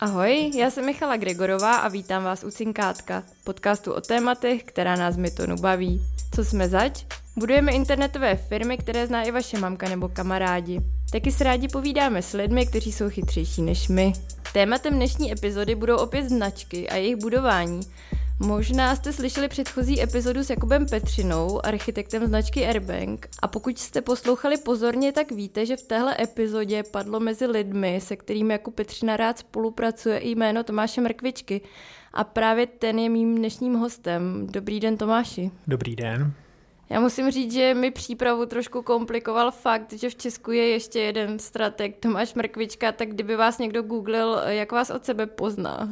Ahoj, 0.00 0.50
já 0.54 0.70
jsem 0.70 0.86
Michala 0.86 1.16
Gregorová 1.16 1.76
a 1.76 1.88
vítám 1.88 2.24
vás 2.24 2.44
u 2.44 2.50
Cinkátka, 2.50 3.22
podcastu 3.44 3.92
o 3.92 4.00
tématech, 4.00 4.64
která 4.64 4.96
nás 4.96 5.16
Mytonu 5.16 5.56
baví. 5.56 6.02
Co 6.34 6.44
jsme 6.44 6.68
zač? 6.68 7.04
Budujeme 7.36 7.72
internetové 7.72 8.36
firmy, 8.36 8.78
které 8.78 9.06
zná 9.06 9.22
i 9.22 9.30
vaše 9.30 9.58
mamka 9.58 9.88
nebo 9.88 10.08
kamarádi. 10.08 10.80
Taky 11.12 11.32
se 11.32 11.44
rádi 11.44 11.68
povídáme 11.68 12.22
s 12.22 12.32
lidmi, 12.32 12.66
kteří 12.66 12.92
jsou 12.92 13.10
chytřejší 13.10 13.62
než 13.62 13.88
my. 13.88 14.12
Tématem 14.52 14.94
dnešní 14.94 15.32
epizody 15.32 15.74
budou 15.74 15.96
opět 15.96 16.28
značky 16.28 16.88
a 16.88 16.96
jejich 16.96 17.16
budování. 17.16 17.80
Možná 18.40 18.96
jste 18.96 19.12
slyšeli 19.12 19.48
předchozí 19.48 20.02
epizodu 20.02 20.44
s 20.44 20.50
Jakubem 20.50 20.86
Petřinou, 20.86 21.66
architektem 21.66 22.26
značky 22.26 22.66
Airbank. 22.66 23.28
A 23.42 23.48
pokud 23.48 23.78
jste 23.78 24.02
poslouchali 24.02 24.56
pozorně, 24.56 25.12
tak 25.12 25.32
víte, 25.32 25.66
že 25.66 25.76
v 25.76 25.82
téhle 25.82 26.16
epizodě 26.20 26.82
padlo 26.82 27.20
mezi 27.20 27.46
lidmi, 27.46 28.00
se 28.02 28.16
kterými 28.16 28.52
Jakub 28.52 28.74
Petřina 28.74 29.16
rád 29.16 29.38
spolupracuje, 29.38 30.18
i 30.18 30.30
jméno 30.30 30.64
Tomáše 30.64 31.00
Mrkvičky. 31.00 31.60
A 32.12 32.24
právě 32.24 32.66
ten 32.66 32.98
je 32.98 33.08
mým 33.08 33.34
dnešním 33.34 33.74
hostem. 33.74 34.46
Dobrý 34.50 34.80
den, 34.80 34.96
Tomáši. 34.96 35.50
Dobrý 35.66 35.96
den. 35.96 36.32
Já 36.90 37.00
musím 37.00 37.30
říct, 37.30 37.52
že 37.52 37.74
mi 37.74 37.90
přípravu 37.90 38.46
trošku 38.46 38.82
komplikoval 38.82 39.50
fakt, 39.50 39.92
že 39.92 40.10
v 40.10 40.14
Česku 40.14 40.50
je 40.50 40.68
ještě 40.68 41.00
jeden 41.00 41.38
strateg 41.38 41.96
Tomáš 42.00 42.34
Mrkvička, 42.34 42.92
tak 42.92 43.08
kdyby 43.08 43.36
vás 43.36 43.58
někdo 43.58 43.82
googlil, 43.82 44.40
jak 44.46 44.72
vás 44.72 44.90
od 44.90 45.04
sebe 45.04 45.26
pozná? 45.26 45.88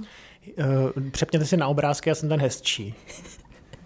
Uh, 0.59 1.11
přepněte 1.11 1.45
si 1.45 1.57
na 1.57 1.69
obrázky, 1.69 2.09
já 2.09 2.15
jsem 2.15 2.29
ten 2.29 2.41
hezčí. 2.41 2.95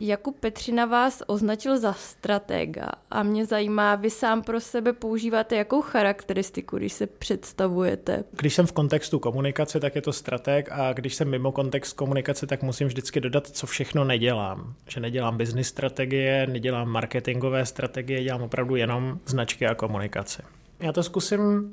Jakub 0.00 0.40
Petřina 0.40 0.86
vás 0.86 1.22
označil 1.26 1.78
za 1.78 1.92
stratega 1.92 2.88
a 3.10 3.22
mě 3.22 3.46
zajímá, 3.46 3.94
vy 3.94 4.10
sám 4.10 4.42
pro 4.42 4.60
sebe 4.60 4.92
používáte 4.92 5.56
jakou 5.56 5.82
charakteristiku, 5.82 6.76
když 6.76 6.92
se 6.92 7.06
představujete? 7.06 8.24
Když 8.32 8.54
jsem 8.54 8.66
v 8.66 8.72
kontextu 8.72 9.18
komunikace, 9.18 9.80
tak 9.80 9.94
je 9.94 10.02
to 10.02 10.12
strateg 10.12 10.68
a 10.72 10.92
když 10.92 11.14
jsem 11.14 11.30
mimo 11.30 11.52
kontext 11.52 11.96
komunikace, 11.96 12.46
tak 12.46 12.62
musím 12.62 12.86
vždycky 12.86 13.20
dodat, 13.20 13.46
co 13.46 13.66
všechno 13.66 14.04
nedělám. 14.04 14.74
Že 14.88 15.00
nedělám 15.00 15.36
business 15.36 15.68
strategie, 15.68 16.46
nedělám 16.46 16.88
marketingové 16.88 17.66
strategie, 17.66 18.24
dělám 18.24 18.42
opravdu 18.42 18.76
jenom 18.76 19.18
značky 19.26 19.66
a 19.66 19.74
komunikace. 19.74 20.42
Já 20.80 20.92
to 20.92 21.02
zkusím 21.02 21.72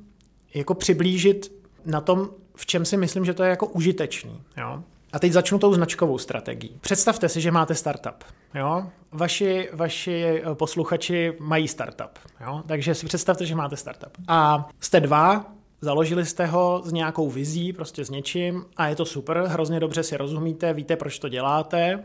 jako 0.54 0.74
přiblížit 0.74 1.52
na 1.86 2.02
tom, 2.02 2.30
v 2.56 2.66
čem 2.66 2.86
si 2.86 2.98
myslím, 2.98 3.26
že 3.26 3.34
to 3.34 3.44
je 3.44 3.50
jako 3.50 3.68
užitečný. 3.68 4.42
Jo? 4.58 4.84
A 5.14 5.20
teď 5.20 5.32
začnu 5.32 5.60
tou 5.60 5.74
značkovou 5.74 6.18
strategií. 6.18 6.78
Představte 6.82 7.30
si, 7.30 7.42
že 7.42 7.52
máte 7.52 7.76
startup. 7.76 8.24
Jo? 8.56 8.86
Vaši, 9.12 9.70
vaši 9.74 10.24
eh, 10.24 10.56
posluchači 10.56 11.34
mají 11.40 11.68
startup. 11.68 12.20
Jo? 12.46 12.64
Takže 12.68 12.96
si 12.96 13.06
představte, 13.06 13.46
že 13.46 13.56
máte 13.56 13.78
startup. 13.78 14.18
A 14.28 14.70
jste 14.80 15.00
dva, 15.00 15.46
Založili 15.84 16.26
jste 16.26 16.46
ho 16.46 16.82
s 16.86 16.92
nějakou 16.92 17.30
vizí, 17.30 17.74
prostě 17.74 18.06
s 18.06 18.10
něčím 18.10 18.66
a 18.78 18.88
je 18.88 18.96
to 18.96 19.06
super, 19.06 19.38
hrozně 19.38 19.80
dobře 19.80 20.04
si 20.04 20.18
rozumíte, 20.18 20.74
víte, 20.74 20.96
proč 20.96 21.20
to 21.20 21.30
děláte. 21.30 22.04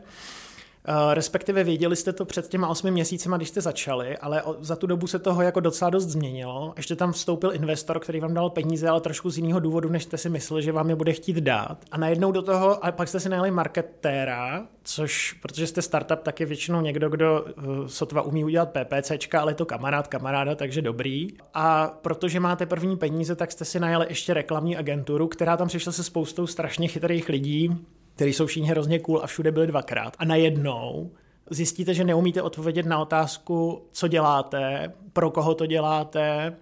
Eh, 0.85 1.15
respektive 1.15 1.65
věděli 1.65 1.97
jste 1.97 2.13
to 2.13 2.25
před 2.25 2.49
těma 2.49 2.69
osmi 2.69 2.91
měsícima, 2.91 3.37
když 3.37 3.49
jste 3.49 3.61
začali, 3.61 4.19
ale 4.19 4.43
za 4.61 4.77
tu 4.77 4.87
dobu 4.87 5.07
se 5.07 5.19
toho 5.19 5.43
jako 5.43 5.61
docela 5.61 5.91
dost 5.91 6.07
změnilo. 6.07 6.73
Ještě 6.77 6.97
tam 6.97 7.13
vstoupil 7.13 7.53
investor, 7.55 8.01
který 8.01 8.21
vám 8.21 8.35
dal 8.35 8.51
peníze, 8.51 8.89
ale 8.89 9.01
trošku 9.01 9.31
z 9.31 9.39
jiného 9.39 9.61
důvodu, 9.61 9.89
než 9.89 10.03
jste 10.03 10.19
si 10.19 10.29
mysleli, 10.29 10.63
že 10.63 10.73
vám 10.73 10.91
je 10.91 10.97
bude 10.97 11.13
chtít 11.13 11.37
dát. 11.37 11.79
A 11.91 11.99
najednou 11.99 12.33
do 12.33 12.43
toho, 12.43 12.85
a 12.85 12.93
pak 12.93 13.09
jste 13.09 13.21
si 13.21 13.29
najeli 13.29 13.51
marketéra, 13.51 14.67
což, 14.83 15.33
protože 15.33 15.67
jste 15.67 15.83
startup, 15.83 16.19
tak 16.23 16.41
je 16.41 16.47
většinou 16.47 16.81
někdo, 16.81 17.09
kdo 17.09 17.43
uh, 17.43 17.87
sotva 17.87 18.23
umí 18.23 18.45
udělat 18.45 18.71
PPCčka, 18.71 19.41
ale 19.41 19.51
je 19.51 19.55
to 19.57 19.67
kamarád 19.67 20.09
kamaráda, 20.09 20.55
takže 20.55 20.83
dobrý. 20.83 21.29
A 21.55 21.99
protože 22.03 22.41
máte 22.41 22.67
první 22.67 22.97
peníze, 22.97 23.37
tak 23.37 23.53
jste 23.53 23.65
si 23.65 23.81
najeli 23.81 24.07
ještě 24.09 24.35
reklamní 24.35 24.77
agenturu, 24.77 25.29
která 25.29 25.57
tam 25.57 25.69
přišla 25.69 25.93
se 25.93 26.05
spoustou 26.05 26.47
strašně 26.47 26.89
chytrých 26.89 27.29
lidí, 27.29 27.87
který 28.19 28.33
jsou 28.33 28.47
všichni 28.47 28.69
hrozně 28.69 28.99
cool 28.99 29.21
a 29.23 29.27
všude 29.27 29.53
byli 29.53 29.67
dvakrát. 29.67 30.17
A 30.19 30.25
najednou 30.25 31.11
zjistíte, 31.51 31.95
že 31.95 32.05
neumíte 32.05 32.43
odpovědět 32.43 32.87
na 32.87 32.99
otázku, 32.99 33.83
co 33.93 34.09
děláte, 34.09 34.93
pro 35.13 35.31
koho 35.31 35.55
to 35.55 35.67
děláte, 35.67 36.53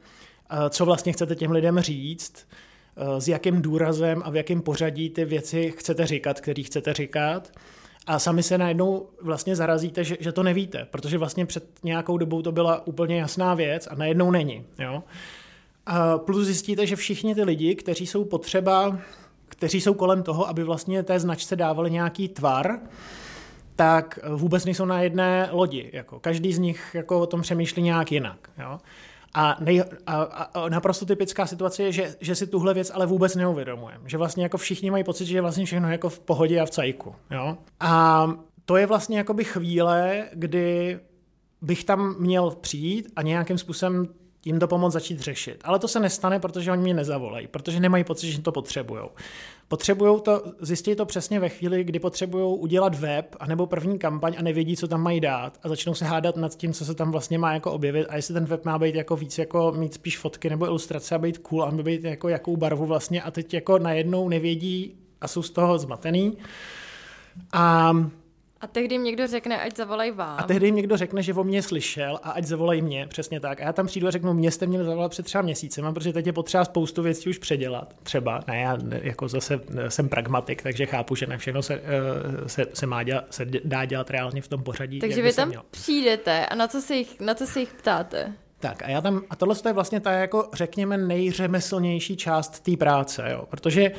eh, 0.51 0.71
co 0.71 0.85
vlastně 0.85 1.13
chcete 1.13 1.37
těm 1.37 1.51
lidem 1.51 1.81
říct, 1.81 2.49
eh, 2.97 3.21
s 3.21 3.29
jakým 3.29 3.63
důrazem 3.63 4.23
a 4.25 4.31
v 4.31 4.37
jakém 4.37 4.63
pořadí 4.63 5.11
ty 5.11 5.25
věci 5.25 5.75
chcete 5.77 6.07
říkat, 6.07 6.41
který 6.41 6.63
chcete 6.63 6.95
říkat. 6.95 7.53
A 8.07 8.19
sami 8.19 8.43
se 8.43 8.59
najednou 8.59 9.09
vlastně 9.23 9.57
zarazíte, 9.57 10.05
že, 10.05 10.17
že 10.21 10.33
to 10.33 10.43
nevíte, 10.43 10.87
protože 10.91 11.19
vlastně 11.19 11.47
před 11.47 11.65
nějakou 11.83 12.19
dobou 12.19 12.43
to 12.43 12.53
byla 12.53 12.87
úplně 12.87 13.21
jasná 13.21 13.55
věc 13.55 13.89
a 13.91 13.95
najednou 13.95 14.31
není. 14.31 14.65
Jo? 14.79 15.03
A 15.87 16.19
plus 16.19 16.47
zjistíte, 16.47 16.87
že 16.87 16.97
všichni 16.97 17.35
ty 17.35 17.43
lidi, 17.43 17.75
kteří 17.75 18.07
jsou 18.07 18.25
potřeba 18.25 18.99
kteří 19.49 19.81
jsou 19.81 19.95
kolem 19.95 20.23
toho, 20.23 20.49
aby 20.49 20.65
vlastně 20.65 21.03
té 21.03 21.21
značce 21.21 21.57
dávali 21.57 21.91
nějaký 21.91 22.29
tvar, 22.29 22.79
tak 23.77 24.19
vůbec 24.35 24.65
nejsou 24.65 24.85
na 24.85 25.03
jedné 25.03 25.49
lodi. 25.53 25.91
Jako. 25.93 26.21
Každý 26.21 26.53
z 26.53 26.59
nich 26.59 26.91
jako 26.95 27.21
o 27.21 27.27
tom 27.27 27.43
přemýšlí 27.43 27.83
nějak 27.83 28.13
jinak. 28.13 28.51
Jo? 28.59 28.79
A, 29.35 29.57
nej, 29.61 29.85
a, 30.07 30.23
a 30.23 30.69
naprosto 30.69 31.07
typická 31.07 31.47
situace 31.47 31.83
je, 31.83 31.93
že, 31.93 32.17
že 32.21 32.35
si 32.35 32.47
tuhle 32.47 32.75
věc 32.75 32.91
ale 32.95 33.07
vůbec 33.07 33.37
neuvědomujeme. 33.37 34.05
Že 34.07 34.19
vlastně 34.19 34.43
jako 34.43 34.59
všichni 34.59 34.91
mají 34.91 35.05
pocit, 35.05 35.27
že 35.27 35.37
je 35.37 35.43
vlastně 35.43 35.65
všechno 35.65 35.91
jako 35.91 36.09
v 36.09 36.19
pohodě 36.19 36.61
a 36.61 36.67
v 36.67 36.71
cajku. 36.71 37.15
Jo? 37.31 37.59
A 37.81 38.31
to 38.65 38.77
je 38.77 38.87
vlastně 38.87 39.19
jakoby 39.19 39.45
chvíle, 39.45 40.25
kdy 40.33 40.99
bych 41.63 41.85
tam 41.85 42.17
měl 42.19 42.51
přijít 42.51 43.13
a 43.17 43.23
nějakým 43.23 43.59
způsobem 43.59 44.09
jim 44.47 44.59
to 44.59 44.69
pomoct 44.69 44.93
začít 44.93 45.21
řešit. 45.21 45.61
Ale 45.65 45.79
to 45.79 45.89
se 45.89 46.01
nestane, 46.01 46.41
protože 46.41 46.73
oni 46.73 46.83
mě 46.83 46.95
nezavolají, 46.95 47.47
protože 47.47 47.81
nemají 47.81 48.05
pocit, 48.05 48.31
že 48.31 48.43
to 48.43 48.53
potřebují. 48.53 49.03
Potřebují 49.69 50.21
to, 50.21 50.43
zjistit 50.61 50.97
to 50.97 51.07
přesně 51.07 51.41
ve 51.41 51.49
chvíli, 51.49 51.85
kdy 51.85 51.99
potřebují 51.99 52.59
udělat 52.59 52.95
web 52.95 53.37
anebo 53.41 53.67
první 53.67 53.99
kampaň 53.99 54.35
a 54.39 54.43
nevědí, 54.43 54.77
co 54.77 54.89
tam 54.89 55.03
mají 55.03 55.21
dát 55.21 55.59
a 55.63 55.69
začnou 55.69 55.95
se 55.95 56.05
hádat 56.05 56.37
nad 56.37 56.57
tím, 56.57 56.73
co 56.73 56.85
se 56.85 56.95
tam 56.95 57.11
vlastně 57.11 57.39
má 57.39 57.55
jako 57.55 57.73
objevit 57.73 58.07
a 58.09 58.17
jestli 58.17 58.35
ten 58.35 58.45
web 58.45 58.65
má 58.65 58.79
být 58.79 58.95
jako 58.95 59.17
víc 59.17 59.39
jako 59.39 59.73
mít 59.77 59.95
spíš 59.95 60.19
fotky 60.19 60.51
nebo 60.51 60.67
ilustrace 60.67 61.15
a 61.15 61.19
být 61.19 61.39
cool 61.39 61.63
a 61.63 61.71
být 61.71 62.05
jako 62.05 62.29
jakou 62.29 62.57
barvu 62.57 62.87
vlastně 62.87 63.23
a 63.23 63.31
teď 63.31 63.55
jako 63.55 63.79
najednou 63.79 64.29
nevědí 64.29 64.95
a 65.21 65.29
jsou 65.29 65.43
z 65.43 65.51
toho 65.51 65.79
zmatený. 65.79 66.39
A 67.53 67.93
a 68.67 68.69
tehdy 68.69 68.95
jim 68.95 69.05
někdo 69.05 69.27
řekne, 69.27 69.61
ať 69.61 69.77
zavolají 69.77 70.11
vám. 70.11 70.37
A 70.39 70.43
tehdy 70.43 70.67
jim 70.67 70.75
někdo 70.75 70.97
řekne, 70.97 71.23
že 71.23 71.35
o 71.35 71.45
mě 71.45 71.63
slyšel 71.63 72.19
a 72.23 72.31
ať 72.31 72.45
zavolají 72.45 72.83
mě, 72.83 73.07
přesně 73.07 73.41
tak. 73.41 73.61
A 73.61 73.65
já 73.65 73.73
tam 73.73 73.87
přijdu 73.87 74.09
a 74.09 74.11
řeknu, 74.11 74.35
mě 74.35 74.51
jste 74.51 74.67
mě 74.67 74.85
zavolal 74.85 75.09
před 75.09 75.23
třeba 75.23 75.43
měsícem, 75.43 75.95
protože 75.95 76.13
teď 76.13 76.27
je 76.27 76.33
potřeba 76.33 76.65
spoustu 76.65 77.03
věcí 77.03 77.31
už 77.31 77.39
předělat. 77.39 77.95
Třeba, 78.03 78.41
ne, 78.47 78.61
já 78.61 78.79
jako 79.03 79.29
zase 79.29 79.61
jsem 79.89 80.09
pragmatik, 80.09 80.63
takže 80.63 80.87
chápu, 80.87 81.15
že 81.15 81.27
ne 81.27 81.39
všechno 81.39 81.63
se, 81.63 81.75
eh, 81.75 82.49
se, 82.49 82.67
se, 82.75 82.87
má 82.87 83.03
dělat, 83.03 83.25
se 83.31 83.45
dá 83.65 83.85
dělat 83.85 84.11
reálně 84.11 84.43
v 84.43 84.49
tom 84.49 84.63
pořadí. 84.63 84.99
Takže 84.99 85.23
vy 85.23 85.33
tam 85.33 85.49
měl. 85.49 85.63
přijdete 85.71 86.47
a 86.47 86.55
na 86.55 86.69
co 86.69 86.81
se 86.81 86.95
jich, 86.95 87.21
na 87.21 87.35
co 87.35 87.47
se 87.47 87.61
jich 87.61 87.75
ptáte? 87.75 88.33
Tak 88.61 88.83
a 88.83 88.91
já 88.91 89.01
tam, 89.01 89.23
a 89.31 89.37
tohle 89.37 89.57
je 89.67 89.73
vlastně 89.73 90.01
ta 90.01 90.13
jako, 90.13 90.49
řekněme, 90.55 90.99
nejřemeslnější 90.99 92.17
část 92.17 92.61
té 92.61 92.77
práce, 92.77 93.29
jo, 93.31 93.45
protože 93.51 93.91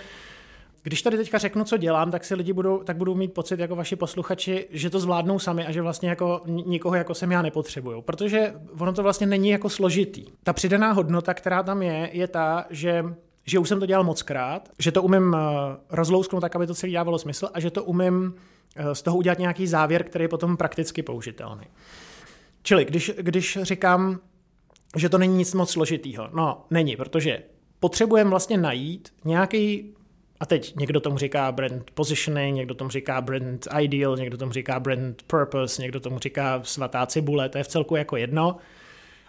když 0.88 1.02
tady 1.02 1.18
teďka 1.18 1.38
řeknu, 1.38 1.64
co 1.64 1.78
dělám, 1.78 2.12
tak 2.12 2.26
si 2.26 2.36
lidi 2.36 2.54
budou, 2.54 2.84
tak 2.84 2.98
budou 2.98 3.16
mít 3.16 3.34
pocit 3.34 3.60
jako 3.60 3.76
vaši 3.76 3.96
posluchači, 3.96 4.68
že 4.72 4.90
to 4.90 5.00
zvládnou 5.00 5.40
sami 5.40 5.66
a 5.66 5.72
že 5.72 5.82
vlastně 5.82 6.10
jako 6.10 6.42
nikoho 6.46 6.96
jako 6.96 7.14
jsem 7.14 7.32
já 7.32 7.42
nepotřebuju. 7.42 8.02
Protože 8.02 8.54
ono 8.80 8.94
to 8.94 9.04
vlastně 9.04 9.28
není 9.28 9.50
jako 9.50 9.70
složitý. 9.70 10.26
Ta 10.44 10.54
přidaná 10.54 10.92
hodnota, 10.92 11.34
která 11.34 11.64
tam 11.64 11.82
je, 11.82 12.10
je 12.14 12.28
ta, 12.28 12.66
že 12.70 13.06
že 13.50 13.60
už 13.60 13.70
jsem 13.70 13.80
to 13.80 13.86
dělal 13.86 14.04
moc 14.04 14.22
krát, 14.22 14.70
že 14.80 14.92
to 14.92 15.04
umím 15.04 15.36
eh, 15.36 15.40
rozlousknout 15.90 16.42
tak, 16.42 16.56
aby 16.56 16.68
to 16.68 16.76
celý 16.76 16.94
dávalo 16.94 17.20
smysl 17.20 17.50
a 17.54 17.60
že 17.60 17.72
to 17.72 17.84
umím 17.84 18.34
eh, 18.76 18.96
z 18.96 19.02
toho 19.02 19.18
udělat 19.18 19.40
nějaký 19.40 19.68
závěr, 19.68 20.04
který 20.04 20.24
je 20.24 20.30
potom 20.30 20.58
prakticky 20.58 21.04
použitelný. 21.04 21.66
Čili 22.64 22.86
když, 22.86 23.12
když 23.18 23.58
říkám, 23.62 24.20
že 24.96 25.10
to 25.10 25.18
není 25.18 25.38
nic 25.38 25.54
moc 25.54 25.72
složitýho, 25.72 26.30
no 26.34 26.66
není, 26.70 26.96
protože 26.96 27.44
potřebujeme 27.80 28.30
vlastně 28.30 28.58
najít 28.58 29.14
nějaký 29.26 29.94
a 30.40 30.46
teď 30.46 30.76
někdo 30.76 31.00
tomu 31.00 31.18
říká 31.18 31.52
brand 31.52 31.92
positioning, 31.92 32.56
někdo 32.56 32.74
tomu 32.74 32.90
říká 32.90 33.22
brand 33.22 33.68
ideal, 33.82 34.18
někdo 34.18 34.38
tomu 34.38 34.52
říká 34.52 34.80
brand 34.80 35.24
purpose, 35.28 35.82
někdo 35.82 36.00
tomu 36.00 36.20
říká 36.20 36.62
svatá 36.64 37.06
cibule, 37.06 37.50
to 37.50 37.58
je 37.58 37.64
v 37.64 37.68
celku 37.68 37.96
jako 37.96 38.18
jedno, 38.18 38.58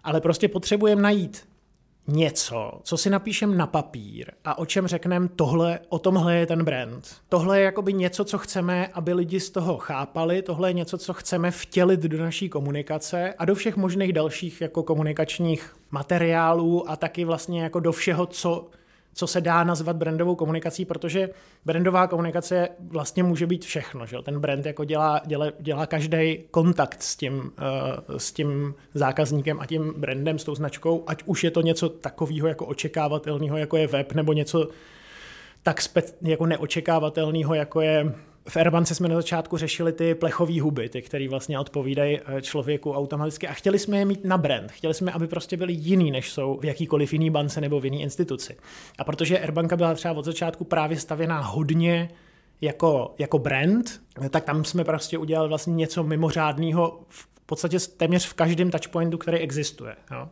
ale 0.04 0.20
prostě 0.20 0.48
potřebujeme 0.48 1.02
najít 1.02 1.48
něco, 2.08 2.80
co 2.82 2.96
si 2.96 3.10
napíšem 3.10 3.56
na 3.56 3.66
papír 3.66 4.30
a 4.44 4.58
o 4.58 4.66
čem 4.66 4.86
řekneme 4.86 5.28
tohle, 5.36 5.80
o 5.88 5.98
tomhle 5.98 6.36
je 6.36 6.46
ten 6.46 6.64
brand. 6.64 7.16
Tohle 7.28 7.58
je 7.58 7.64
jakoby 7.64 7.92
něco, 7.92 8.24
co 8.24 8.38
chceme, 8.38 8.86
aby 8.86 9.12
lidi 9.12 9.40
z 9.40 9.50
toho 9.50 9.78
chápali, 9.78 10.42
tohle 10.42 10.70
je 10.70 10.72
něco, 10.72 10.98
co 10.98 11.12
chceme 11.12 11.50
vtělit 11.50 12.00
do 12.00 12.18
naší 12.18 12.48
komunikace 12.48 13.34
a 13.38 13.44
do 13.44 13.54
všech 13.54 13.76
možných 13.76 14.12
dalších 14.12 14.60
jako 14.60 14.82
komunikačních 14.82 15.76
materiálů 15.90 16.90
a 16.90 16.96
taky 16.96 17.24
vlastně 17.24 17.62
jako 17.62 17.80
do 17.80 17.92
všeho, 17.92 18.26
co 18.26 18.68
co 19.18 19.26
se 19.26 19.40
dá 19.40 19.64
nazvat 19.64 19.96
brandovou 19.96 20.34
komunikací, 20.34 20.84
protože 20.84 21.30
brandová 21.64 22.06
komunikace 22.06 22.68
vlastně 22.80 23.22
může 23.22 23.46
být 23.46 23.64
všechno. 23.64 24.06
Že? 24.06 24.16
Ten 24.22 24.40
brand 24.40 24.66
jako 24.66 24.84
dělá, 24.84 25.20
dělá, 25.26 25.46
dělá 25.60 25.86
každý 25.86 26.38
kontakt 26.50 27.02
s 27.02 27.16
tím, 27.16 27.34
uh, 27.38 28.16
s 28.16 28.32
tím 28.32 28.74
zákazníkem 28.94 29.60
a 29.60 29.66
tím 29.66 29.94
brandem, 29.96 30.38
s 30.38 30.44
tou 30.44 30.54
značkou, 30.54 31.04
ať 31.06 31.22
už 31.26 31.44
je 31.44 31.50
to 31.50 31.60
něco 31.60 31.88
takového 31.88 32.48
jako 32.48 32.66
očekávatelného, 32.66 33.56
jako 33.56 33.76
je 33.76 33.86
web, 33.86 34.12
nebo 34.12 34.32
něco 34.32 34.68
tak 35.62 35.80
spe- 35.80 36.14
jako 36.22 36.46
neočekávatelného, 36.46 37.54
jako 37.54 37.80
je 37.80 38.14
v 38.48 38.56
Airbance 38.56 38.94
jsme 38.94 39.08
na 39.08 39.14
začátku 39.14 39.56
řešili 39.56 39.92
ty 39.92 40.14
plechové 40.14 40.60
huby, 40.60 40.88
ty, 40.88 41.02
které 41.02 41.28
vlastně 41.28 41.58
odpovídají 41.58 42.18
eh, 42.20 42.42
člověku 42.42 42.92
automaticky 42.92 43.48
a 43.48 43.52
chtěli 43.52 43.78
jsme 43.78 43.98
je 43.98 44.04
mít 44.04 44.24
na 44.24 44.38
brand. 44.38 44.72
Chtěli 44.72 44.94
jsme, 44.94 45.12
aby 45.12 45.26
prostě 45.26 45.56
byly 45.56 45.72
jiný, 45.72 46.10
než 46.10 46.30
jsou 46.30 46.58
v 46.60 46.64
jakýkoliv 46.64 47.12
jiný 47.12 47.30
bance 47.30 47.60
nebo 47.60 47.80
v 47.80 47.84
jiný 47.84 48.02
instituci. 48.02 48.56
A 48.98 49.04
protože 49.04 49.38
Airbanka 49.38 49.76
byla 49.76 49.94
třeba 49.94 50.14
od 50.14 50.24
začátku 50.24 50.64
právě 50.64 50.98
stavěná 50.98 51.40
hodně 51.40 52.10
jako, 52.60 53.14
jako 53.18 53.38
brand, 53.38 54.00
tak 54.30 54.44
tam 54.44 54.64
jsme 54.64 54.84
prostě 54.84 55.18
udělali 55.18 55.48
vlastně 55.48 55.74
něco 55.74 56.02
mimořádného 56.02 57.00
v 57.08 57.28
podstatě 57.46 57.78
téměř 57.96 58.26
v 58.26 58.34
každém 58.34 58.70
touchpointu, 58.70 59.18
který 59.18 59.38
existuje. 59.38 59.96
Jo. 60.10 60.28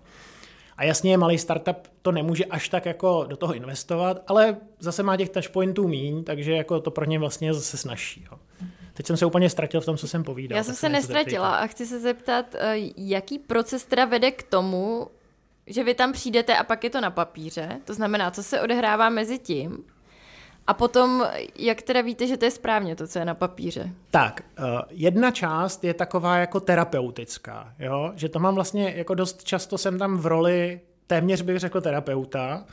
A 0.77 0.85
jasně, 0.85 1.19
malý 1.19 1.39
startup 1.39 1.77
to 2.03 2.13
nemůže 2.13 2.45
až 2.45 2.69
tak 2.69 2.87
jako 2.87 3.25
do 3.29 3.37
toho 3.37 3.55
investovat, 3.55 4.23
ale 4.27 4.57
zase 4.79 5.03
má 5.03 5.17
těch 5.17 5.29
touchpointů 5.29 5.89
míň, 5.89 6.25
takže 6.25 6.53
jako 6.53 6.81
to 6.81 6.91
pro 6.91 7.05
ně 7.05 7.19
vlastně 7.19 7.55
zase 7.55 7.77
snaží. 7.77 8.27
Jo. 8.33 8.39
Teď 8.95 9.07
jsem 9.07 9.17
se 9.17 9.27
úplně 9.27 9.51
ztratil 9.51 9.81
v 9.81 9.85
tom, 9.85 9.97
co 9.97 10.09
jsem 10.09 10.25
povídal. 10.25 10.57
Já 10.57 10.65
jsem 10.65 10.75
se 10.75 10.89
nestratila 10.89 11.57
a 11.57 11.67
chci 11.67 11.87
se 11.87 12.01
zeptat, 12.01 12.55
eh, 12.55 12.75
jaký 12.97 13.39
proces 13.39 13.85
teda 13.85 14.05
vede 14.05 14.31
k 14.31 14.43
tomu, 14.43 15.09
že 15.67 15.85
vy 15.85 15.95
tam 15.95 16.13
přijdete 16.13 16.57
a 16.57 16.65
pak 16.65 16.85
je 16.85 16.91
to 16.91 17.01
na 17.01 17.11
papíře, 17.11 17.81
to 17.85 17.95
znamená, 17.95 18.31
co 18.31 18.43
se 18.43 18.61
odehrává 18.61 19.09
mezi 19.09 19.39
tím, 19.39 19.85
a 20.67 20.75
potom, 20.75 21.27
jak 21.59 21.83
teda 21.83 22.01
víte, 22.01 22.27
že 22.27 22.37
to 22.37 22.45
je 22.45 22.51
správně 22.51 22.97
to, 22.97 23.07
co 23.07 23.19
je 23.19 23.25
na 23.25 23.35
papíře? 23.35 23.91
Tak, 24.11 24.41
uh, 24.59 24.65
jedna 24.91 25.31
část 25.31 25.85
je 25.85 25.95
taková 25.95 26.37
jako 26.37 26.61
terapeutická, 26.61 27.75
jo? 27.79 28.13
že 28.15 28.29
to 28.29 28.39
mám 28.39 28.55
vlastně, 28.55 28.95
jako 28.97 29.15
dost 29.15 29.45
často 29.45 29.79
jsem 29.79 29.99
tam 29.99 30.17
v 30.17 30.27
roli, 30.27 30.81
téměř 31.07 31.43
bych 31.43 31.59
řekl 31.59 31.81
terapeuta, 31.81 32.65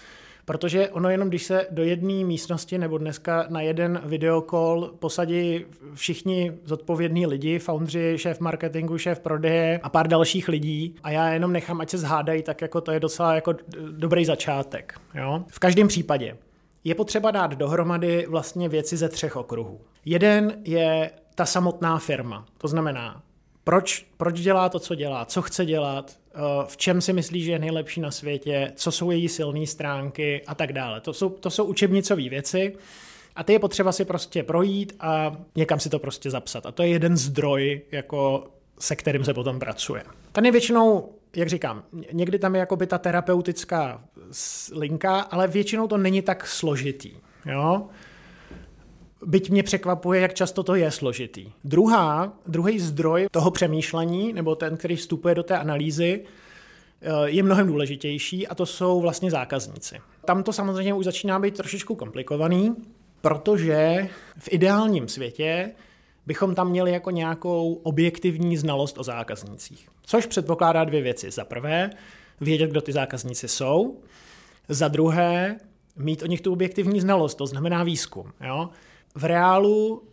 protože 0.45 0.89
ono 0.89 1.09
jenom, 1.09 1.29
když 1.29 1.43
se 1.43 1.67
do 1.71 1.83
jedné 1.83 2.13
místnosti 2.13 2.77
nebo 2.77 2.97
dneska 2.97 3.45
na 3.49 3.61
jeden 3.61 4.01
videokol 4.05 4.93
posadí 4.99 5.65
všichni 5.93 6.51
zodpovědní 6.65 7.27
lidi, 7.27 7.59
foundři, 7.59 8.13
šéf 8.17 8.39
marketingu, 8.39 8.97
šéf 8.97 9.19
prodeje 9.19 9.79
a 9.83 9.89
pár 9.89 10.07
dalších 10.07 10.47
lidí 10.47 10.95
a 11.03 11.11
já 11.11 11.29
jenom 11.29 11.53
nechám, 11.53 11.81
ať 11.81 11.89
se 11.89 11.97
zhádají, 11.97 12.43
tak 12.43 12.61
jako 12.61 12.81
to 12.81 12.91
je 12.91 12.99
docela 12.99 13.35
jako 13.35 13.53
dobrý 13.91 14.25
začátek. 14.25 14.99
Jo? 15.15 15.43
V 15.47 15.59
každém 15.59 15.87
případě 15.87 16.37
je 16.83 16.95
potřeba 16.95 17.31
dát 17.31 17.51
dohromady 17.51 18.25
vlastně 18.30 18.69
věci 18.69 18.97
ze 18.97 19.09
třech 19.09 19.35
okruhů. 19.35 19.81
Jeden 20.06 20.62
je 20.63 21.12
ta 21.35 21.45
samotná 21.45 22.00
firma, 22.00 22.45
to 22.57 22.68
znamená, 22.68 23.24
proč, 23.63 24.06
proč 24.18 24.39
dělá 24.39 24.69
to, 24.69 24.80
co 24.80 24.95
dělá, 24.95 25.25
co 25.25 25.41
chce 25.41 25.65
dělat, 25.65 26.12
eh, 26.12 26.39
v 26.68 26.77
čem 26.77 27.01
si 27.01 27.13
myslí, 27.13 27.44
že 27.44 27.51
je 27.51 27.59
nejlepší 27.59 28.01
na 28.01 28.12
světě, 28.12 28.71
co 28.75 28.91
jsou 28.91 29.12
její 29.12 29.30
silné 29.30 29.68
stránky 29.68 30.41
a 30.47 30.56
tak 30.56 30.74
dále. 30.74 31.01
To 31.01 31.13
jsou, 31.13 31.30
to 31.30 31.50
jsou 31.50 31.63
učebnicové 31.63 32.30
věci 32.30 32.75
a 33.36 33.44
ty 33.44 33.53
je 33.53 33.59
potřeba 33.59 33.91
si 33.91 34.06
prostě 34.06 34.44
projít 34.44 34.95
a 35.00 35.38
někam 35.56 35.79
si 35.79 35.89
to 35.89 36.00
prostě 36.00 36.29
zapsat. 36.29 36.65
A 36.65 36.71
to 36.71 36.83
je 36.83 36.89
jeden 36.89 37.18
zdroj, 37.18 37.81
jako 37.91 38.47
se 38.79 38.95
kterým 38.95 39.24
se 39.24 39.33
potom 39.33 39.59
pracuje. 39.59 40.03
Ten 40.31 40.45
je 40.45 40.51
většinou 40.51 41.09
jak 41.35 41.50
říkám, 41.50 41.83
někdy 42.12 42.39
tam 42.39 42.56
je 42.56 42.59
jakoby 42.59 42.88
ta 42.88 42.97
terapeutická 42.97 44.03
linka, 44.71 45.19
ale 45.19 45.47
většinou 45.47 45.88
to 45.88 45.97
není 45.97 46.21
tak 46.21 46.47
složitý. 46.47 47.12
Jo? 47.45 47.88
Byť 49.25 49.50
mě 49.50 49.63
překvapuje, 49.63 50.21
jak 50.21 50.33
často 50.33 50.63
to 50.63 50.75
je 50.75 50.91
složitý. 50.91 51.51
Druhá, 51.63 52.33
druhý 52.47 52.80
zdroj 52.80 53.27
toho 53.31 53.51
přemýšlení, 53.51 54.33
nebo 54.33 54.56
ten, 54.56 54.77
který 54.77 54.95
vstupuje 54.95 55.35
do 55.35 55.44
té 55.44 55.57
analýzy, 55.57 56.24
eh, 57.01 57.09
je 57.25 57.44
mnohem 57.44 57.68
důležitější 57.68 58.47
a 58.47 58.56
to 58.56 58.65
jsou 58.65 59.01
vlastně 59.01 59.31
zákazníci. 59.31 59.95
Tam 60.25 60.44
to 60.44 60.53
samozřejmě 60.53 60.94
už 60.94 61.06
začíná 61.06 61.39
být 61.39 61.57
trošičku 61.57 61.95
komplikovaný, 61.95 62.75
protože 63.21 64.09
v 64.38 64.50
ideálním 64.51 65.07
světě 65.07 65.71
bychom 66.25 66.55
tam 66.55 66.69
měli 66.69 66.91
jako 66.91 67.11
nějakou 67.11 67.73
objektivní 67.73 68.57
znalost 68.57 68.97
o 68.97 69.03
zákaznících. 69.03 69.89
Což 70.03 70.25
předpokládá 70.25 70.83
dvě 70.83 71.01
věci. 71.01 71.31
Za 71.31 71.45
prvé, 71.45 71.89
vědět, 72.41 72.69
kdo 72.69 72.81
ty 72.81 72.91
zákazníci 72.91 73.47
jsou. 73.47 73.99
Za 74.69 74.87
druhé, 74.87 75.57
mít 75.95 76.23
o 76.23 76.25
nich 76.25 76.41
tu 76.41 76.53
objektivní 76.53 77.01
znalost, 77.01 77.35
to 77.35 77.47
znamená 77.47 77.83
výzkum. 77.83 78.31
Jo? 78.41 78.69
V 79.15 79.23
reálu 79.23 80.03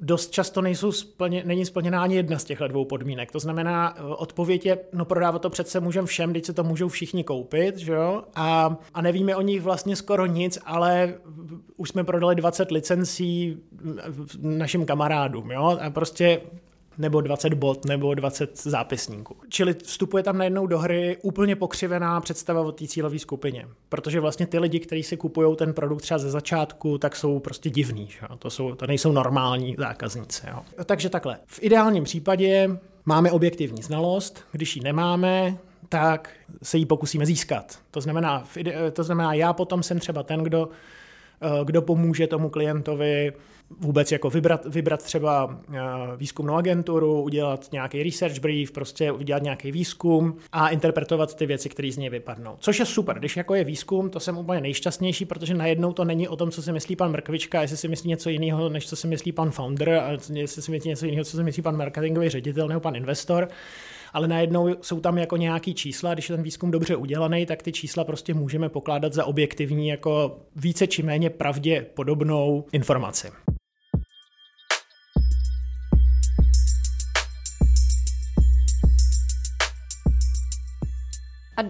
dost 0.00 0.30
často 0.30 0.62
nejsou 0.62 0.92
splně, 0.92 1.42
není 1.46 1.66
splněná 1.66 2.02
ani 2.02 2.16
jedna 2.16 2.38
z 2.38 2.44
těchto 2.44 2.68
dvou 2.68 2.84
podmínek. 2.84 3.32
To 3.32 3.38
znamená, 3.38 3.94
eh, 3.96 4.02
odpověď 4.02 4.66
je, 4.66 4.78
no 4.92 5.04
prodávat 5.04 5.42
to 5.42 5.50
přece 5.50 5.80
můžeme 5.80 6.06
všem, 6.06 6.30
když 6.30 6.46
se 6.46 6.52
to 6.52 6.64
můžou 6.64 6.88
všichni 6.88 7.24
koupit, 7.24 7.76
že 7.76 7.92
jo? 7.92 8.22
A, 8.34 8.76
a 8.94 9.02
nevíme 9.02 9.36
o 9.36 9.40
nich 9.40 9.62
vlastně 9.62 9.96
skoro 9.96 10.26
nic, 10.26 10.58
ale 10.64 11.14
už 11.76 11.88
jsme 11.88 12.04
prodali 12.04 12.34
20 12.34 12.70
licencí 12.70 13.56
našim 14.42 14.86
kamarádům, 14.86 15.50
jo? 15.50 15.78
A 15.80 15.90
prostě 15.90 16.40
nebo 16.98 17.20
20 17.20 17.54
bot, 17.54 17.84
nebo 17.84 18.14
20 18.14 18.58
zápisníků. 18.62 19.36
Čili 19.48 19.74
vstupuje 19.74 20.22
tam 20.22 20.38
najednou 20.38 20.66
do 20.66 20.78
hry 20.78 21.16
úplně 21.22 21.56
pokřivená 21.56 22.20
představa 22.20 22.60
o 22.60 22.72
té 22.72 22.86
cílové 22.86 23.18
skupině. 23.18 23.66
Protože 23.88 24.20
vlastně 24.20 24.46
ty 24.46 24.58
lidi, 24.58 24.80
kteří 24.80 25.02
si 25.02 25.16
kupují 25.16 25.56
ten 25.56 25.72
produkt 25.72 26.02
třeba 26.02 26.18
ze 26.18 26.30
začátku, 26.30 26.98
tak 26.98 27.16
jsou 27.16 27.38
prostě 27.38 27.70
divní. 27.70 28.06
Že? 28.06 28.20
To, 28.38 28.50
jsou, 28.50 28.74
to 28.74 28.86
nejsou 28.86 29.12
normální 29.12 29.76
zákazníci. 29.78 30.46
Jo? 30.50 30.84
Takže 30.84 31.08
takhle. 31.08 31.38
V 31.46 31.62
ideálním 31.62 32.04
případě 32.04 32.78
máme 33.04 33.30
objektivní 33.30 33.82
znalost, 33.82 34.44
když 34.52 34.76
ji 34.76 34.82
nemáme, 34.82 35.58
tak 35.88 36.30
se 36.62 36.78
ji 36.78 36.86
pokusíme 36.86 37.26
získat. 37.26 37.78
To 37.90 38.00
znamená, 38.00 38.44
to 38.92 39.04
znamená, 39.04 39.34
já 39.34 39.52
potom 39.52 39.82
jsem 39.82 39.98
třeba 39.98 40.22
ten, 40.22 40.42
kdo 40.42 40.68
kdo 41.64 41.82
pomůže 41.82 42.26
tomu 42.26 42.48
klientovi 42.48 43.32
vůbec 43.78 44.12
jako 44.12 44.30
vybrat, 44.30 44.66
vybrat 44.66 45.02
třeba 45.02 45.60
eh, 45.72 45.78
výzkumnou 46.16 46.54
agenturu, 46.54 47.22
udělat 47.22 47.72
nějaký 47.72 48.02
research 48.02 48.38
brief, 48.38 48.72
prostě 48.72 49.12
udělat 49.12 49.42
nějaký 49.42 49.72
výzkum 49.72 50.36
a 50.52 50.68
interpretovat 50.68 51.34
ty 51.34 51.46
věci, 51.46 51.68
které 51.68 51.92
z 51.92 51.96
něj 51.96 52.10
vypadnou. 52.10 52.56
Což 52.58 52.78
je 52.78 52.86
super, 52.86 53.18
když 53.18 53.36
jako 53.36 53.54
je 53.54 53.64
výzkum, 53.64 54.10
to 54.10 54.20
jsem 54.20 54.38
úplně 54.38 54.60
nejšťastnější, 54.60 55.24
protože 55.24 55.54
najednou 55.54 55.92
to 55.92 56.04
není 56.04 56.28
o 56.28 56.36
tom, 56.36 56.50
co 56.50 56.62
si 56.62 56.72
myslí 56.72 56.96
pan 56.96 57.10
Mrkvička, 57.10 57.62
jestli 57.62 57.76
si 57.76 57.88
myslí 57.88 58.08
něco 58.08 58.30
jiného, 58.30 58.68
než 58.68 58.88
co 58.88 58.96
si 58.96 59.06
myslí 59.06 59.32
pan 59.32 59.50
founder, 59.50 59.90
a 59.90 60.10
jestli 60.32 60.62
si 60.62 60.70
myslí 60.70 60.90
něco 60.90 61.06
jiného, 61.06 61.24
co 61.24 61.36
si 61.36 61.42
myslí 61.42 61.62
pan 61.62 61.76
marketingový 61.76 62.28
ředitel 62.28 62.68
nebo 62.68 62.80
pan 62.80 62.96
investor 62.96 63.48
ale 64.12 64.28
najednou 64.28 64.68
jsou 64.82 65.00
tam 65.00 65.18
jako 65.18 65.36
nějaký 65.36 65.74
čísla, 65.74 66.14
když 66.14 66.30
je 66.30 66.36
ten 66.36 66.42
výzkum 66.42 66.70
dobře 66.70 66.96
udělaný, 66.96 67.46
tak 67.46 67.62
ty 67.62 67.72
čísla 67.72 68.04
prostě 68.04 68.34
můžeme 68.34 68.68
pokládat 68.68 69.12
za 69.12 69.24
objektivní 69.24 69.88
jako 69.88 70.40
více 70.56 70.86
či 70.86 71.02
méně 71.02 71.30
pravděpodobnou 71.30 72.66
informaci. 72.72 73.28
A 81.56 81.62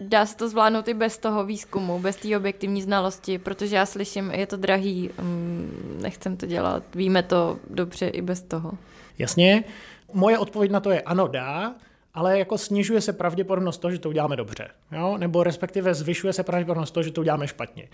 dá 0.00 0.26
se 0.26 0.36
to 0.36 0.48
zvládnout 0.48 0.88
i 0.88 0.94
bez 0.94 1.18
toho 1.18 1.44
výzkumu, 1.44 1.98
bez 1.98 2.16
té 2.16 2.36
objektivní 2.36 2.82
znalosti, 2.82 3.38
protože 3.38 3.76
já 3.76 3.86
slyším, 3.86 4.30
je 4.30 4.46
to 4.46 4.56
drahý, 4.56 5.10
mm, 5.20 5.98
nechcem 6.02 6.36
to 6.36 6.46
dělat, 6.46 6.82
víme 6.94 7.22
to 7.22 7.58
dobře 7.70 8.08
i 8.08 8.22
bez 8.22 8.42
toho. 8.42 8.72
Jasně, 9.18 9.64
moje 10.12 10.38
odpověď 10.38 10.70
na 10.70 10.80
to 10.80 10.90
je 10.90 11.02
ano, 11.02 11.28
dá, 11.28 11.74
ale 12.18 12.38
jako 12.38 12.58
snižuje 12.58 13.00
se 13.00 13.12
pravděpodobnost 13.12 13.78
toho, 13.78 13.92
že 13.92 13.98
to 13.98 14.08
uděláme 14.08 14.36
dobře, 14.36 14.68
jo? 14.92 15.18
nebo 15.18 15.42
respektive 15.42 15.94
zvyšuje 15.94 16.32
se 16.32 16.42
pravděpodobnost 16.42 16.90
toho, 16.90 17.04
že 17.04 17.10
to 17.10 17.20
uděláme 17.20 17.48
špatně. 17.48 17.88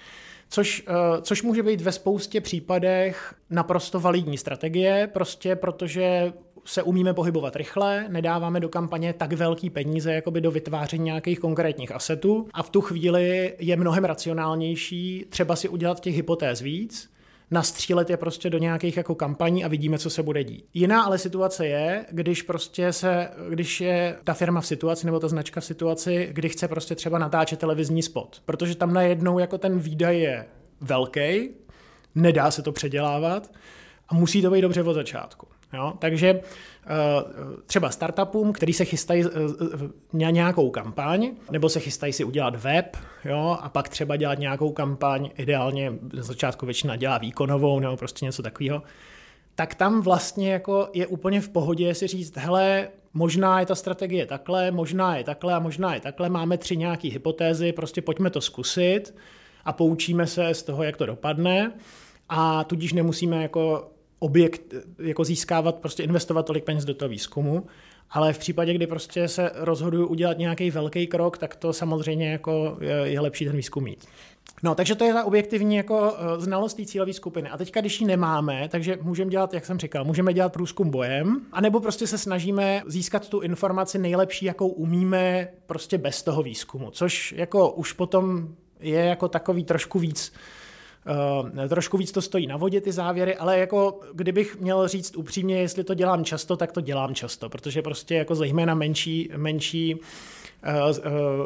Což, 0.49 0.85
uh, 0.89 0.95
což 1.23 1.43
může 1.43 1.63
být 1.63 1.81
ve 1.81 1.93
spoustě 1.93 2.41
případech 2.41 3.35
naprosto 3.51 4.01
validní 4.01 4.39
strategie, 4.39 5.07
prostě 5.13 5.57
protože 5.57 6.33
se 6.65 6.83
umíme 6.83 7.15
pohybovat 7.15 7.57
rychle, 7.57 8.07
nedáváme 8.09 8.61
do 8.61 8.69
kampaně 8.69 9.13
tak 9.13 9.33
velký 9.33 9.71
peníze 9.71 10.13
jakoby 10.13 10.41
do 10.41 10.51
vytváření 10.51 11.05
nějakých 11.05 11.41
konkrétních 11.41 11.93
asetů 11.93 12.49
a 12.53 12.63
v 12.63 12.71
tu 12.71 12.81
chvíli 12.81 13.55
je 13.59 13.77
mnohem 13.77 14.05
racionálnější 14.05 15.27
třeba 15.29 15.57
si 15.57 15.69
udělat 15.69 16.01
těch 16.01 16.17
hypotéz 16.17 16.61
víc, 16.61 17.14
nastřílet 17.55 18.11
je 18.11 18.17
prostě 18.17 18.51
do 18.51 18.59
nějakých 18.59 18.97
jako 18.97 19.15
kampaní 19.15 19.65
a 19.65 19.69
vidíme, 19.69 19.99
co 19.99 20.11
se 20.11 20.23
bude 20.23 20.45
dít. 20.45 20.67
Jiná 20.75 21.03
ale 21.03 21.19
situace 21.19 21.67
je, 21.67 22.07
když 22.11 22.43
prostě 22.43 22.93
se, 22.93 23.29
když 23.49 23.81
je 23.81 24.17
ta 24.25 24.35
firma 24.35 24.61
v 24.61 24.67
situaci 24.67 25.07
nebo 25.07 25.21
ta 25.21 25.29
značka 25.29 25.61
v 25.61 25.65
situaci, 25.65 26.29
kdy 26.33 26.49
chce 26.49 26.69
prostě 26.69 26.95
třeba 26.95 27.19
natáčet 27.19 27.59
televizní 27.59 28.03
spot, 28.03 28.43
protože 28.45 28.77
tam 28.77 28.93
najednou 28.93 29.39
jako 29.39 29.59
ten 29.59 29.79
výdaj 29.79 30.21
je 30.21 30.47
velký, 30.81 31.51
nedá 32.15 32.51
se 32.51 32.63
to 32.63 32.73
předělávat 32.73 33.53
a 34.09 34.15
musí 34.15 34.43
to 34.43 34.51
být 34.51 34.61
dobře 34.61 34.83
od 34.83 34.95
začátku. 34.95 35.47
Jo? 35.75 35.93
Takže 35.99 36.29
eh, 36.31 36.91
třeba 37.67 37.91
startupům, 37.91 38.53
který 38.53 38.73
se 38.73 38.85
chystají 38.85 39.25
na 40.13 40.31
nějakou 40.31 40.71
kampaň, 40.71 41.31
nebo 41.51 41.69
se 41.69 41.81
chystají 41.81 42.13
si 42.13 42.25
udělat 42.25 42.57
web, 42.57 42.97
jo? 43.25 43.59
a 43.61 43.69
pak 43.69 43.89
třeba 43.89 44.17
dělat 44.17 44.39
nějakou 44.39 44.73
kampaň, 44.73 45.31
ideálně 45.37 45.93
na 46.13 46.23
začátku 46.23 46.67
většina 46.67 46.97
dělá 46.97 47.19
výkonovou, 47.19 47.81
nebo 47.81 47.97
prostě 47.97 48.25
něco 48.25 48.43
takového, 48.43 48.83
tak 49.55 49.75
tam 49.75 50.01
vlastně 50.01 50.53
jako 50.53 50.89
je 50.93 51.07
úplně 51.07 51.41
v 51.41 51.49
pohodě 51.49 51.95
si 51.95 52.07
říct, 52.07 52.37
hele, 52.37 52.89
možná 53.15 53.61
je 53.61 53.67
ta 53.67 53.75
strategie 53.75 54.27
takhle, 54.27 54.71
možná 54.71 55.17
je 55.17 55.25
takhle 55.25 55.55
a 55.55 55.59
možná 55.59 55.95
je 55.95 56.01
takhle, 56.01 56.29
máme 56.29 56.59
tři 56.59 56.77
nějaké 56.77 57.09
hypotézy, 57.09 57.73
prostě 57.73 58.03
pojďme 58.03 58.31
to 58.31 58.41
zkusit 58.41 59.15
a 59.65 59.73
poučíme 59.73 60.27
se 60.27 60.55
z 60.55 60.63
toho, 60.63 60.83
jak 60.83 60.97
to 60.97 61.07
dopadne 61.07 61.73
a 62.29 62.65
tudíž 62.65 62.93
nemusíme 62.93 63.43
jako 63.43 63.91
objekt, 64.25 64.75
jako 64.99 65.25
získávat, 65.25 65.75
prostě 65.75 66.03
investovat 66.03 66.47
tolik 66.47 66.65
peněz 66.65 66.85
do 66.85 66.95
toho 66.95 67.09
výzkumu, 67.09 67.67
ale 68.11 68.33
v 68.33 68.39
případě, 68.39 68.75
kdy 68.75 68.87
prostě 68.87 69.29
se 69.29 69.51
rozhoduju 69.55 70.07
udělat 70.07 70.39
nějaký 70.39 70.71
velký 70.71 71.07
krok, 71.07 71.39
tak 71.39 71.57
to 71.57 71.73
samozřejmě 71.73 72.31
jako 72.31 72.79
je, 72.81 72.93
je 72.93 73.21
lepší 73.21 73.45
ten 73.45 73.57
výzkum 73.57 73.85
mít. 73.85 74.05
No, 74.63 74.75
takže 74.75 74.95
to 74.95 75.05
je 75.05 75.13
ta 75.13 75.25
objektivní 75.25 75.77
jako 75.77 76.15
eh, 76.17 76.41
znalost 76.41 76.75
té 76.75 76.85
cílové 76.85 77.13
skupiny. 77.13 77.51
A 77.51 77.57
teďka, 77.57 77.81
když 77.81 78.01
ji 78.01 78.07
nemáme, 78.07 78.69
takže 78.69 78.99
můžeme 79.03 79.31
dělat, 79.31 79.55
jak 79.55 79.67
jsem 79.67 79.79
říkal, 79.79 80.05
můžeme 80.05 80.35
dělat 80.35 80.53
průzkum 80.53 80.91
bojem, 80.91 81.41
anebo 81.53 81.81
prostě 81.81 82.07
se 82.07 82.19
snažíme 82.19 82.83
získat 82.87 83.29
tu 83.29 83.41
informaci 83.41 83.99
nejlepší, 83.99 84.47
jakou 84.47 84.69
umíme, 84.69 85.49
prostě 85.67 85.99
bez 85.99 86.23
toho 86.23 86.43
výzkumu, 86.43 86.91
což 86.91 87.35
jako 87.37 87.71
už 87.71 87.93
potom 87.93 88.49
je 88.81 89.01
jako 89.01 89.29
takový 89.29 89.65
trošku 89.65 89.99
víc 89.99 90.33
trošku 91.69 91.97
víc 91.97 92.13
to 92.13 92.23
stojí 92.23 92.47
na 92.47 92.57
vodě 92.57 92.81
ty 92.81 92.93
závěry, 92.93 93.37
ale 93.37 93.59
jako 93.59 94.01
kdybych 94.13 94.61
měl 94.61 94.89
říct 94.89 95.17
upřímně, 95.17 95.61
jestli 95.61 95.85
to 95.85 95.95
dělám 95.95 96.25
často, 96.25 96.57
tak 96.57 96.73
to 96.73 96.81
dělám 96.81 97.15
často, 97.15 97.49
protože 97.49 97.83
prostě 97.83 98.15
jako 98.15 98.35
zejména 98.35 98.75
menší, 98.75 99.31
menší 99.37 99.95
uh, 99.95 100.01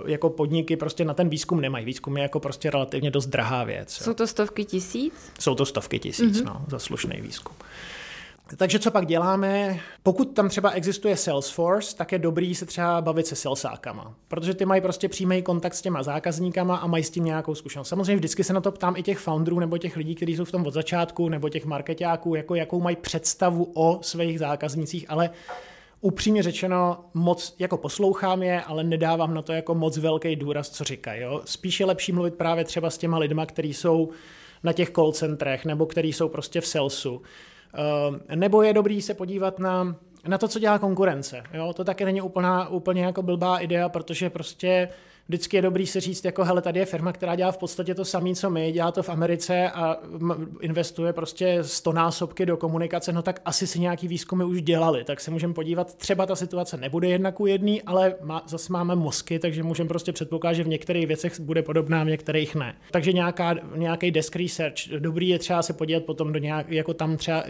jako 0.07 0.31
podniky 0.31 0.77
prostě 0.77 1.05
na 1.05 1.15
ten 1.15 1.29
výzkum 1.29 1.61
nemají. 1.61 1.85
Výzkum 1.85 2.17
je 2.17 2.23
jako 2.23 2.41
prostě 2.41 2.71
relativně 2.71 3.11
dost 3.11 3.27
drahá 3.27 3.65
věc. 3.65 3.93
Jsou 3.93 4.15
to 4.15 4.27
stovky 4.27 4.65
tisíc? 4.65 5.33
Jsou 5.41 5.55
to 5.55 5.67
stovky 5.67 5.99
tisíc, 5.99 6.43
mm-hmm. 6.43 6.47
no, 6.47 6.65
za 6.69 6.79
slušný 6.79 7.21
výzkum. 7.21 7.57
Takže 8.57 8.79
co 8.79 8.91
pak 8.91 9.07
děláme? 9.07 9.81
Pokud 10.03 10.25
tam 10.25 10.49
třeba 10.49 10.71
existuje 10.71 11.17
Salesforce, 11.17 11.97
tak 11.97 12.13
je 12.13 12.19
dobrý 12.19 12.55
se 12.55 12.67
třeba 12.67 13.01
bavit 13.01 13.27
se 13.27 13.37
salesákama, 13.37 14.15
protože 14.29 14.55
ty 14.55 14.65
mají 14.65 14.81
prostě 14.81 15.09
přímý 15.09 15.43
kontakt 15.43 15.75
s 15.75 15.83
těma 15.83 16.03
zákazníkama 16.03 16.77
a 16.77 16.87
mají 16.87 17.05
s 17.05 17.11
tím 17.11 17.25
nějakou 17.25 17.55
zkušenost. 17.55 17.89
Samozřejmě 17.89 18.17
vždycky 18.17 18.45
se 18.45 18.53
na 18.53 18.61
to 18.61 18.73
ptám 18.73 18.97
i 18.97 19.03
těch 19.03 19.19
founderů 19.19 19.61
nebo 19.61 19.79
těch 19.79 19.97
lidí, 19.97 20.15
kteří 20.15 20.37
jsou 20.37 20.45
v 20.45 20.53
tom 20.53 20.67
od 20.67 20.75
začátku, 20.75 21.29
nebo 21.29 21.49
těch 21.49 21.65
marketáků, 21.65 22.35
jako 22.35 22.55
jakou 22.55 22.81
mají 22.81 22.97
představu 22.97 23.73
o 23.75 23.99
svých 24.03 24.39
zákaznících, 24.39 25.07
ale 25.09 25.31
upřímně 26.01 26.43
řečeno 26.43 27.05
moc 27.15 27.57
jako 27.59 27.77
poslouchám 27.77 28.43
je, 28.43 28.63
ale 28.63 28.85
nedávám 28.85 29.35
na 29.35 29.43
to 29.43 29.53
jako 29.53 29.75
moc 29.75 29.99
velký 29.99 30.37
důraz, 30.37 30.71
co 30.71 30.85
říkají. 30.85 31.23
Spíš 31.45 31.81
je 31.81 31.87
lepší 31.87 32.13
mluvit 32.13 32.35
právě 32.35 32.65
třeba 32.65 32.91
s 32.91 32.99
těma 32.99 33.19
lidma, 33.19 33.47
kteří 33.47 33.75
jsou 33.75 34.09
na 34.63 34.73
těch 34.73 34.91
call 34.91 35.13
centrech 35.13 35.65
nebo 35.65 35.87
kteří 35.87 36.13
jsou 36.13 36.29
prostě 36.29 36.61
v 36.61 36.67
salesu 36.67 37.23
nebo 38.35 38.63
je 38.63 38.73
dobrý 38.73 39.03
se 39.03 39.15
podívat 39.15 39.59
na, 39.59 39.97
na 40.27 40.39
to, 40.39 40.49
co 40.49 40.59
dělá 40.59 40.79
konkurence. 40.79 41.43
Jo? 41.55 41.73
To 41.73 41.85
taky 41.85 42.05
není 42.05 42.21
úplná, 42.21 42.69
úplně 42.69 43.05
jako 43.05 43.23
blbá 43.23 43.59
idea, 43.59 43.89
protože 43.89 44.31
prostě 44.31 44.89
vždycky 45.29 45.57
je 45.57 45.63
dobrý 45.63 45.87
si 45.87 46.01
říct, 46.01 46.25
jako 46.25 46.45
hele, 46.45 46.63
tady 46.63 46.81
je 46.81 46.87
firma, 46.87 47.13
která 47.13 47.35
dělá 47.35 47.53
v 47.53 47.59
podstatě 47.59 47.95
to 47.95 48.05
samé, 48.05 48.35
co 48.35 48.51
my, 48.51 48.73
dělá 48.73 48.93
to 48.93 49.03
v 49.03 49.09
Americe 49.09 49.71
a 49.71 49.97
investuje 50.61 51.13
prostě 51.13 51.59
stonásobky 51.63 52.47
do 52.47 52.57
komunikace, 52.57 53.13
no 53.13 53.23
tak 53.23 53.41
asi 53.45 53.67
si 53.67 53.81
nějaký 53.81 54.09
výzkumy 54.09 54.45
už 54.45 54.63
dělali, 54.63 55.05
tak 55.05 55.21
se 55.21 55.31
můžeme 55.31 55.55
podívat, 55.55 55.95
třeba 55.95 56.27
ta 56.27 56.37
situace 56.37 56.77
nebude 56.77 57.09
jednak 57.09 57.41
u 57.41 57.47
jedný, 57.47 57.83
ale 57.83 58.15
má, 58.23 58.43
zase 58.47 58.73
máme 58.73 58.97
mozky, 58.97 59.39
takže 59.39 59.63
můžeme 59.63 59.89
prostě 59.89 60.13
předpokládat, 60.13 60.55
že 60.55 60.65
v 60.65 60.69
některých 60.69 61.07
věcech 61.07 61.41
bude 61.41 61.63
podobná, 61.63 62.05
v 62.05 62.07
některých 62.07 62.55
ne. 62.55 62.75
Takže 62.91 63.13
nějaká, 63.13 63.55
nějaký 63.77 64.11
desk 64.11 64.37
research, 64.37 64.89
dobrý 64.99 65.29
je 65.29 65.39
třeba 65.39 65.63
se 65.63 65.73
podívat 65.73 66.05
potom 66.05 66.33
do 66.33 66.39
nějak, 66.39 66.71
jako 66.71 66.95
tam 66.95 67.17
třeba 67.17 67.45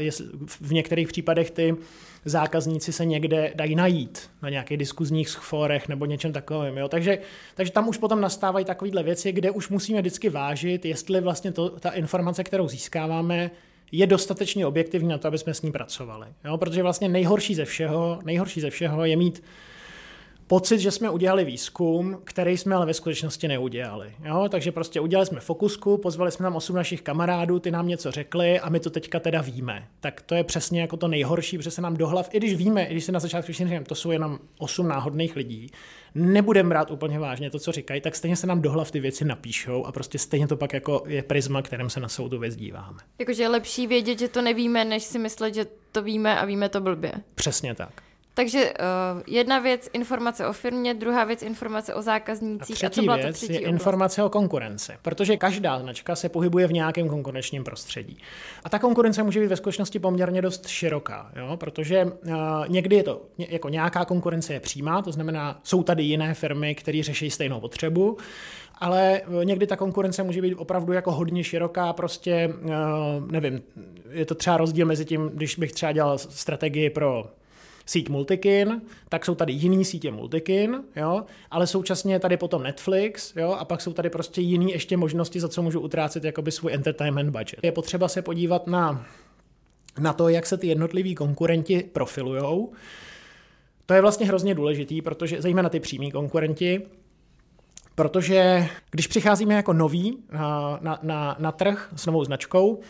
v 0.61 0.73
některých 0.73 1.09
případech 1.09 1.51
ty 1.51 1.77
zákazníci 2.25 2.93
se 2.93 3.05
někde 3.05 3.53
dají 3.55 3.75
najít 3.75 4.31
na 4.43 4.51
nějakých 4.51 4.79
diskuzních 4.79 5.29
fórech 5.29 5.89
nebo 5.89 6.05
něčem 6.05 6.33
takovým. 6.33 6.77
Jo? 6.77 6.89
Takže, 6.89 7.19
takže 7.55 7.68
tam 7.71 7.89
už 7.89 7.99
potom 7.99 8.21
nastávají 8.21 8.65
takovéhle 8.65 9.03
věci, 9.03 9.33
kde 9.33 9.51
už 9.51 9.69
musíme 9.69 10.01
vždycky 10.01 10.29
vážit, 10.29 10.85
jestli 10.85 11.21
vlastně 11.21 11.53
to, 11.53 11.71
ta 11.71 11.91
informace, 11.91 12.45
kterou 12.45 12.69
získáváme, 12.69 13.51
je 13.93 14.07
dostatečně 14.07 14.67
objektivní 14.67 15.09
na 15.09 15.19
to, 15.19 15.29
aby 15.29 15.39
jsme 15.39 15.55
s 15.55 15.63
ní 15.63 15.73
pracovali. 15.73 16.27
Jo? 16.45 16.59
Protože 16.59 16.83
vlastně 16.83 17.09
nejhorší 17.09 17.55
ze 17.55 17.65
všeho, 17.65 18.19
nejhorší 18.25 18.61
ze 18.61 18.71
všeho 18.71 19.05
je 19.05 19.17
mít 19.17 19.43
pocit, 20.47 20.79
že 20.79 20.91
jsme 20.91 21.11
udělali 21.11 21.45
výzkum, 21.45 22.19
který 22.25 22.57
jsme 22.57 22.75
ale 22.75 22.87
ve 22.87 22.95
skutečnosti 22.95 23.49
neudělali. 23.49 24.13
Jo? 24.25 24.49
Takže 24.49 24.73
prostě 24.73 25.01
udělali 25.01 25.27
jsme 25.27 25.41
fokusku, 25.41 25.99
pozvali 25.99 26.31
jsme 26.31 26.45
tam 26.45 26.57
osm 26.57 26.77
našich 26.77 27.03
kamarádů, 27.03 27.59
ty 27.59 27.71
nám 27.71 27.89
něco 27.89 28.11
řekli 28.11 28.61
a 28.61 28.69
my 28.69 28.81
to 28.81 28.91
teďka 28.91 29.21
teda 29.21 29.41
víme. 29.41 29.89
Tak 30.01 30.21
to 30.21 30.35
je 30.35 30.45
přesně 30.45 30.81
jako 30.81 30.97
to 30.97 31.09
nejhorší, 31.09 31.59
protože 31.59 31.71
se 31.71 31.83
nám 31.83 31.97
do 31.97 32.09
hlav, 32.09 32.29
i 32.33 32.37
když 32.37 32.55
víme, 32.55 32.85
i 32.85 32.93
když 32.93 33.05
se 33.05 33.13
na 33.13 33.21
začátku 33.21 33.53
říkáme, 33.53 33.85
to 33.85 33.95
jsou 33.95 34.11
jenom 34.11 34.39
osm 34.59 34.89
náhodných 34.89 35.37
lidí, 35.37 35.71
nebudeme 36.15 36.69
brát 36.69 36.91
úplně 36.91 37.19
vážně 37.19 37.51
to, 37.51 37.59
co 37.59 37.73
říkají, 37.73 38.01
tak 38.01 38.17
stejně 38.17 38.37
se 38.37 38.47
nám 38.47 38.63
do 38.63 38.71
hlav 38.71 38.91
ty 38.91 39.01
věci 39.01 39.25
napíšou 39.25 39.85
a 39.85 39.93
prostě 39.93 40.19
stejně 40.19 40.49
to 40.49 40.57
pak 40.57 40.73
jako 40.73 41.03
je 41.07 41.23
prisma, 41.23 41.63
kterým 41.63 41.91
se 41.91 42.01
na 42.01 42.09
soudu 42.09 42.39
věc 42.39 42.57
díváme. 42.57 42.99
Jakože 43.19 43.43
je 43.43 43.49
lepší 43.49 43.87
vědět, 43.87 44.19
že 44.19 44.29
to 44.29 44.43
nevíme, 44.43 44.85
než 44.85 45.03
si 45.03 45.19
myslet, 45.19 45.55
že 45.55 45.67
to 45.93 46.03
víme 46.03 46.39
a 46.39 46.45
víme 46.45 46.69
to 46.69 46.81
blbě. 46.81 47.13
Přesně 47.35 47.75
tak. 47.75 48.08
Takže 48.39 48.73
uh, 48.73 49.23
jedna 49.27 49.59
věc 49.59 49.91
informace 49.93 50.47
o 50.47 50.53
firmě, 50.53 50.95
druhá 50.95 51.25
věc 51.25 51.43
informace 51.43 51.95
o 51.95 52.03
zákaznících. 52.03 52.77
A 52.77 52.77
třetí 52.77 52.87
a 52.87 52.91
co 52.91 53.03
byla 53.03 53.17
věc 53.17 53.37
třetí 53.37 53.53
je 53.53 53.59
oblast? 53.59 53.73
informace 53.73 54.23
o 54.23 54.29
konkurenci, 54.29 54.93
protože 55.03 55.37
každá 55.37 55.81
značka 55.81 56.17
se 56.17 56.29
pohybuje 56.29 56.67
v 56.67 56.73
nějakém 56.73 57.09
konkurenčním 57.09 57.65
prostředí. 57.65 58.19
A 58.65 58.69
ta 58.69 58.79
konkurence 58.79 59.23
může 59.23 59.41
být 59.41 59.47
ve 59.47 59.57
skutečnosti 59.57 59.99
poměrně 59.99 60.43
dost 60.43 60.67
široká, 60.67 61.31
jo? 61.37 61.57
protože 61.57 62.05
uh, 62.05 62.11
někdy 62.69 62.97
je 62.97 63.03
to 63.03 63.23
jako 63.39 63.69
nějaká 63.69 64.05
konkurence 64.05 64.53
je 64.53 64.61
přímá, 64.61 65.03
to 65.03 65.13
znamená, 65.13 65.61
jsou 65.63 65.83
tady 65.83 66.03
jiné 66.03 66.35
firmy, 66.35 66.75
které 66.75 67.03
řeší 67.03 67.31
stejnou 67.31 67.61
potřebu, 67.61 68.17
ale 68.79 69.21
eh, 69.21 69.45
někdy 69.45 69.67
ta 69.67 69.77
konkurence 69.77 70.23
může 70.23 70.43
být 70.43 70.55
opravdu 70.55 70.93
jako 70.93 71.13
hodně 71.13 71.45
široká, 71.45 71.93
prostě, 71.93 72.55
nevím, 73.31 73.63
je 74.11 74.27
to 74.27 74.35
třeba 74.35 74.57
rozdíl 74.57 74.87
mezi 74.87 75.05
tím, 75.05 75.31
když 75.35 75.57
bych 75.57 75.73
třeba 75.73 75.93
dělal 75.93 76.19
strategii 76.19 76.91
pro 76.91 77.25
síť 77.89 78.09
Multikin, 78.09 78.83
tak 79.09 79.25
jsou 79.25 79.35
tady 79.35 79.53
jiný 79.53 79.85
sítě 79.85 80.11
Multikin, 80.11 80.83
jo, 80.97 81.25
ale 81.51 81.67
současně 81.67 82.15
je 82.15 82.21
tady 82.21 82.37
potom 82.37 82.63
Netflix, 82.63 83.37
jo, 83.37 83.53
a 83.53 83.65
pak 83.65 83.81
jsou 83.81 83.93
tady 83.93 84.11
prostě 84.11 84.41
jiný 84.41 84.73
ještě 84.73 84.97
možnosti, 84.97 85.41
za 85.41 85.49
co 85.49 85.63
můžu 85.63 85.81
utrácet 85.81 86.25
jakoby 86.25 86.53
svůj 86.53 86.75
entertainment 86.75 87.31
budget. 87.31 87.61
Je 87.63 87.73
potřeba 87.73 88.09
se 88.09 88.23
podívat 88.23 88.67
na, 88.67 89.07
na 90.01 90.13
to, 90.13 90.29
jak 90.29 90.47
se 90.47 90.57
ty 90.57 90.67
jednotliví 90.67 91.15
konkurenti 91.15 91.85
profilujou. 91.93 92.73
To 93.87 93.95
je 93.95 94.01
vlastně 94.01 94.27
hrozně 94.27 94.55
důležitý, 94.55 95.03
protože 95.03 95.43
zejména 95.43 95.69
ty 95.69 95.81
přímí 95.81 96.11
konkurenti, 96.11 96.83
protože 97.95 98.69
když 98.91 99.07
přicházíme 99.07 99.55
jako 99.55 99.73
noví 99.73 100.19
na, 100.33 100.79
na, 100.83 100.99
na, 101.03 101.37
na 101.39 101.53
trh 101.53 101.89
s 101.97 102.07
novou 102.07 102.25
značkou, 102.25 102.81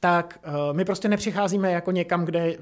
tak 0.00 0.38
uh, 0.46 0.76
my 0.76 0.84
prostě 0.84 1.08
nepřicházíme 1.08 1.72
jako 1.72 1.90
někam, 1.90 2.24
kde, 2.24 2.40
eh, 2.40 2.56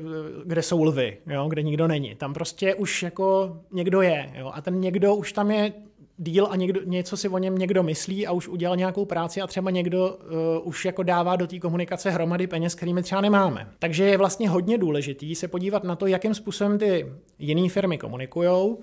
kde 0.44 0.62
jsou 0.62 0.82
lvy, 0.82 1.16
jo, 1.26 1.48
kde 1.48 1.62
nikdo 1.62 1.88
není. 1.88 2.14
Tam 2.14 2.34
prostě 2.34 2.74
už 2.74 3.02
jako 3.02 3.56
někdo 3.72 4.02
je. 4.02 4.32
Jo, 4.34 4.50
a 4.54 4.60
ten 4.60 4.80
někdo 4.80 5.14
už 5.14 5.32
tam 5.32 5.50
je 5.50 5.72
díl 6.16 6.46
a 6.50 6.56
někdo, 6.56 6.80
něco 6.84 7.16
si 7.16 7.28
o 7.28 7.38
něm 7.38 7.58
někdo 7.58 7.82
myslí 7.82 8.26
a 8.26 8.32
už 8.32 8.48
udělal 8.48 8.76
nějakou 8.76 9.04
práci 9.04 9.40
a 9.40 9.46
třeba 9.46 9.70
někdo 9.70 10.08
uh, 10.08 10.68
už 10.68 10.84
jako 10.84 11.02
dává 11.02 11.36
do 11.36 11.46
té 11.46 11.58
komunikace 11.58 12.10
hromady 12.10 12.46
peněz, 12.46 12.74
kterými 12.74 13.02
třeba 13.02 13.20
nemáme. 13.20 13.68
Takže 13.78 14.04
je 14.04 14.18
vlastně 14.18 14.48
hodně 14.48 14.78
důležitý 14.78 15.34
se 15.34 15.48
podívat 15.48 15.84
na 15.84 15.96
to, 15.96 16.06
jakým 16.06 16.34
způsobem 16.34 16.78
ty 16.78 17.06
jiné 17.38 17.68
firmy 17.68 17.98
komunikují, 17.98 18.76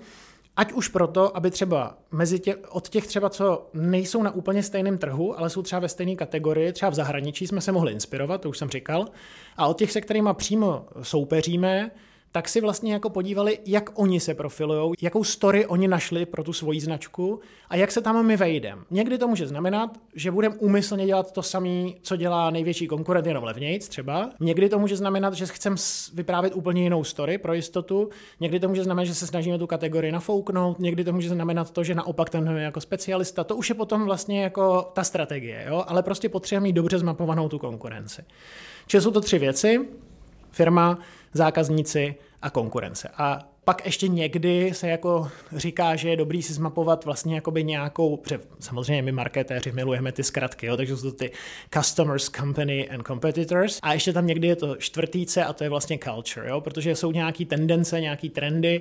Ať 0.56 0.72
už 0.72 0.88
proto, 0.88 1.36
aby 1.36 1.50
třeba 1.50 1.98
mezi 2.10 2.38
tě, 2.38 2.56
od 2.56 2.88
těch 2.88 3.06
třeba, 3.06 3.30
co 3.30 3.70
nejsou 3.74 4.22
na 4.22 4.30
úplně 4.30 4.62
stejném 4.62 4.98
trhu, 4.98 5.38
ale 5.38 5.50
jsou 5.50 5.62
třeba 5.62 5.80
ve 5.80 5.88
stejné 5.88 6.16
kategorii, 6.16 6.72
třeba 6.72 6.90
v 6.90 6.94
zahraničí 6.94 7.46
jsme 7.46 7.60
se 7.60 7.72
mohli 7.72 7.92
inspirovat, 7.92 8.40
to 8.40 8.48
už 8.48 8.58
jsem 8.58 8.68
říkal, 8.68 9.06
a 9.56 9.66
od 9.66 9.78
těch, 9.78 9.92
se 9.92 10.00
kterými 10.00 10.30
přímo 10.34 10.86
soupeříme, 11.02 11.90
tak 12.32 12.48
si 12.48 12.60
vlastně 12.60 12.92
jako 12.92 13.10
podívali, 13.10 13.58
jak 13.66 13.90
oni 13.94 14.20
se 14.20 14.34
profilují, 14.34 14.94
jakou 15.02 15.24
story 15.24 15.66
oni 15.66 15.88
našli 15.88 16.26
pro 16.26 16.44
tu 16.44 16.52
svoji 16.52 16.80
značku 16.80 17.40
a 17.68 17.76
jak 17.76 17.92
se 17.92 18.00
tam 18.00 18.26
my 18.26 18.36
vejdeme. 18.36 18.82
Někdy 18.90 19.18
to 19.18 19.28
může 19.28 19.46
znamenat, 19.46 19.90
že 20.14 20.30
budeme 20.30 20.56
úmyslně 20.58 21.06
dělat 21.06 21.32
to 21.32 21.42
samé, 21.42 21.90
co 22.02 22.16
dělá 22.16 22.50
největší 22.50 22.86
konkurent, 22.86 23.26
jenom 23.26 23.44
levnějc 23.44 23.88
třeba. 23.88 24.30
Někdy 24.40 24.68
to 24.68 24.78
může 24.78 24.96
znamenat, 24.96 25.34
že 25.34 25.46
chceme 25.46 25.76
vyprávět 26.14 26.56
úplně 26.56 26.82
jinou 26.82 27.04
story 27.04 27.38
pro 27.38 27.54
jistotu. 27.54 28.08
Někdy 28.40 28.60
to 28.60 28.68
může 28.68 28.84
znamenat, 28.84 29.04
že 29.04 29.14
se 29.14 29.26
snažíme 29.26 29.58
tu 29.58 29.66
kategorii 29.66 30.12
nafouknout. 30.12 30.78
Někdy 30.78 31.04
to 31.04 31.12
může 31.12 31.28
znamenat 31.28 31.70
to, 31.70 31.84
že 31.84 31.94
naopak 31.94 32.30
ten 32.30 32.48
jako 32.56 32.80
specialista. 32.80 33.44
To 33.44 33.56
už 33.56 33.68
je 33.68 33.74
potom 33.74 34.04
vlastně 34.04 34.42
jako 34.42 34.90
ta 34.92 35.04
strategie, 35.04 35.64
jo? 35.68 35.84
ale 35.86 36.02
prostě 36.02 36.28
potřebujeme 36.28 36.64
mít 36.64 36.72
dobře 36.72 36.98
zmapovanou 36.98 37.48
tu 37.48 37.58
konkurenci. 37.58 38.24
Čili 38.86 39.02
jsou 39.02 39.10
to 39.10 39.20
tři 39.20 39.38
věci. 39.38 39.80
Firma, 40.50 40.98
zákazníci 41.32 42.14
a 42.42 42.50
konkurence. 42.50 43.08
A 43.16 43.38
pak 43.64 43.84
ještě 43.84 44.08
někdy 44.08 44.74
se 44.74 44.88
jako 44.88 45.28
říká, 45.56 45.96
že 45.96 46.08
je 46.08 46.16
dobrý 46.16 46.42
si 46.42 46.52
zmapovat 46.52 47.04
vlastně 47.04 47.34
jakoby 47.34 47.64
nějakou, 47.64 48.16
protože 48.16 48.40
samozřejmě 48.60 49.02
my 49.02 49.12
marketéři 49.12 49.72
milujeme 49.72 50.12
ty 50.12 50.22
zkratky, 50.22 50.66
jo, 50.66 50.76
takže 50.76 50.96
jsou 50.96 51.10
to 51.10 51.16
ty 51.16 51.32
customers, 51.74 52.30
company 52.30 52.88
and 52.88 53.06
competitors. 53.06 53.78
A 53.82 53.92
ještě 53.92 54.12
tam 54.12 54.26
někdy 54.26 54.48
je 54.48 54.56
to 54.56 54.76
čtvrtýce 54.76 55.44
a 55.44 55.52
to 55.52 55.64
je 55.64 55.70
vlastně 55.70 55.98
culture, 55.98 56.48
jo, 56.48 56.60
protože 56.60 56.96
jsou 56.96 57.12
nějaký 57.12 57.46
tendence, 57.46 58.00
nějaký 58.00 58.30
trendy, 58.30 58.80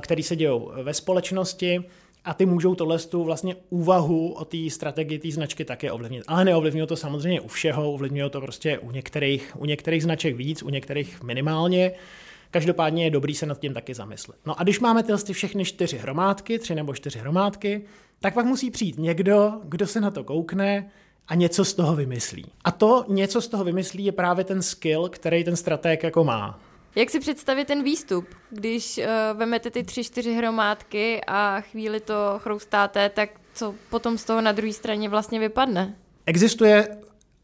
které 0.00 0.22
se 0.22 0.36
dějou 0.36 0.72
ve 0.82 0.94
společnosti 0.94 1.84
a 2.24 2.34
ty 2.34 2.46
můžou 2.46 2.74
tohle 2.74 2.98
tu 2.98 3.24
vlastně 3.24 3.56
úvahu 3.70 4.32
o 4.32 4.44
té 4.44 4.70
strategii 4.70 5.18
té 5.18 5.30
značky 5.30 5.64
také 5.64 5.92
ovlivnit. 5.92 6.24
Ale 6.26 6.44
neovlivňuje 6.44 6.86
to 6.86 6.96
samozřejmě 6.96 7.40
u 7.40 7.48
všeho, 7.48 7.92
ovlivňuje 7.92 8.30
to 8.30 8.40
prostě 8.40 8.78
u 8.78 8.90
některých, 8.90 9.52
u 9.58 9.64
některých 9.64 10.02
značek 10.02 10.36
víc, 10.36 10.62
u 10.62 10.68
některých 10.68 11.22
minimálně. 11.22 11.92
Každopádně 12.50 13.04
je 13.04 13.10
dobrý 13.10 13.34
se 13.34 13.46
nad 13.46 13.60
tím 13.60 13.74
taky 13.74 13.94
zamyslet. 13.94 14.38
No 14.46 14.60
a 14.60 14.62
když 14.62 14.80
máme 14.80 15.02
tyhle 15.02 15.32
všechny 15.32 15.64
čtyři 15.64 15.98
hromádky, 15.98 16.58
tři 16.58 16.74
nebo 16.74 16.94
čtyři 16.94 17.18
hromádky, 17.18 17.84
tak 18.20 18.34
pak 18.34 18.46
musí 18.46 18.70
přijít 18.70 18.98
někdo, 18.98 19.52
kdo 19.64 19.86
se 19.86 20.00
na 20.00 20.10
to 20.10 20.24
koukne 20.24 20.90
a 21.28 21.34
něco 21.34 21.64
z 21.64 21.74
toho 21.74 21.96
vymyslí. 21.96 22.46
A 22.64 22.70
to 22.70 23.04
něco 23.08 23.40
z 23.40 23.48
toho 23.48 23.64
vymyslí 23.64 24.04
je 24.04 24.12
právě 24.12 24.44
ten 24.44 24.62
skill, 24.62 25.08
který 25.08 25.44
ten 25.44 25.56
strateg 25.56 26.02
jako 26.02 26.24
má. 26.24 26.60
Jak 26.94 27.10
si 27.10 27.20
představit 27.20 27.64
ten 27.64 27.82
výstup, 27.82 28.28
když 28.50 28.98
uh, 28.98 29.04
vemete 29.38 29.70
ty 29.70 29.84
tři, 29.84 30.04
čtyři 30.04 30.34
hromádky 30.34 31.20
a 31.26 31.60
chvíli 31.60 32.00
to 32.00 32.14
chroustáte, 32.38 33.08
tak 33.08 33.30
co 33.54 33.74
potom 33.90 34.18
z 34.18 34.24
toho 34.24 34.40
na 34.40 34.52
druhé 34.52 34.72
straně 34.72 35.08
vlastně 35.08 35.40
vypadne? 35.40 35.96
Existuje 36.26 36.98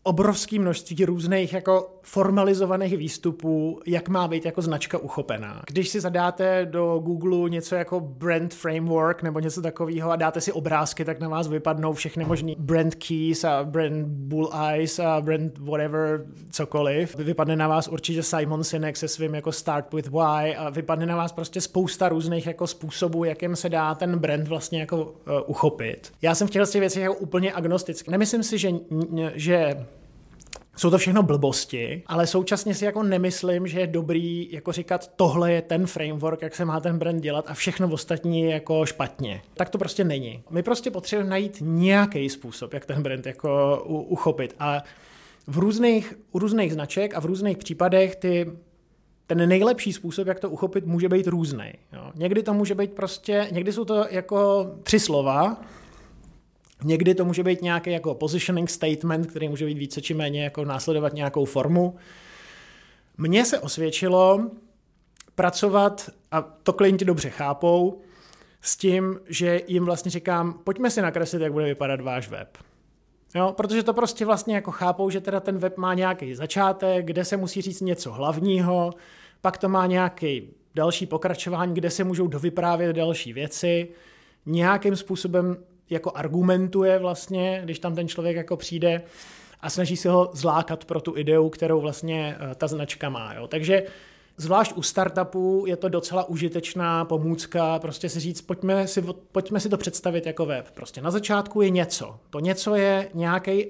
obrovské 0.06 0.58
množství 0.58 1.04
různých 1.04 1.52
jako 1.52 1.90
formalizovaných 2.02 2.96
výstupů, 2.96 3.80
jak 3.86 4.08
má 4.08 4.28
být 4.28 4.44
jako 4.44 4.62
značka 4.62 4.98
uchopená. 4.98 5.62
Když 5.66 5.88
si 5.88 6.00
zadáte 6.00 6.66
do 6.66 6.98
Google 6.98 7.50
něco 7.50 7.74
jako 7.74 8.00
brand 8.00 8.54
framework 8.54 9.22
nebo 9.22 9.38
něco 9.38 9.62
takového 9.62 10.10
a 10.10 10.16
dáte 10.16 10.40
si 10.40 10.52
obrázky, 10.52 11.04
tak 11.04 11.20
na 11.20 11.28
vás 11.28 11.48
vypadnou 11.48 11.92
všechny 11.92 12.24
možný 12.24 12.56
brand 12.58 12.94
keys 12.94 13.44
a 13.44 13.64
brand 13.64 14.06
bull 14.06 14.50
eyes 14.68 14.98
a 14.98 15.20
brand 15.20 15.58
whatever, 15.58 16.26
cokoliv. 16.50 17.16
Vypadne 17.18 17.56
na 17.56 17.68
vás 17.68 17.88
určitě 17.88 18.22
Simon 18.22 18.64
Sinek 18.64 18.96
se 18.96 19.08
svým 19.08 19.34
jako 19.34 19.52
start 19.52 19.94
with 19.94 20.08
why 20.08 20.56
a 20.56 20.70
vypadne 20.70 21.06
na 21.06 21.16
vás 21.16 21.32
prostě 21.32 21.60
spousta 21.60 22.08
různých 22.08 22.46
jako 22.46 22.66
způsobů, 22.66 23.24
jakým 23.24 23.56
se 23.56 23.68
dá 23.68 23.94
ten 23.94 24.18
brand 24.18 24.48
vlastně 24.48 24.80
jako 24.80 25.02
uh, 25.02 25.12
uchopit. 25.46 26.12
Já 26.22 26.34
jsem 26.34 26.48
v 26.48 26.50
těchto 26.50 26.78
věcech 26.78 27.02
jako 27.02 27.14
úplně 27.14 27.52
agnostický. 27.52 28.10
Nemyslím 28.10 28.42
si, 28.42 28.58
že, 28.58 28.70
že 29.34 29.86
jsou 30.76 30.90
to 30.90 30.98
všechno 30.98 31.22
blbosti, 31.22 32.02
ale 32.06 32.26
současně 32.26 32.74
si 32.74 32.84
jako 32.84 33.02
nemyslím, 33.02 33.66
že 33.66 33.80
je 33.80 33.86
dobrý 33.86 34.52
jako 34.52 34.72
říkat, 34.72 35.10
tohle 35.16 35.52
je 35.52 35.62
ten 35.62 35.86
framework, 35.86 36.42
jak 36.42 36.54
se 36.54 36.64
má 36.64 36.80
ten 36.80 36.98
brand 36.98 37.22
dělat 37.22 37.44
a 37.48 37.54
všechno 37.54 37.88
ostatní 37.92 38.42
je 38.42 38.50
jako 38.50 38.86
špatně. 38.86 39.42
Tak 39.54 39.70
to 39.70 39.78
prostě 39.78 40.04
není. 40.04 40.42
My 40.50 40.62
prostě 40.62 40.90
potřebujeme 40.90 41.30
najít 41.30 41.58
nějaký 41.60 42.28
způsob, 42.28 42.74
jak 42.74 42.86
ten 42.86 43.02
brand 43.02 43.26
jako 43.26 43.82
uchopit. 43.86 44.54
A 44.58 44.82
v 45.46 45.58
různých, 45.58 46.18
u 46.32 46.38
různých 46.38 46.72
značek 46.72 47.14
a 47.14 47.20
v 47.20 47.24
různých 47.24 47.58
případech 47.58 48.16
ty 48.16 48.52
ten 49.26 49.48
nejlepší 49.48 49.92
způsob, 49.92 50.28
jak 50.28 50.40
to 50.40 50.50
uchopit, 50.50 50.86
může 50.86 51.08
být 51.08 51.26
různý. 51.26 51.72
Někdy 52.14 52.42
to 52.42 52.54
může 52.54 52.74
být 52.74 52.92
prostě, 52.92 53.48
někdy 53.50 53.72
jsou 53.72 53.84
to 53.84 54.06
jako 54.10 54.70
tři 54.82 55.00
slova, 55.00 55.60
Někdy 56.84 57.14
to 57.14 57.24
může 57.24 57.42
být 57.42 57.62
nějaký 57.62 57.90
jako 57.90 58.14
positioning 58.14 58.70
statement, 58.70 59.26
který 59.26 59.48
může 59.48 59.66
být 59.66 59.78
více 59.78 60.02
či 60.02 60.14
méně 60.14 60.44
jako 60.44 60.64
následovat 60.64 61.12
nějakou 61.12 61.44
formu. 61.44 61.96
Mně 63.18 63.44
se 63.44 63.58
osvědčilo 63.60 64.50
pracovat, 65.34 66.10
a 66.30 66.42
to 66.42 66.72
klienti 66.72 67.04
dobře 67.04 67.30
chápou, 67.30 68.00
s 68.60 68.76
tím, 68.76 69.20
že 69.28 69.60
jim 69.66 69.84
vlastně 69.84 70.10
říkám, 70.10 70.52
pojďme 70.64 70.90
si 70.90 71.02
nakreslit, 71.02 71.42
jak 71.42 71.52
bude 71.52 71.64
vypadat 71.64 72.00
váš 72.00 72.28
web. 72.28 72.58
Jo, 73.34 73.52
protože 73.56 73.82
to 73.82 73.94
prostě 73.94 74.24
vlastně 74.24 74.54
jako 74.54 74.70
chápou, 74.70 75.10
že 75.10 75.20
teda 75.20 75.40
ten 75.40 75.58
web 75.58 75.76
má 75.76 75.94
nějaký 75.94 76.34
začátek, 76.34 77.04
kde 77.04 77.24
se 77.24 77.36
musí 77.36 77.60
říct 77.60 77.80
něco 77.80 78.12
hlavního, 78.12 78.90
pak 79.40 79.58
to 79.58 79.68
má 79.68 79.86
nějaký 79.86 80.50
další 80.74 81.06
pokračování, 81.06 81.74
kde 81.74 81.90
se 81.90 82.04
můžou 82.04 82.26
dovyprávět 82.26 82.96
další 82.96 83.32
věci, 83.32 83.88
nějakým 84.46 84.96
způsobem 84.96 85.56
jako 85.90 86.12
argumentuje 86.14 86.98
vlastně, 86.98 87.60
když 87.64 87.78
tam 87.78 87.94
ten 87.94 88.08
člověk 88.08 88.36
jako 88.36 88.56
přijde 88.56 89.02
a 89.60 89.70
snaží 89.70 89.96
se 89.96 90.08
ho 90.08 90.30
zlákat 90.32 90.84
pro 90.84 91.00
tu 91.00 91.16
ideu, 91.16 91.48
kterou 91.48 91.80
vlastně 91.80 92.36
eh, 92.40 92.54
ta 92.54 92.66
značka 92.66 93.08
má. 93.08 93.34
Jo. 93.34 93.48
Takže 93.48 93.82
Zvlášť 94.36 94.72
u 94.76 94.82
startupů 94.82 95.64
je 95.66 95.76
to 95.76 95.88
docela 95.88 96.28
užitečná 96.28 97.04
pomůcka, 97.04 97.78
prostě 97.78 98.08
si 98.08 98.20
říct, 98.20 98.40
pojďme 98.40 98.86
si, 98.86 99.02
pojďme 99.32 99.60
si 99.60 99.68
to 99.68 99.76
představit 99.76 100.26
jako 100.26 100.46
web. 100.46 100.70
Prostě 100.74 101.00
na 101.00 101.10
začátku 101.10 101.62
je 101.62 101.70
něco. 101.70 102.16
To 102.30 102.40
něco 102.40 102.74
je 102.74 103.10
nějaký 103.14 103.66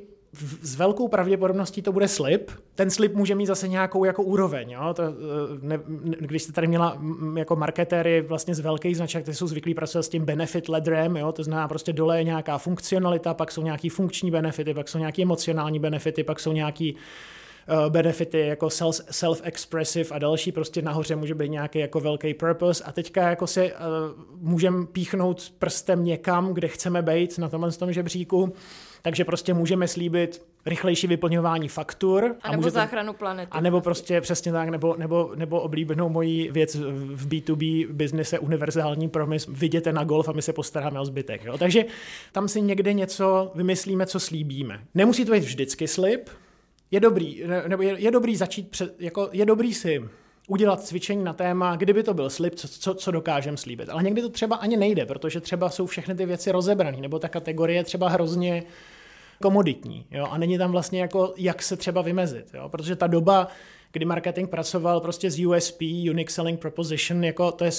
s 0.62 0.77
velkou 0.77 1.09
pravděpodobností 1.09 1.83
to 1.83 1.92
bude 1.92 2.09
slip. 2.09 2.51
Ten 2.75 2.90
slip 2.90 3.14
může 3.14 3.35
mít 3.35 3.47
zase 3.47 3.68
nějakou 3.68 4.05
jako 4.05 4.23
úroveň. 4.23 4.70
Jo? 4.70 4.94
To, 4.94 5.03
eh, 5.03 5.09
ne, 5.62 5.81
když 6.20 6.42
jste 6.42 6.53
tady 6.53 6.66
měla 6.66 6.99
jako 7.37 7.57
marketéry 7.57 8.20
vlastně 8.20 8.55
z 8.55 8.61
velkých 8.61 8.97
značek, 8.97 9.23
kteří 9.23 9.38
jsou 9.38 9.47
zvyklí 9.47 9.75
pracovat 9.75 10.03
s 10.03 10.09
tím 10.09 10.25
benefit 10.25 10.68
ledrem, 10.68 11.16
jo? 11.16 11.33
to 11.33 11.42
znamená 11.44 11.68
prostě 11.68 11.92
dole 11.92 12.18
je 12.18 12.25
nějaká 12.25 12.59
funkcionalita, 12.59 13.35
pak 13.35 13.53
jsou 13.53 13.62
nějaký 13.62 13.88
funkční 13.88 14.31
benefity, 14.31 14.75
pak 14.75 14.88
jsou 14.88 14.99
nějaké 14.99 15.23
emocionální 15.23 15.79
benefity, 15.79 16.25
pak 16.25 16.40
jsou 16.40 16.53
nějaký 16.53 16.94
uh, 16.94 17.90
benefity 17.90 18.38
jako 18.38 18.66
self-expressive 19.11 20.07
a 20.11 20.18
další, 20.18 20.53
prostě 20.53 20.83
nahoře 20.83 21.16
může 21.16 21.35
být 21.35 21.49
nějaký 21.49 21.79
jako 21.79 22.01
velký 22.01 22.35
purpose 22.35 22.85
a 22.85 22.92
teďka 22.92 23.29
jako 23.31 23.47
si 23.47 23.73
uh, 23.73 23.79
můžeme 24.40 24.87
píchnout 24.87 25.53
prstem 25.59 26.05
někam, 26.05 26.55
kde 26.55 26.68
chceme 26.68 27.03
být 27.03 27.38
na 27.38 27.49
tomhle 27.49 27.73
tom 27.73 27.92
žebříku 27.92 28.53
takže 29.05 29.25
prostě 29.25 29.55
můžeme 29.55 29.88
slíbit 29.88 30.43
rychlejší 30.67 31.07
vyplňování 31.07 31.69
faktur. 31.69 32.37
A, 32.43 32.49
a 32.49 32.51
nebo 32.51 32.71
záchranu 32.71 33.12
planety. 33.12 33.51
A 33.51 33.61
nebo 33.61 33.81
prostě 33.81 34.21
přesně 34.21 34.53
tak, 34.53 34.69
nebo, 34.69 34.95
nebo, 34.99 35.33
nebo 35.35 35.61
oblíbenou 35.61 36.09
moji 36.09 36.51
věc 36.51 36.75
v 37.14 37.29
B2B 37.29 37.87
biznise, 37.93 38.38
univerzální 38.38 39.09
promis, 39.09 39.47
viděte 39.49 39.93
na 39.93 40.05
golf 40.05 40.29
a 40.29 40.33
my 40.33 40.43
se 40.43 40.53
postaráme 40.53 41.01
o 41.01 41.05
zbytek. 41.05 41.45
Jo? 41.45 41.59
Takže 41.59 41.85
tam 42.33 42.49
si 42.49 42.61
někde 42.61 42.93
něco 42.93 43.53
vymyslíme, 43.55 44.07
co 44.07 44.21
slíbíme. 44.21 44.81
Nemusí 44.95 45.25
to 45.25 45.33
být 45.33 45.45
vždycky 45.45 45.88
slib, 45.88 46.29
je 46.90 47.01
dobrý, 47.01 47.43
nebo 47.69 47.83
je, 47.83 48.01
je 48.01 48.11
dobrý 48.11 48.37
začít, 48.37 48.71
před, 48.71 48.95
jako 48.99 49.29
je 49.33 49.47
dobrý 49.47 49.75
si 49.75 50.03
udělat 50.49 50.83
cvičení 50.83 51.25
na 51.25 51.33
téma, 51.33 51.77
kdyby 51.77 52.03
to 52.03 52.14
byl 52.14 52.31
slib, 52.31 52.55
co, 52.55 52.69
co, 52.69 52.95
co 52.95 53.11
dokážem 53.11 53.57
slíbit. 53.57 53.88
Ale 53.88 54.03
někdy 54.03 54.23
to 54.23 54.29
třeba 54.29 54.57
ani 54.57 54.77
nejde, 54.77 55.07
protože 55.07 55.40
třeba 55.40 55.71
jsou 55.71 55.87
všechny 55.87 56.14
ty 56.14 56.27
věci 56.27 56.53
rozebrané, 56.53 56.97
nebo 57.01 57.19
ta 57.19 57.29
kategorie 57.29 57.85
třeba 57.85 58.09
hrozně 58.09 58.62
komoditní. 59.42 60.07
Jo? 60.11 60.27
A 60.31 60.38
není 60.38 60.59
tam 60.59 60.73
vlastně 60.73 61.01
jako, 61.01 61.35
jak 61.37 61.62
se 61.62 61.77
třeba 61.77 62.03
vymezit. 62.03 62.47
Jo? 62.55 62.68
Protože 62.68 62.97
ta 62.97 63.07
doba, 63.07 63.49
kdy 63.92 64.05
marketing 64.05 64.51
pracoval 64.51 65.01
prostě 65.01 65.31
s 65.31 65.38
USP, 65.38 65.83
Unique 66.11 66.31
Selling 66.31 66.61
Proposition, 66.61 67.25
jako 67.25 67.53
to 67.53 67.64
je 67.64 67.70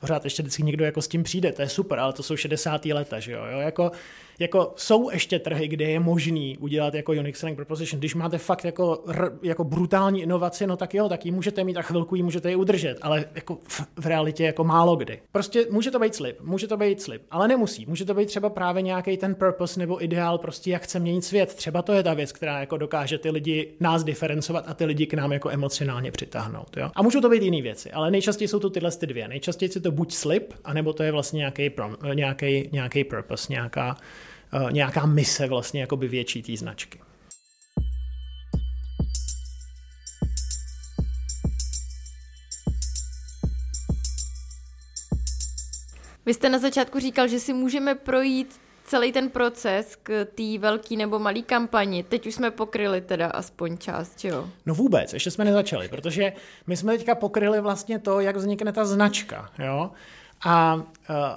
pořád 0.00 0.24
ještě 0.24 0.42
vždycky 0.42 0.62
někdo 0.62 0.84
jako 0.84 1.02
s 1.02 1.08
tím 1.08 1.22
přijde, 1.22 1.52
to 1.52 1.62
je 1.62 1.68
super, 1.68 1.98
ale 1.98 2.12
to 2.12 2.22
jsou 2.22 2.36
60. 2.36 2.84
leta, 2.84 3.20
že 3.20 3.32
jo, 3.32 3.44
jo? 3.52 3.58
Jako, 3.58 3.92
jako 4.38 4.72
jsou 4.76 5.10
ještě 5.10 5.38
trhy, 5.38 5.68
kde 5.68 5.84
je 5.84 6.00
možný 6.00 6.58
udělat 6.58 6.94
jako 6.94 7.12
Unix 7.12 7.40
Selling 7.40 7.56
Proposition. 7.56 7.98
Když 7.98 8.14
máte 8.14 8.38
fakt 8.38 8.64
jako, 8.64 9.04
jako 9.42 9.64
brutální 9.64 10.22
inovaci, 10.22 10.66
no 10.66 10.76
tak 10.76 10.94
jo, 10.94 11.08
tak 11.08 11.26
ji 11.26 11.32
můžete 11.32 11.64
mít 11.64 11.76
a 11.76 11.82
chvilku 11.82 12.14
ji 12.14 12.22
můžete 12.22 12.50
ji 12.50 12.56
udržet, 12.56 12.98
ale 13.02 13.24
jako 13.34 13.58
v, 13.68 13.82
v 13.96 14.06
realitě 14.06 14.44
jako 14.44 14.64
málo 14.64 14.96
kdy. 14.96 15.18
Prostě 15.32 15.66
může 15.70 15.90
to 15.90 15.98
být 15.98 16.14
slib, 16.14 16.40
může 16.40 16.66
to 16.66 16.76
být 16.76 17.02
slib, 17.02 17.22
ale 17.30 17.48
nemusí. 17.48 17.86
Může 17.86 18.04
to 18.04 18.14
být 18.14 18.26
třeba 18.26 18.50
právě 18.50 18.82
nějaký 18.82 19.16
ten 19.16 19.34
purpose 19.34 19.80
nebo 19.80 20.04
ideál, 20.04 20.38
prostě 20.38 20.70
jak 20.70 20.82
chce 20.82 21.00
měnit 21.00 21.24
svět. 21.24 21.54
Třeba 21.54 21.82
to 21.82 21.92
je 21.92 22.02
ta 22.02 22.14
věc, 22.14 22.32
která 22.32 22.60
jako 22.60 22.76
dokáže 22.76 23.18
ty 23.18 23.30
lidi 23.30 23.68
nás 23.80 24.04
diferencovat 24.04 24.64
a 24.66 24.74
ty 24.74 24.84
lidi 24.84 25.06
k 25.06 25.14
nám 25.14 25.32
jako 25.32 25.50
emocionálně 25.50 26.10
přitáhnout. 26.10 26.76
Jo? 26.76 26.90
A 26.94 27.02
můžou 27.02 27.20
to 27.20 27.28
být 27.28 27.42
jiné 27.42 27.62
věci, 27.62 27.90
ale 27.90 28.10
nejčastěji 28.10 28.48
jsou 28.48 28.58
to 28.58 28.70
tyhle 28.70 28.90
ty 28.90 29.06
dvě. 29.06 29.28
Nejčastěji 29.28 29.70
je 29.74 29.80
to 29.80 29.90
buď 29.90 30.12
slib, 30.12 30.52
anebo 30.64 30.92
to 30.92 31.02
je 31.02 31.12
vlastně 31.12 31.38
nějaký, 31.38 31.70
nějaký, 32.14 32.68
nějaký 32.72 33.04
purpose, 33.04 33.52
nějaká, 33.52 33.96
nějaká 34.70 35.06
mise 35.06 35.46
vlastně 35.46 35.80
jakoby 35.80 36.08
větší 36.08 36.42
té 36.42 36.56
značky. 36.56 37.00
Vy 46.26 46.34
jste 46.34 46.48
na 46.48 46.58
začátku 46.58 47.00
říkal, 47.00 47.28
že 47.28 47.40
si 47.40 47.52
můžeme 47.52 47.94
projít 47.94 48.60
celý 48.84 49.12
ten 49.12 49.30
proces 49.30 49.96
k 50.02 50.26
té 50.34 50.58
velký 50.58 50.96
nebo 50.96 51.18
malý 51.18 51.42
kampani. 51.42 52.02
Teď 52.02 52.26
už 52.26 52.34
jsme 52.34 52.50
pokryli 52.50 53.00
teda 53.00 53.26
aspoň 53.26 53.78
část, 53.78 54.24
jo? 54.24 54.48
No 54.66 54.74
vůbec, 54.74 55.12
ještě 55.12 55.30
jsme 55.30 55.44
nezačali, 55.44 55.88
protože 55.88 56.32
my 56.66 56.76
jsme 56.76 56.96
teďka 56.98 57.14
pokryli 57.14 57.60
vlastně 57.60 57.98
to, 57.98 58.20
jak 58.20 58.36
vznikne 58.36 58.72
ta 58.72 58.84
značka, 58.84 59.50
jo? 59.58 59.90
A 60.44 60.74
uh, 60.74 60.82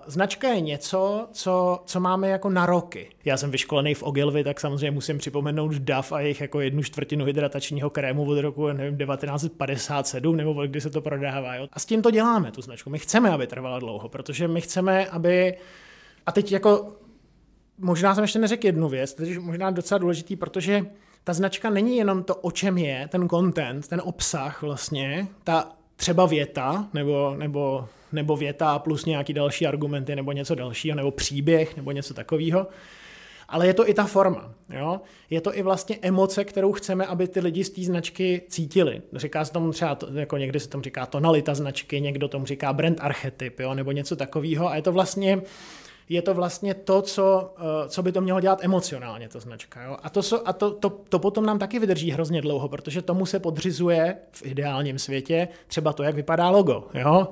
značka 0.08 0.48
je 0.48 0.62
něco, 0.62 1.28
co, 1.32 1.82
co 1.86 2.00
máme 2.00 2.30
jako 2.30 2.50
na 2.50 2.65
roky. 2.65 3.10
Já 3.26 3.38
jsem 3.38 3.52
vyškolený 3.52 3.93
v 3.93 4.04
Ogilvy, 4.04 4.43
tak 4.43 4.60
samozřejmě 4.60 4.91
musím 4.91 5.17
připomenout 5.17 5.74
DAF 5.74 6.12
a 6.12 6.20
jejich 6.20 6.41
jako 6.41 6.60
jednu 6.60 6.84
čtvrtinu 6.84 7.26
hydratačního 7.26 7.89
krému 7.89 8.30
od 8.30 8.41
roku 8.41 8.67
nevím, 8.67 8.98
1957 8.98 10.38
nebo 10.38 10.67
kdy 10.67 10.82
se 10.82 10.89
to 10.89 11.02
prodává. 11.02 11.56
Jo? 11.56 11.67
A 11.74 11.80
s 11.80 11.86
tím 11.86 12.02
to 12.02 12.12
děláme, 12.12 12.52
tu 12.52 12.62
značku. 12.62 12.89
My 12.89 13.00
chceme, 13.00 13.30
aby 13.30 13.48
trvala 13.48 13.80
dlouho, 13.80 14.10
protože 14.10 14.48
my 14.48 14.62
chceme, 14.62 15.06
aby... 15.08 15.58
A 16.26 16.32
teď 16.32 16.52
jako 16.52 16.93
možná 17.78 18.15
jsem 18.15 18.24
ještě 18.24 18.39
neřekl 18.39 18.65
jednu 18.65 18.89
věc, 18.89 19.15
je 19.20 19.39
možná 19.39 19.72
docela 19.72 19.98
důležitý, 19.98 20.36
protože 20.36 20.86
ta 21.24 21.34
značka 21.34 21.70
není 21.70 21.98
jenom 21.98 22.24
to, 22.24 22.36
o 22.36 22.52
čem 22.52 22.78
je, 22.78 23.08
ten 23.12 23.30
content, 23.30 23.88
ten 23.88 24.02
obsah 24.06 24.62
vlastně, 24.62 25.28
ta 25.43 25.72
třeba 25.96 26.26
věta 26.26 26.88
nebo, 26.93 27.36
nebo 27.38 27.88
nebo 28.12 28.38
věta 28.38 28.80
plus 28.80 29.06
nějaký 29.06 29.34
další 29.34 29.67
argumenty, 29.67 30.15
nebo 30.15 30.32
něco 30.32 30.56
dalšího, 30.56 30.96
nebo 30.96 31.12
příběh, 31.12 31.78
nebo 31.78 31.91
něco 31.91 32.13
takového. 32.13 32.67
Ale 33.50 33.67
je 33.67 33.74
to 33.74 33.89
i 33.89 33.93
ta 33.93 34.06
forma. 34.06 34.52
Jo? 34.70 35.02
Je 35.30 35.41
to 35.41 35.58
i 35.58 35.62
vlastně 35.62 35.98
emoce, 36.02 36.46
kterou 36.46 36.72
chceme, 36.72 37.06
aby 37.06 37.28
ty 37.28 37.39
lidi 37.39 37.63
z 37.63 37.70
té 37.70 37.82
značky 37.82 38.41
cítili. 38.50 39.02
Říká 39.13 39.46
se 39.46 39.54
tomu 39.54 39.72
třeba, 39.72 39.98
jako 40.13 40.38
někdy 40.38 40.60
se 40.60 40.70
tomu 40.70 40.84
říká 40.84 41.06
tonalita 41.06 41.56
značky, 41.56 42.02
někdo 42.02 42.28
tomu 42.28 42.46
říká 42.46 42.74
brand 42.74 42.98
archetyp, 43.02 43.60
jo? 43.60 43.74
nebo 43.74 43.91
něco 43.91 44.15
takového. 44.15 44.70
A 44.70 44.76
je 44.76 44.82
to 44.82 44.91
vlastně 44.91 45.41
je 46.10 46.22
to 46.22 46.34
vlastně 46.34 46.74
to, 46.74 47.02
co, 47.02 47.54
eh, 47.58 47.89
co 47.89 48.04
by 48.04 48.12
to 48.12 48.22
mělo 48.22 48.39
dělat 48.39 48.60
emocionálně, 48.63 49.30
ta 49.30 49.39
značka. 49.39 49.84
Jo? 49.84 49.98
A, 50.04 50.10
to, 50.10 50.22
a 50.46 50.54
to, 50.54 50.72
to, 50.72 50.89
to 50.89 51.20
potom 51.20 51.46
nám 51.46 51.60
taky 51.60 51.80
vydrží 51.80 52.12
hrozně 52.12 52.41
dlouho, 52.41 52.70
protože 52.70 53.02
tomu 53.02 53.26
se 53.26 53.39
podřizuje 53.39 54.17
v 54.32 54.46
ideálním 54.46 55.00
světě 55.00 55.48
třeba 55.67 55.93
to, 55.93 56.04
jak 56.04 56.15
vypadá 56.15 56.50
logo. 56.50 56.88
Jo? 56.93 57.28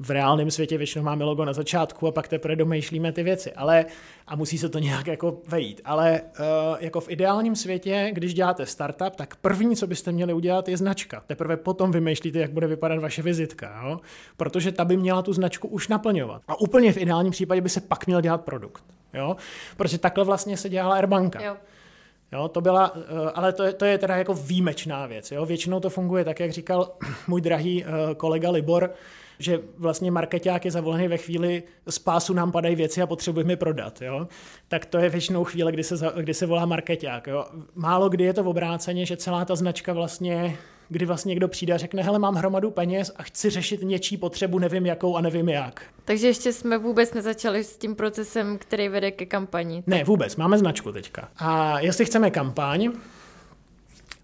V 0.00 0.10
reálném 0.10 0.50
světě 0.50 0.78
většinou 0.78 1.04
máme 1.04 1.24
logo 1.24 1.44
na 1.44 1.52
začátku 1.52 2.06
a 2.06 2.12
pak 2.12 2.28
teprve 2.28 2.56
domýšlíme 2.56 3.12
ty 3.12 3.22
věci. 3.22 3.52
Ale, 3.52 3.86
a 4.26 4.36
musí 4.36 4.58
se 4.58 4.68
to 4.68 4.78
nějak 4.78 5.06
jako 5.06 5.38
vejít. 5.48 5.80
Ale 5.84 6.20
uh, 6.20 6.76
jako 6.80 7.00
v 7.00 7.10
ideálním 7.10 7.56
světě, 7.56 8.10
když 8.12 8.34
děláte 8.34 8.66
startup, 8.66 9.16
tak 9.16 9.36
první, 9.36 9.76
co 9.76 9.86
byste 9.86 10.12
měli 10.12 10.32
udělat, 10.32 10.68
je 10.68 10.76
značka. 10.76 11.22
Teprve 11.26 11.56
potom 11.56 11.92
vymýšlíte, 11.92 12.38
jak 12.38 12.52
bude 12.52 12.66
vypadat 12.66 12.98
vaše 12.98 13.22
vizitka. 13.22 13.82
Jo? 13.84 14.00
Protože 14.36 14.72
ta 14.72 14.84
by 14.84 14.96
měla 14.96 15.22
tu 15.22 15.32
značku 15.32 15.68
už 15.68 15.88
naplňovat. 15.88 16.42
A 16.48 16.60
úplně 16.60 16.92
v 16.92 16.96
ideálním 16.96 17.32
případě 17.32 17.60
by 17.60 17.68
se 17.68 17.80
pak 17.80 18.06
měl 18.06 18.20
dělat 18.20 18.40
produkt. 18.40 18.84
Jo? 19.14 19.36
Protože 19.76 19.98
takhle 19.98 20.24
vlastně 20.24 20.56
se 20.56 20.68
dělala 20.68 20.94
Airbanka. 20.94 21.42
Jo. 21.42 21.56
Jo, 22.32 22.48
to 22.48 22.60
byla, 22.60 22.92
eh, 22.96 23.30
ale 23.34 23.52
to 23.52 23.62
je, 23.62 23.72
to 23.72 23.84
je 23.84 23.98
teda 23.98 24.16
jako 24.16 24.34
výjimečná 24.34 25.06
věc. 25.06 25.32
Jo? 25.32 25.46
Většinou 25.46 25.80
to 25.80 25.90
funguje 25.90 26.24
tak, 26.24 26.40
jak 26.40 26.50
říkal 26.50 26.92
můj 27.28 27.40
drahý 27.40 27.84
eh, 27.84 28.14
kolega 28.14 28.50
Libor, 28.50 28.90
že 29.40 29.60
vlastně 29.78 30.10
marketák 30.10 30.64
je 30.64 30.70
zavolený 30.70 31.08
ve 31.08 31.16
chvíli, 31.16 31.62
z 31.88 31.98
pásu 31.98 32.34
nám 32.34 32.52
padají 32.52 32.74
věci 32.76 33.02
a 33.02 33.06
potřebujeme 33.06 33.56
prodat, 33.56 34.02
jo? 34.02 34.28
tak 34.68 34.86
to 34.86 34.98
je 34.98 35.08
většinou 35.08 35.44
chvíle, 35.44 35.72
kdy 35.72 35.84
se, 35.84 36.12
kdy 36.20 36.34
se 36.34 36.46
volá 36.46 36.66
marketák. 36.66 37.26
Jo? 37.26 37.46
Málo 37.74 38.08
kdy 38.08 38.24
je 38.24 38.32
to 38.32 38.44
v 38.44 38.48
obráceně, 38.48 39.06
že 39.06 39.16
celá 39.16 39.44
ta 39.44 39.56
značka 39.56 39.92
vlastně 39.92 40.58
kdy 40.90 41.06
vlastně 41.06 41.30
někdo 41.30 41.48
přijde 41.48 41.74
a 41.74 41.76
řekne, 41.76 42.02
hele, 42.02 42.18
mám 42.18 42.34
hromadu 42.34 42.70
peněz 42.70 43.12
a 43.16 43.22
chci 43.22 43.50
řešit 43.50 43.82
něčí 43.82 44.16
potřebu, 44.16 44.58
nevím 44.58 44.86
jakou 44.86 45.16
a 45.16 45.20
nevím 45.20 45.48
jak. 45.48 45.82
Takže 46.04 46.26
ještě 46.26 46.52
jsme 46.52 46.78
vůbec 46.78 47.14
nezačali 47.14 47.64
s 47.64 47.76
tím 47.76 47.94
procesem, 47.94 48.58
který 48.58 48.88
vede 48.88 49.10
ke 49.10 49.26
kampani. 49.26 49.82
Ne, 49.86 50.04
vůbec, 50.04 50.36
máme 50.36 50.58
značku 50.58 50.92
teďka. 50.92 51.28
A 51.36 51.80
jestli 51.80 52.04
chceme 52.04 52.30
kampaň, 52.30 52.92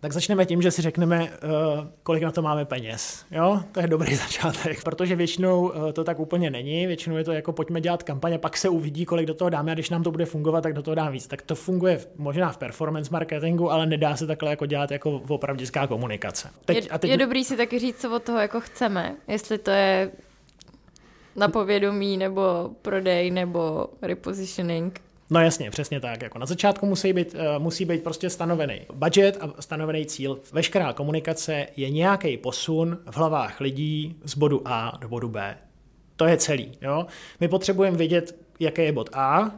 tak 0.06 0.12
začneme 0.12 0.46
tím, 0.46 0.62
že 0.62 0.70
si 0.70 0.82
řekneme, 0.82 1.22
uh, 1.22 1.28
kolik 2.02 2.22
na 2.22 2.32
to 2.32 2.42
máme 2.42 2.64
peněz. 2.64 3.24
Jo? 3.30 3.62
To 3.72 3.80
je 3.80 3.86
dobrý 3.86 4.14
začátek, 4.26 4.84
protože 4.84 5.16
většinou 5.16 5.68
uh, 5.68 5.92
to 5.92 6.04
tak 6.04 6.18
úplně 6.18 6.50
není. 6.50 6.86
Většinou 6.86 7.16
je 7.16 7.24
to 7.24 7.32
jako 7.32 7.52
pojďme 7.52 7.80
dělat 7.80 8.02
kampaně, 8.02 8.38
pak 8.38 8.56
se 8.56 8.68
uvidí, 8.68 9.04
kolik 9.04 9.26
do 9.26 9.34
toho 9.34 9.50
dáme 9.50 9.72
a 9.72 9.74
když 9.74 9.90
nám 9.90 10.02
to 10.02 10.10
bude 10.10 10.24
fungovat, 10.24 10.60
tak 10.60 10.72
do 10.72 10.82
toho 10.82 10.94
dám 10.94 11.12
víc. 11.12 11.26
Tak 11.26 11.42
to 11.42 11.54
funguje 11.54 12.00
možná 12.16 12.52
v 12.52 12.56
performance 12.56 13.10
marketingu, 13.12 13.70
ale 13.70 13.86
nedá 13.86 14.16
se 14.16 14.26
takhle 14.26 14.50
jako 14.50 14.66
dělat 14.66 14.90
jako 14.90 15.22
opravdická 15.28 15.86
komunikace. 15.86 16.50
Teď, 16.64 16.76
je, 16.76 16.90
a 16.90 16.98
teď... 16.98 17.10
je 17.10 17.16
dobrý 17.16 17.44
si 17.44 17.56
taky 17.56 17.78
říct, 17.78 18.00
co 18.00 18.16
od 18.16 18.22
toho 18.22 18.38
jako 18.38 18.60
chceme, 18.60 19.16
jestli 19.28 19.58
to 19.58 19.70
je 19.70 20.10
na 21.36 21.48
povědomí, 21.48 22.16
nebo 22.16 22.70
prodej, 22.82 23.30
nebo 23.30 23.86
repositioning. 24.02 25.05
No 25.30 25.40
jasně, 25.40 25.70
přesně 25.70 26.00
tak. 26.00 26.22
Jako 26.22 26.38
na 26.38 26.46
začátku 26.46 26.86
musí 26.86 27.12
být, 27.12 27.34
uh, 27.34 27.62
musí 27.62 27.84
být 27.84 28.04
prostě 28.04 28.30
stanovený 28.30 28.80
budget 28.94 29.38
a 29.40 29.62
stanovený 29.62 30.06
cíl. 30.06 30.40
Veškerá 30.52 30.92
komunikace 30.92 31.66
je 31.76 31.90
nějaký 31.90 32.36
posun 32.36 32.98
v 33.10 33.16
hlavách 33.16 33.60
lidí 33.60 34.16
z 34.24 34.36
bodu 34.36 34.62
A 34.64 34.98
do 35.00 35.08
bodu 35.08 35.28
B. 35.28 35.58
To 36.16 36.24
je 36.24 36.36
celý. 36.36 36.72
Jo? 36.82 37.06
My 37.40 37.48
potřebujeme 37.48 37.96
vědět, 37.96 38.36
jaký 38.60 38.82
je 38.82 38.92
bod 38.92 39.10
A, 39.12 39.50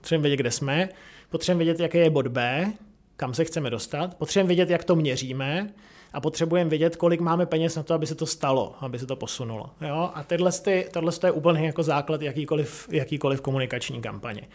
potřebujeme 0.00 0.22
vědět, 0.22 0.36
kde 0.36 0.50
jsme, 0.50 0.88
potřebujeme 1.30 1.64
vědět, 1.64 1.82
jaký 1.82 1.98
je 1.98 2.10
bod 2.10 2.28
B, 2.28 2.72
kam 3.16 3.34
se 3.34 3.44
chceme 3.44 3.70
dostat, 3.70 4.14
potřebujeme 4.14 4.48
vědět, 4.48 4.70
jak 4.70 4.84
to 4.84 4.96
měříme 4.96 5.70
a 6.12 6.20
potřebujeme 6.20 6.70
vědět, 6.70 6.96
kolik 6.96 7.20
máme 7.20 7.46
peněz 7.46 7.76
na 7.76 7.82
to, 7.82 7.94
aby 7.94 8.06
se 8.06 8.14
to 8.14 8.26
stalo, 8.26 8.74
aby 8.80 8.98
se 8.98 9.06
to 9.06 9.16
posunulo. 9.16 9.70
Jo? 9.80 10.10
A 10.14 10.22
tohle, 10.22 10.50
tohle 10.90 11.12
je 11.26 11.32
úplně 11.32 11.66
jako 11.66 11.82
základ 11.82 12.22
jakýkoliv, 12.22 12.88
jakýkoliv 12.90 13.40
komunikační 13.40 14.00
kampaně. 14.02 14.48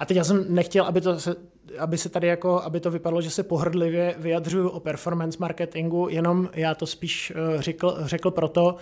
A 0.00 0.04
teď 0.06 0.16
já 0.16 0.24
jsem 0.24 0.54
nechtěl, 0.54 0.84
aby, 0.84 1.00
to 1.00 1.20
se, 1.20 1.36
aby 1.78 1.98
se 1.98 2.08
tady 2.08 2.26
jako, 2.26 2.62
aby 2.62 2.80
to 2.80 2.90
vypadalo, 2.90 3.22
že 3.22 3.30
se 3.30 3.42
pohrdlivě 3.42 4.14
vyjadřuju 4.18 4.68
o 4.68 4.80
performance 4.80 5.38
marketingu, 5.40 6.08
jenom 6.10 6.48
já 6.54 6.74
to 6.74 6.86
spíš 6.86 7.32
eh, 7.36 7.62
řekl, 7.62 7.96
řekl 8.00 8.30
proto, 8.30 8.76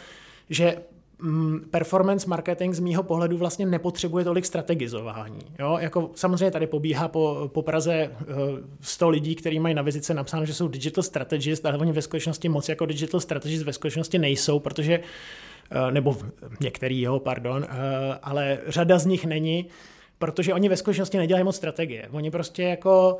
že 0.51 0.77
mm, 1.19 1.61
performance 1.71 2.29
marketing 2.29 2.75
z 2.75 2.81
mýho 2.81 3.03
pohledu 3.03 3.37
vlastně 3.39 3.67
nepotřebuje 3.67 4.25
tolik 4.25 4.47
strategizování. 4.47 5.41
Jo? 5.59 5.77
Jako 5.81 6.11
samozřejmě 6.15 6.51
tady 6.51 6.67
pobíhá 6.67 7.09
po, 7.09 7.51
po 7.55 7.63
Praze 7.63 8.11
100 8.81 9.07
eh, 9.07 9.11
lidí, 9.11 9.35
kteří 9.35 9.59
mají 9.61 9.75
na 9.75 9.83
vizice 9.83 10.15
napsáno, 10.15 10.47
že 10.47 10.55
jsou 10.55 10.69
digital 10.69 11.03
strategist, 11.03 11.67
ale 11.67 11.79
oni 11.79 11.93
ve 11.93 12.03
skutečnosti 12.03 12.49
moc 12.49 12.69
jako 12.69 12.87
digital 12.87 13.21
strategist 13.21 13.63
ve 13.63 13.73
skutečnosti 13.73 14.19
nejsou, 14.19 14.59
protože 14.59 15.01
eh, 15.71 15.93
nebo 15.93 16.17
některý, 16.61 17.01
jo, 17.01 17.19
pardon, 17.19 17.67
ale 18.23 18.59
řada 18.67 18.99
z 18.99 19.07
nich 19.07 19.25
není, 19.25 19.67
protože 20.19 20.55
oni 20.55 20.69
ve 20.69 20.77
skutečnosti 20.77 21.19
nedělají 21.19 21.45
moc 21.45 21.57
strategie. 21.57 22.09
Oni 22.13 22.31
prostě 22.31 22.63
jako 22.63 23.19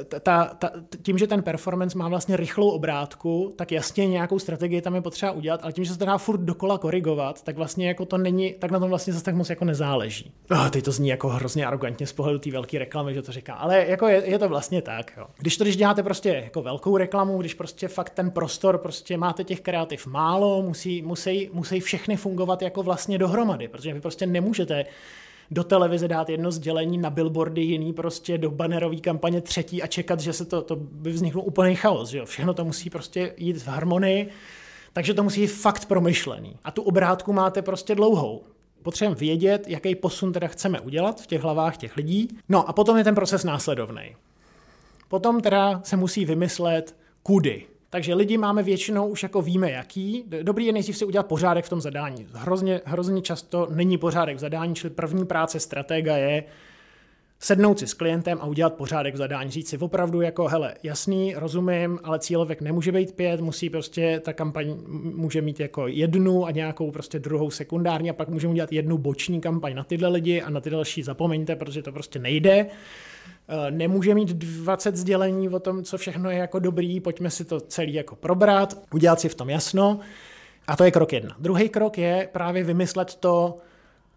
eh, 0.00 0.20
ta, 0.20 0.44
ta, 0.44 0.70
tím, 1.02 1.18
že 1.18 1.26
ten 1.26 1.42
performance 1.42 1.98
má 1.98 2.08
vlastně 2.08 2.36
rychlou 2.36 2.70
obrátku, 2.70 3.52
tak 3.56 3.72
jasně 3.72 4.06
nějakou 4.06 4.38
strategii 4.38 4.80
tam 4.80 4.94
je 4.94 5.00
potřeba 5.00 5.32
udělat, 5.32 5.60
ale 5.62 5.72
tím, 5.72 5.84
že 5.84 5.92
se 5.92 5.98
to 5.98 6.04
dá 6.04 6.18
furt 6.18 6.40
dokola 6.40 6.78
korigovat, 6.78 7.42
tak 7.42 7.56
vlastně 7.56 7.88
jako 7.88 8.04
to 8.04 8.18
není, 8.18 8.54
tak 8.58 8.70
na 8.70 8.78
tom 8.78 8.88
vlastně 8.88 9.12
zase 9.12 9.24
tak 9.24 9.34
moc 9.34 9.50
jako 9.50 9.64
nezáleží. 9.64 10.32
Oh, 10.50 10.68
teď 10.68 10.84
to 10.84 10.92
zní 10.92 11.08
jako 11.08 11.28
hrozně 11.28 11.66
arrogantně 11.66 12.06
z 12.06 12.12
pohledu 12.12 12.38
té 12.38 12.50
velké 12.50 12.78
reklamy, 12.78 13.14
že 13.14 13.22
to 13.22 13.32
říká, 13.32 13.54
ale 13.54 13.86
jako 13.88 14.08
je, 14.08 14.22
je, 14.30 14.38
to 14.38 14.48
vlastně 14.48 14.82
tak. 14.82 15.12
Jo. 15.16 15.26
Když 15.38 15.56
to, 15.56 15.64
když 15.64 15.76
děláte 15.76 16.02
prostě 16.02 16.28
jako 16.28 16.62
velkou 16.62 16.96
reklamu, 16.96 17.38
když 17.38 17.54
prostě 17.54 17.88
fakt 17.88 18.10
ten 18.10 18.30
prostor, 18.30 18.78
prostě 18.78 19.16
máte 19.16 19.44
těch 19.44 19.60
kreativ 19.60 20.06
málo, 20.06 20.62
musí, 20.62 21.02
musí, 21.02 21.50
musí 21.52 21.80
všechny 21.80 22.16
fungovat 22.16 22.62
jako 22.62 22.82
vlastně 22.82 23.18
dohromady, 23.18 23.68
protože 23.68 23.92
vy 23.92 24.00
prostě 24.00 24.26
nemůžete 24.26 24.84
do 25.50 25.64
televize 25.64 26.08
dát 26.08 26.28
jedno 26.28 26.50
sdělení, 26.50 26.98
na 26.98 27.10
billboardy 27.10 27.60
jiný 27.60 27.92
prostě 27.92 28.38
do 28.38 28.50
bannerové 28.50 28.96
kampaně 28.96 29.40
třetí 29.40 29.82
a 29.82 29.86
čekat, 29.86 30.20
že 30.20 30.32
se 30.32 30.44
to, 30.44 30.62
to 30.62 30.76
by 30.76 31.10
vznikl 31.10 31.38
úplný 31.38 31.74
chaos. 31.74 32.08
Že 32.08 32.18
jo? 32.18 32.24
Všechno 32.24 32.54
to 32.54 32.64
musí 32.64 32.90
prostě 32.90 33.34
jít 33.36 33.56
v 33.56 33.68
harmonii, 33.68 34.28
takže 34.92 35.14
to 35.14 35.22
musí 35.22 35.40
být 35.40 35.46
fakt 35.46 35.86
promyšlený. 35.86 36.56
A 36.64 36.70
tu 36.70 36.82
obrátku 36.82 37.32
máte 37.32 37.62
prostě 37.62 37.94
dlouhou. 37.94 38.42
Potřebujeme 38.82 39.20
vědět, 39.20 39.68
jaký 39.68 39.94
posun 39.94 40.32
teda 40.32 40.48
chceme 40.48 40.80
udělat 40.80 41.20
v 41.20 41.26
těch 41.26 41.42
hlavách 41.42 41.76
těch 41.76 41.96
lidí. 41.96 42.28
No 42.48 42.68
a 42.68 42.72
potom 42.72 42.96
je 42.96 43.04
ten 43.04 43.14
proces 43.14 43.44
následovný. 43.44 44.16
Potom 45.08 45.40
teda 45.40 45.80
se 45.84 45.96
musí 45.96 46.24
vymyslet, 46.24 46.96
kudy. 47.22 47.66
Takže 47.94 48.14
lidi 48.14 48.38
máme 48.38 48.62
většinou 48.62 49.08
už 49.08 49.22
jako 49.22 49.42
víme 49.42 49.70
jaký. 49.70 50.24
Dobrý 50.42 50.66
je 50.66 50.72
nejdřív 50.72 50.96
si 50.96 51.04
udělat 51.04 51.26
pořádek 51.26 51.64
v 51.64 51.68
tom 51.68 51.80
zadání. 51.80 52.26
Hrozně, 52.32 52.80
hrozně 52.84 53.22
často 53.22 53.68
není 53.70 53.98
pořádek 53.98 54.36
v 54.36 54.40
zadání, 54.40 54.74
čili 54.74 54.90
první 54.90 55.26
práce 55.26 55.60
stratega 55.60 56.16
je 56.16 56.44
sednout 57.38 57.78
si 57.78 57.86
s 57.86 57.94
klientem 57.94 58.38
a 58.40 58.46
udělat 58.46 58.74
pořádek 58.74 59.14
v 59.14 59.16
zadání. 59.16 59.50
Říct 59.50 59.68
si 59.68 59.78
opravdu 59.78 60.20
jako, 60.20 60.48
hele, 60.48 60.74
jasný, 60.82 61.34
rozumím, 61.34 61.98
ale 62.04 62.18
cílovek 62.18 62.60
nemůže 62.60 62.92
být 62.92 63.12
pět, 63.12 63.40
musí 63.40 63.70
prostě, 63.70 64.20
ta 64.24 64.32
kampaň 64.32 64.74
může 65.14 65.42
mít 65.42 65.60
jako 65.60 65.88
jednu 65.88 66.46
a 66.46 66.50
nějakou 66.50 66.90
prostě 66.90 67.18
druhou 67.18 67.50
sekundární 67.50 68.10
a 68.10 68.12
pak 68.12 68.28
můžeme 68.28 68.52
udělat 68.52 68.72
jednu 68.72 68.98
boční 68.98 69.40
kampaň 69.40 69.74
na 69.74 69.84
tyhle 69.84 70.08
lidi 70.08 70.42
a 70.42 70.50
na 70.50 70.60
ty 70.60 70.70
další 70.70 71.02
zapomeňte, 71.02 71.56
protože 71.56 71.82
to 71.82 71.92
prostě 71.92 72.18
nejde. 72.18 72.66
Eh, 73.48 73.70
nemůže 73.70 74.14
mít 74.14 74.28
20 74.28 74.96
sdělení 74.96 75.48
o 75.48 75.58
tom, 75.58 75.84
co 75.84 75.98
všechno 75.98 76.30
je 76.30 76.38
jako 76.38 76.58
dobrý, 76.58 77.00
pojďme 77.00 77.30
si 77.30 77.44
to 77.44 77.60
celý 77.60 77.94
jako 77.94 78.16
probrat, 78.16 78.78
udělat 78.92 79.20
si 79.20 79.28
v 79.28 79.34
tom 79.34 79.50
jasno. 79.50 80.00
A 80.66 80.76
to 80.76 80.84
je 80.84 80.90
krok 80.90 81.12
jedna. 81.12 81.36
Druhý 81.38 81.68
krok 81.68 81.98
je 81.98 82.28
právě 82.32 82.64
vymyslet 82.64 83.14
to, 83.14 83.58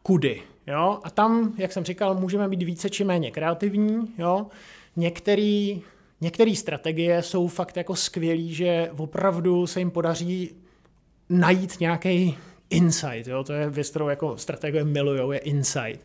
kudy. 0.04 0.42
Jo? 0.68 1.00
A 1.04 1.10
tam, 1.10 1.54
jak 1.58 1.74
jsem 1.74 1.84
říkal, 1.84 2.16
můžeme 2.16 2.48
být 2.48 2.64
více 2.64 2.90
či 2.90 3.04
méně 3.04 3.32
kreativní. 3.32 4.14
Jo? 4.18 4.48
Některý, 4.96 5.82
některé 6.22 6.56
strategie 6.56 7.24
jsou 7.24 7.48
fakt 7.48 7.78
jako 7.78 7.96
skvělý, 7.96 8.54
že 8.54 8.92
opravdu 8.98 9.68
se 9.68 9.80
jim 9.80 9.92
podaří 9.92 10.52
najít 11.30 11.80
nějaký 11.80 12.38
insight. 12.70 13.28
Jo? 13.28 13.44
To 13.44 13.54
je 13.54 13.70
věc, 13.70 13.90
kterou 13.90 14.08
jako 14.08 14.38
strategie 14.38 14.84
milujou, 14.84 15.32
je 15.32 15.40
insight 15.40 16.02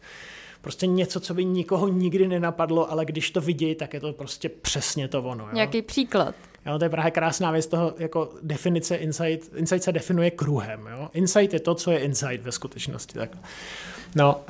prostě 0.63 0.87
něco, 0.87 1.21
co 1.21 1.35
by 1.35 1.45
nikoho 1.45 1.89
nikdy 1.89 2.29
nenapadlo, 2.29 2.91
ale 2.93 3.05
když 3.05 3.31
to 3.31 3.41
vidí, 3.41 3.75
tak 3.75 3.95
je 3.95 4.01
to 4.01 4.13
prostě 4.13 4.49
přesně 4.49 5.09
to 5.09 5.23
ono. 5.23 5.45
Jo? 5.45 5.51
Nějaký 5.53 5.83
příklad? 5.83 6.35
Jo, 6.67 6.79
to 6.79 6.85
je 6.85 6.89
právě 6.89 7.11
krásná 7.11 7.51
věc 7.51 7.67
toho, 7.67 7.95
jako 7.99 8.31
definice 8.43 8.97
insight. 8.97 9.55
Insight 9.57 9.83
se 9.83 9.93
definuje 9.93 10.31
kruhem. 10.31 10.89
Jo? 10.91 11.09
Insight 11.13 11.53
je 11.53 11.61
to, 11.61 11.75
co 11.75 11.91
je 11.91 11.99
insight 11.99 12.43
ve 12.45 12.53
skutečnosti. 12.53 13.15
Tak. 13.15 13.31
No, 14.15 14.41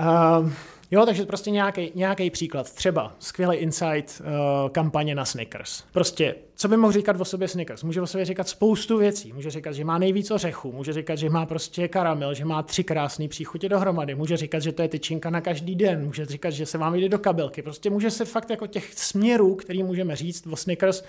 uh, 0.41 0.51
Jo, 0.93 1.07
takže 1.07 1.27
prostě 1.27 1.51
nějaký, 1.51 1.93
nějaký 1.95 2.31
příklad. 2.31 2.73
Třeba 2.73 3.13
skvělý 3.19 3.57
insight 3.57 4.21
uh, 4.21 4.71
kampaně 4.71 5.15
na 5.15 5.25
Snickers. 5.25 5.85
Prostě, 5.93 6.35
co 6.63 6.69
by 6.69 6.77
mohl 6.77 6.93
říkat 6.93 7.21
o 7.21 7.25
sobě 7.25 7.49
Snickers? 7.49 7.83
Může 7.83 8.03
o 8.03 8.07
sobě 8.07 8.25
říkat 8.25 8.49
spoustu 8.49 8.99
věcí. 8.99 9.33
Může 9.33 9.51
říkat, 9.51 9.73
že 9.73 9.85
má 9.85 9.99
nejvíc 9.99 10.31
ořechů, 10.31 10.73
může 10.73 10.93
říkat, 10.93 11.15
že 11.15 11.31
má 11.31 11.47
prostě 11.47 11.89
karamel, 11.89 12.35
že 12.35 12.45
má 12.45 12.63
tři 12.63 12.85
krásné 12.85 13.29
příchutě 13.29 13.69
dohromady, 13.69 14.15
může 14.15 14.37
říkat, 14.37 14.59
že 14.59 14.73
to 14.73 14.83
je 14.83 14.89
tyčinka 14.89 15.31
na 15.31 15.41
každý 15.41 15.75
den, 15.75 16.05
může 16.05 16.25
říkat, 16.25 16.51
že 16.51 16.67
se 16.67 16.79
vám 16.79 16.95
jde 16.95 17.09
do 17.09 17.19
kabelky. 17.19 17.63
Prostě 17.63 17.91
může 17.91 18.11
se 18.11 18.25
fakt 18.25 18.51
jako 18.51 18.67
těch 18.67 18.95
směrů, 18.95 19.55
který 19.55 19.83
můžeme 19.83 20.17
říct 20.17 20.47
o 20.47 20.57
Snickers, 20.57 21.05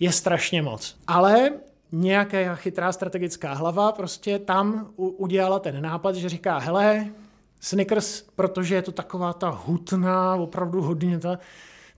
je 0.00 0.12
strašně 0.12 0.62
moc. 0.62 0.96
Ale 1.06 1.50
nějaká 1.92 2.54
chytrá 2.54 2.92
strategická 2.92 3.52
hlava 3.52 3.92
prostě 3.92 4.38
tam 4.38 4.90
udělala 4.96 5.58
ten 5.58 5.82
nápad, 5.82 6.14
že 6.14 6.28
říká, 6.28 6.58
hele, 6.58 7.06
Snickers, 7.60 8.22
protože 8.36 8.74
je 8.74 8.82
to 8.82 8.92
taková 8.92 9.32
ta 9.32 9.48
hutná, 9.50 10.36
opravdu 10.36 10.82
hodně 10.82 11.18
ta 11.18 11.38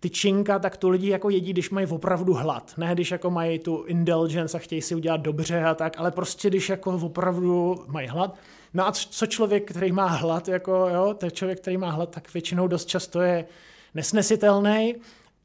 tyčinka, 0.04 0.58
tak 0.58 0.76
to 0.76 0.88
lidi 0.88 1.08
jako 1.08 1.30
jedí, 1.30 1.52
když 1.52 1.70
mají 1.70 1.86
opravdu 1.86 2.34
hlad. 2.34 2.72
Ne, 2.76 2.94
když 2.94 3.10
jako 3.10 3.30
mají 3.30 3.58
tu 3.58 3.84
indulgence 3.86 4.56
a 4.56 4.60
chtějí 4.60 4.82
si 4.82 4.94
udělat 4.94 5.20
dobře 5.20 5.64
a 5.64 5.74
tak, 5.74 5.94
ale 5.98 6.10
prostě 6.10 6.50
když 6.50 6.68
jako 6.68 6.90
opravdu 7.02 7.84
mají 7.86 8.08
hlad. 8.08 8.36
No 8.74 8.86
a 8.88 8.92
co 8.92 9.26
člověk, 9.26 9.70
který 9.70 9.92
má 9.92 10.06
hlad, 10.06 10.48
jako 10.48 10.88
jo, 10.94 11.14
ten 11.14 11.30
člověk, 11.30 11.60
který 11.60 11.76
má 11.76 11.90
hlad, 11.90 12.10
tak 12.10 12.34
většinou 12.34 12.68
dost 12.68 12.88
často 12.88 13.20
je 13.20 13.44
nesnesitelný 13.94 14.94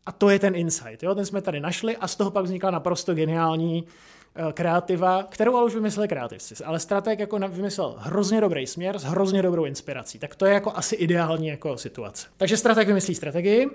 a 0.06 0.12
to 0.12 0.30
je 0.30 0.40
ten 0.40 0.56
insight. 0.56 1.04
Jo? 1.04 1.16
Ten 1.16 1.26
jsme 1.26 1.42
tady 1.42 1.60
našli 1.60 1.98
a 1.98 2.08
z 2.08 2.16
toho 2.16 2.32
pak 2.32 2.46
vznikla 2.46 2.72
naprosto 2.72 3.16
geniální 3.16 3.88
Eh, 4.36 4.54
kreativa, 4.54 5.24
kterou 5.30 5.56
ale 5.56 5.66
už 5.66 5.76
vymysleli 5.76 6.08
kreativci, 6.08 6.64
ale 6.64 6.80
strateg 6.80 7.20
jako 7.20 7.40
vymyslel 7.40 7.96
hrozně 7.98 8.42
dobrý 8.42 8.68
směr 8.68 9.00
s 9.00 9.04
hrozně 9.04 9.42
dobrou 9.42 9.66
inspirací. 9.66 10.20
Tak 10.20 10.36
to 10.36 10.46
je 10.46 10.54
jako 10.54 10.72
asi 10.76 10.96
ideální 10.96 11.48
jako 11.48 11.78
situace. 11.78 12.28
Takže 12.38 12.58
strateg 12.58 12.88
vymyslí 12.88 13.16
strategii, 13.16 13.68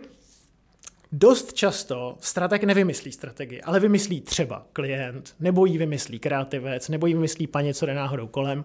Dost 1.16 1.52
často 1.52 2.16
strateg 2.20 2.64
nevymyslí 2.64 3.12
strategii, 3.12 3.62
ale 3.62 3.80
vymyslí 3.80 4.20
třeba 4.20 4.66
klient, 4.72 5.34
nebo 5.40 5.66
ji 5.66 5.78
vymyslí 5.78 6.18
kreativec, 6.18 6.88
nebo 6.88 7.06
ji 7.06 7.14
vymyslí 7.14 7.46
paní, 7.46 7.74
co 7.74 7.86
jde 7.86 7.94
náhodou 7.94 8.26
kolem. 8.26 8.64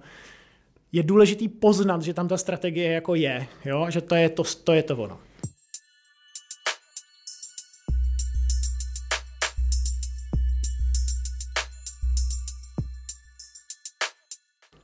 Je 0.91 1.03
důležitý 1.03 1.47
poznat, 1.49 2.01
že 2.01 2.13
tam 2.13 2.27
ta 2.27 2.38
strategie 2.38 2.91
jako 2.91 3.15
je, 3.15 3.47
jo? 3.65 3.85
že 3.89 4.01
to 4.01 4.15
je 4.15 4.29
to, 4.29 4.43
to 4.63 4.73
je 4.73 4.83
to 4.83 4.97
ono. 4.97 5.19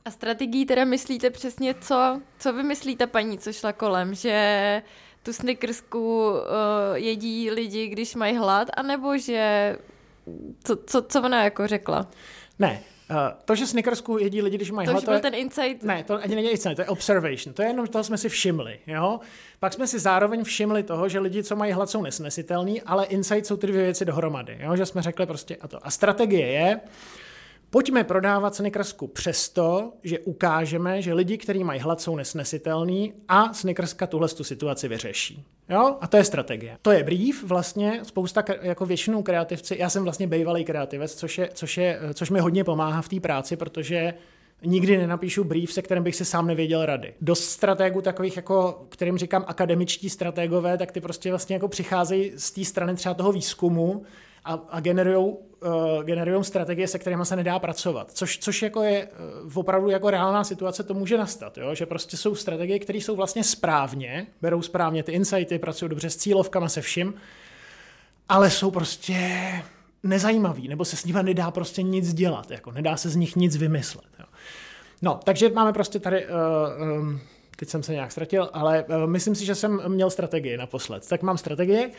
A 0.04 0.10
strategií 0.10 0.66
teda 0.66 0.84
myslíte 0.84 1.30
přesně 1.30 1.74
co? 1.74 2.20
Co 2.38 2.52
vy 2.52 2.62
myslíte, 2.62 3.06
paní, 3.06 3.38
co 3.38 3.52
šla 3.52 3.72
kolem? 3.72 4.14
Že 4.14 4.82
tu 5.26 5.32
snickersku 5.32 6.30
uh, 6.30 6.38
jedí 6.94 7.50
lidi, 7.50 7.88
když 7.88 8.14
mají 8.14 8.36
hlad, 8.36 8.68
anebo 8.76 9.18
že... 9.18 9.76
Co, 10.64 10.76
co, 10.76 11.02
co 11.02 11.22
ona 11.22 11.44
jako 11.44 11.66
řekla? 11.66 12.06
Ne, 12.58 12.82
Uh, 13.10 13.16
to, 13.44 13.54
že 13.54 13.66
Snickersku 13.66 14.18
jedí 14.18 14.42
lidi, 14.42 14.56
když 14.56 14.70
mají 14.70 14.86
to 14.86 14.92
hlad, 14.92 15.04
to 15.04 15.12
je... 15.12 15.20
ten 15.20 15.34
insight. 15.34 15.82
Ne, 15.82 16.04
to 16.04 16.22
ani 16.22 16.34
není 16.34 16.50
insight, 16.50 16.76
to 16.76 16.82
je 16.82 16.88
observation. 16.88 17.54
To 17.54 17.62
je 17.62 17.68
jenom, 17.68 17.86
toho 17.86 18.04
jsme 18.04 18.18
si 18.18 18.28
všimli. 18.28 18.78
Jo? 18.86 19.20
Pak 19.60 19.72
jsme 19.72 19.86
si 19.86 19.98
zároveň 19.98 20.44
všimli 20.44 20.82
toho, 20.82 21.08
že 21.08 21.20
lidi, 21.20 21.42
co 21.42 21.56
mají 21.56 21.72
hlad, 21.72 21.90
jsou 21.90 22.02
nesnesitelní, 22.02 22.82
ale 22.82 23.06
insight 23.06 23.46
jsou 23.46 23.56
ty 23.56 23.66
dvě 23.66 23.82
věci 23.82 24.04
dohromady. 24.04 24.58
Jo? 24.60 24.76
Že 24.76 24.86
jsme 24.86 25.02
řekli 25.02 25.26
prostě 25.26 25.56
a 25.56 25.68
to. 25.68 25.86
A 25.86 25.90
strategie 25.90 26.46
je, 26.46 26.76
uh, 26.76 26.90
Pojďme 27.70 28.04
prodávat 28.04 28.54
Snickersku 28.54 29.06
přesto, 29.06 29.92
že 30.02 30.18
ukážeme, 30.18 31.02
že 31.02 31.14
lidi, 31.14 31.38
kteří 31.38 31.64
mají 31.64 31.80
hlad, 31.80 32.00
jsou 32.00 32.16
nesnesitelní 32.16 33.12
a 33.28 33.54
Snickerska 33.54 34.06
tuhle 34.06 34.28
tu 34.28 34.44
situaci 34.44 34.88
vyřeší. 34.88 35.44
Jo? 35.68 35.96
A 36.00 36.06
to 36.06 36.16
je 36.16 36.24
strategie. 36.24 36.78
To 36.82 36.90
je 36.90 37.04
brief, 37.04 37.44
vlastně 37.44 38.00
spousta, 38.02 38.44
jako 38.62 38.86
většinou 38.86 39.22
kreativci, 39.22 39.76
já 39.78 39.90
jsem 39.90 40.02
vlastně 40.04 40.26
bývalý 40.26 40.64
kreativec, 40.64 41.14
což, 41.14 41.38
je, 41.38 41.50
což, 41.54 41.76
je, 41.76 42.00
což 42.14 42.30
mi 42.30 42.40
hodně 42.40 42.64
pomáhá 42.64 43.02
v 43.02 43.08
té 43.08 43.20
práci, 43.20 43.56
protože 43.56 44.14
nikdy 44.64 44.96
nenapíšu 44.96 45.44
brief, 45.44 45.72
se 45.72 45.82
kterým 45.82 46.04
bych 46.04 46.16
si 46.16 46.24
sám 46.24 46.46
nevěděl 46.46 46.86
rady. 46.86 47.14
Dost 47.20 47.44
strategů 47.44 48.02
takových, 48.02 48.36
jako, 48.36 48.86
kterým 48.88 49.18
říkám 49.18 49.44
akademičtí 49.46 50.10
strategové, 50.10 50.78
tak 50.78 50.92
ty 50.92 51.00
prostě 51.00 51.30
vlastně 51.30 51.56
jako 51.56 51.68
přicházejí 51.68 52.32
z 52.36 52.50
té 52.50 52.64
strany 52.64 52.94
třeba 52.94 53.14
toho 53.14 53.32
výzkumu 53.32 54.02
a, 54.46 54.60
a 54.68 54.80
generují 54.80 55.26
uh, 55.26 56.02
generujou 56.02 56.42
strategie, 56.42 56.88
se 56.88 56.98
kterými 56.98 57.26
se 57.26 57.36
nedá 57.36 57.58
pracovat. 57.58 58.12
Což, 58.12 58.38
což 58.38 58.62
jako 58.62 58.82
je 58.82 59.08
uh, 59.44 59.58
opravdu 59.58 59.90
jako 59.90 60.10
reálná 60.10 60.44
situace, 60.44 60.82
to 60.82 60.94
může 60.94 61.18
nastat. 61.18 61.58
Jo? 61.58 61.74
Že 61.74 61.86
prostě 61.86 62.16
jsou 62.16 62.34
strategie, 62.34 62.78
které 62.78 62.98
jsou 62.98 63.16
vlastně 63.16 63.44
správně, 63.44 64.26
berou 64.42 64.62
správně 64.62 65.02
ty 65.02 65.12
insighty, 65.12 65.58
pracují 65.58 65.88
dobře 65.88 66.10
s 66.10 66.16
cílovkama, 66.16 66.68
se 66.68 66.80
vším, 66.80 67.14
ale 68.28 68.50
jsou 68.50 68.70
prostě 68.70 69.38
nezajímavý, 70.02 70.68
nebo 70.68 70.84
se 70.84 70.96
s 70.96 71.04
nimi 71.04 71.18
nedá 71.22 71.50
prostě 71.50 71.82
nic 71.82 72.14
dělat, 72.14 72.50
jako 72.50 72.72
nedá 72.72 72.96
se 72.96 73.08
z 73.08 73.16
nich 73.16 73.36
nic 73.36 73.56
vymyslet. 73.56 74.10
Jo? 74.18 74.24
No, 75.02 75.20
takže 75.24 75.48
máme 75.48 75.72
prostě 75.72 75.98
tady, 75.98 76.26
uh, 76.26 76.98
um, 76.98 77.20
teď 77.56 77.68
jsem 77.68 77.82
se 77.82 77.92
nějak 77.92 78.12
ztratil, 78.12 78.50
ale 78.52 78.84
uh, 78.84 79.06
myslím 79.06 79.34
si, 79.34 79.44
že 79.44 79.54
jsem 79.54 79.82
měl 79.88 80.10
strategii 80.10 80.56
naposled. 80.56 81.08
Tak 81.08 81.22
mám 81.22 81.38
strategii, 81.38 81.92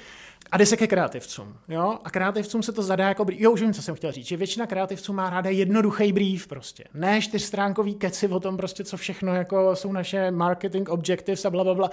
a 0.52 0.58
jde 0.58 0.66
se 0.66 0.78
ke 0.78 0.88
kreativcům. 0.88 1.58
Jo? 1.68 1.98
A 2.04 2.10
kreativcům 2.10 2.64
se 2.64 2.72
to 2.72 2.84
zadá 2.84 3.08
jako 3.08 3.26
brief. 3.26 3.42
Jo, 3.42 3.52
už 3.52 3.62
vím, 3.62 3.74
co 3.74 3.82
jsem 3.82 3.96
chtěl 3.96 4.12
říct, 4.12 4.28
že 4.28 4.38
většina 4.38 4.68
kreativců 4.68 5.14
má 5.14 5.30
ráda 5.30 5.50
jednoduchý 5.50 6.14
brief 6.14 6.48
prostě. 6.48 6.84
Ne 6.94 7.22
čtyřstránkový 7.22 7.96
keci 7.96 8.28
o 8.28 8.40
tom 8.40 8.58
prostě, 8.58 8.84
co 8.84 8.98
všechno 8.98 9.36
jako 9.36 9.76
jsou 9.76 9.92
naše 9.92 10.32
marketing 10.32 10.90
objectives 10.90 11.46
a 11.46 11.50
bla, 11.50 11.64
bla, 11.64 11.74
bla. 11.74 11.92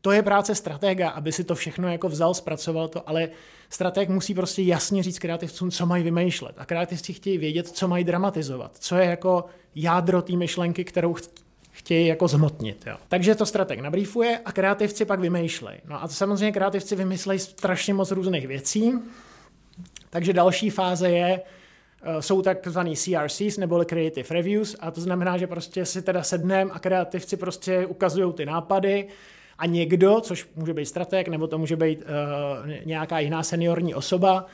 To 0.00 0.12
je 0.12 0.22
práce 0.22 0.54
stratega, 0.54 1.08
aby 1.08 1.32
si 1.32 1.44
to 1.44 1.54
všechno 1.54 1.88
jako 1.88 2.08
vzal, 2.08 2.34
zpracoval 2.34 2.88
to, 2.88 3.08
ale 3.08 3.28
strateg 3.70 4.08
musí 4.08 4.34
prostě 4.34 4.62
jasně 4.62 5.02
říct 5.02 5.18
kreativcům, 5.18 5.70
co 5.70 5.86
mají 5.86 6.04
vymýšlet. 6.04 6.54
A 6.58 6.64
kreativci 6.64 7.12
chtějí 7.12 7.38
vědět, 7.38 7.68
co 7.68 7.88
mají 7.88 8.04
dramatizovat, 8.04 8.76
co 8.78 8.96
je 8.96 9.04
jako 9.04 9.44
jádro 9.74 10.22
té 10.22 10.36
myšlenky, 10.36 10.84
kterou 10.84 11.16
chtějí 11.78 12.06
jako 12.06 12.28
zmotnit. 12.28 12.84
Jo. 12.86 12.96
Takže 13.08 13.34
to 13.34 13.46
strateg 13.46 13.80
nabrýfuje 13.80 14.40
a 14.44 14.52
kreativci 14.52 15.04
pak 15.04 15.20
vymýšlejí. 15.20 15.78
No 15.88 16.02
a 16.02 16.08
samozřejmě 16.08 16.52
kreativci 16.52 16.96
vymyslejí 16.96 17.38
strašně 17.38 17.94
moc 17.94 18.10
různých 18.10 18.46
věcí, 18.46 18.92
takže 20.10 20.32
další 20.32 20.70
fáze 20.70 21.10
je, 21.10 21.40
eh, 22.02 22.22
jsou 22.22 22.42
takzvaný 22.42 22.96
CRCs 22.96 23.56
neboli 23.56 23.86
Creative 23.86 24.28
Reviews 24.30 24.76
a 24.80 24.90
to 24.90 25.00
znamená, 25.00 25.38
že 25.38 25.46
prostě 25.46 25.84
si 25.84 26.02
teda 26.02 26.22
sedneme 26.22 26.70
a 26.70 26.78
kreativci 26.78 27.36
prostě 27.36 27.86
ukazují 27.86 28.32
ty 28.32 28.46
nápady 28.46 29.08
a 29.58 29.66
někdo, 29.66 30.20
což 30.20 30.46
může 30.56 30.74
být 30.74 30.86
strateg 30.86 31.28
nebo 31.28 31.46
to 31.46 31.58
může 31.58 31.76
být 31.76 31.98
uh, 31.98 32.06
nějaká 32.84 33.18
jiná 33.18 33.42
seniorní 33.42 33.94
osoba, 33.94 34.46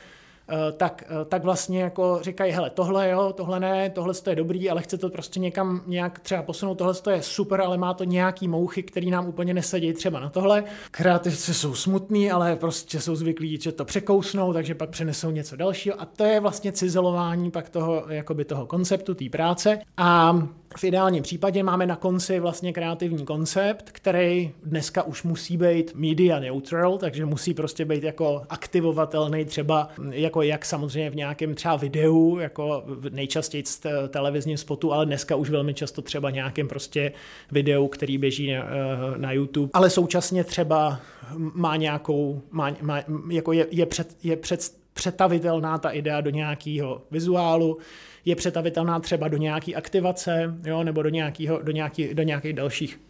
tak, 0.76 1.04
eh, 1.06 1.24
tak 1.24 1.44
vlastně 1.44 1.82
jako 1.82 2.18
říkají, 2.22 2.52
hele, 2.52 2.70
tohle 2.70 3.10
jo, 3.10 3.32
tohle 3.36 3.60
ne, 3.60 3.90
tohle 3.90 4.14
je 4.30 4.36
dobrý, 4.36 4.70
ale 4.70 4.82
chce 4.82 4.98
to 4.98 5.08
prostě 5.08 5.40
někam 5.40 5.82
nějak 5.86 6.18
třeba 6.18 6.42
posunout, 6.42 6.74
tohle 6.74 6.94
je 7.10 7.22
super, 7.22 7.60
ale 7.60 7.78
má 7.78 7.94
to 7.94 8.04
nějaký 8.04 8.48
mouchy, 8.48 8.82
který 8.82 9.10
nám 9.10 9.28
úplně 9.28 9.54
nesedí 9.54 9.92
třeba 9.92 10.20
na 10.20 10.30
tohle. 10.30 10.64
Kreativci 10.90 11.54
jsou 11.54 11.74
smutní, 11.74 12.30
ale 12.30 12.56
prostě 12.56 13.00
jsou 13.00 13.14
zvyklí, 13.14 13.60
že 13.60 13.72
to 13.72 13.84
překousnou, 13.84 14.52
takže 14.52 14.74
pak 14.74 14.90
přenesou 14.90 15.30
něco 15.30 15.56
dalšího 15.56 16.00
a 16.00 16.04
to 16.04 16.24
je 16.24 16.40
vlastně 16.40 16.72
cizelování 16.72 17.50
pak 17.50 17.68
toho, 17.68 18.04
jakoby 18.08 18.44
toho 18.44 18.66
konceptu, 18.66 19.14
té 19.14 19.28
práce. 19.28 19.78
A 19.96 20.38
v 20.76 20.84
ideálním 20.84 21.22
případě 21.22 21.62
máme 21.62 21.86
na 21.86 21.96
konci 21.96 22.40
vlastně 22.40 22.72
kreativní 22.72 23.24
koncept, 23.24 23.90
který 23.92 24.52
dneska 24.64 25.02
už 25.02 25.22
musí 25.22 25.56
být 25.56 25.92
media 25.94 26.40
neutral, 26.40 26.98
takže 26.98 27.26
musí 27.26 27.54
prostě 27.54 27.84
být 27.84 28.02
jako 28.02 28.42
aktivovatelný 28.48 29.44
třeba 29.44 29.88
jako 30.10 30.33
jak 30.42 30.64
samozřejmě 30.64 31.10
v 31.10 31.16
nějakém 31.16 31.54
třeba 31.54 31.76
videu, 31.76 32.38
jako 32.38 32.84
nejčastěji 33.10 33.64
z 33.66 33.86
televizním 34.08 34.56
spotu, 34.56 34.92
ale 34.92 35.06
dneska 35.06 35.36
už 35.36 35.50
velmi 35.50 35.74
často 35.74 36.02
třeba 36.02 36.30
nějakém 36.30 36.68
prostě 36.68 37.12
videu, 37.50 37.88
který 37.88 38.18
běží 38.18 38.52
na, 38.52 38.64
eh, 38.64 39.18
na 39.18 39.32
YouTube, 39.32 39.70
ale 39.72 39.90
současně 39.90 40.44
třeba 40.44 41.00
má 41.36 41.76
nějakou, 41.76 42.42
má, 42.50 42.70
má, 42.80 43.02
jako 43.30 43.52
je, 43.52 43.66
je, 43.70 43.86
před, 43.86 44.16
je 44.22 44.36
před, 44.36 44.60
přetavitelná 44.94 45.78
ta 45.78 45.90
idea 45.90 46.20
do 46.20 46.30
nějakého 46.30 47.02
vizuálu, 47.10 47.78
je 48.24 48.36
přetavitelná 48.36 49.00
třeba 49.00 49.28
do 49.28 49.36
nějaké 49.36 49.74
aktivace, 49.74 50.54
jo, 50.64 50.84
nebo 50.84 51.02
do, 51.02 51.08
nějakého, 51.08 51.62
do, 51.62 51.72
nějaký, 51.72 52.14
do 52.14 52.22
nějakých 52.22 52.52
dalších, 52.52 53.00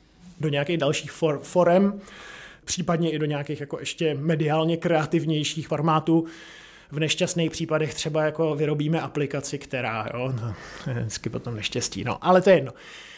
do 0.40 0.48
nějakých 0.48 0.78
dalších 0.78 1.12
for, 1.12 1.38
forem, 1.42 2.00
případně 2.64 3.10
i 3.10 3.18
do 3.18 3.26
nějakých 3.26 3.60
jako 3.60 3.78
ještě 3.80 4.14
mediálně 4.14 4.76
kreativnějších 4.76 5.68
formátů. 5.68 6.26
V 6.94 7.00
nešťastných 7.00 7.50
případech 7.50 7.94
třeba 7.94 8.24
jako 8.24 8.54
vyrobíme 8.54 9.00
aplikaci, 9.00 9.58
která, 9.58 10.06
jo, 10.14 10.32
no, 10.42 10.54
vždycky 10.92 11.30
potom 11.30 11.54
neštěstí, 11.54 12.04
no, 12.04 12.18
ale 12.20 12.42
to 12.42 12.50
je 12.50 12.56
jedno. 12.56 12.72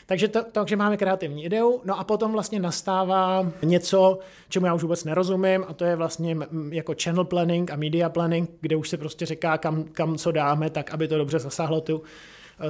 Takže, 0.07 0.29
to, 0.29 0.45
takže 0.53 0.77
máme 0.77 0.97
kreativní 0.97 1.45
ideu, 1.45 1.81
no 1.85 1.99
a 1.99 2.05
potom 2.05 2.33
vlastně 2.33 2.61
nastává 2.61 3.53
něco, 3.63 4.19
čemu 4.49 4.67
já 4.67 4.75
už 4.75 4.83
vůbec 4.83 5.05
nerozumím, 5.05 5.65
a 5.69 5.73
to 5.73 5.85
je 5.85 5.97
vlastně 5.97 6.37
jako 6.71 6.95
channel 7.03 7.25
planning 7.25 7.71
a 7.71 7.77
media 7.77 8.09
planning, 8.09 8.51
kde 8.61 8.77
už 8.77 8.89
se 8.89 8.97
prostě 8.97 9.27
říká, 9.27 9.59
kam, 9.59 9.85
kam 9.85 10.19
co 10.19 10.33
dáme, 10.33 10.71
tak 10.71 10.91
aby 10.91 11.09
to 11.09 11.19
dobře 11.19 11.39
zasáhlo 11.39 11.81
tu, 11.81 12.03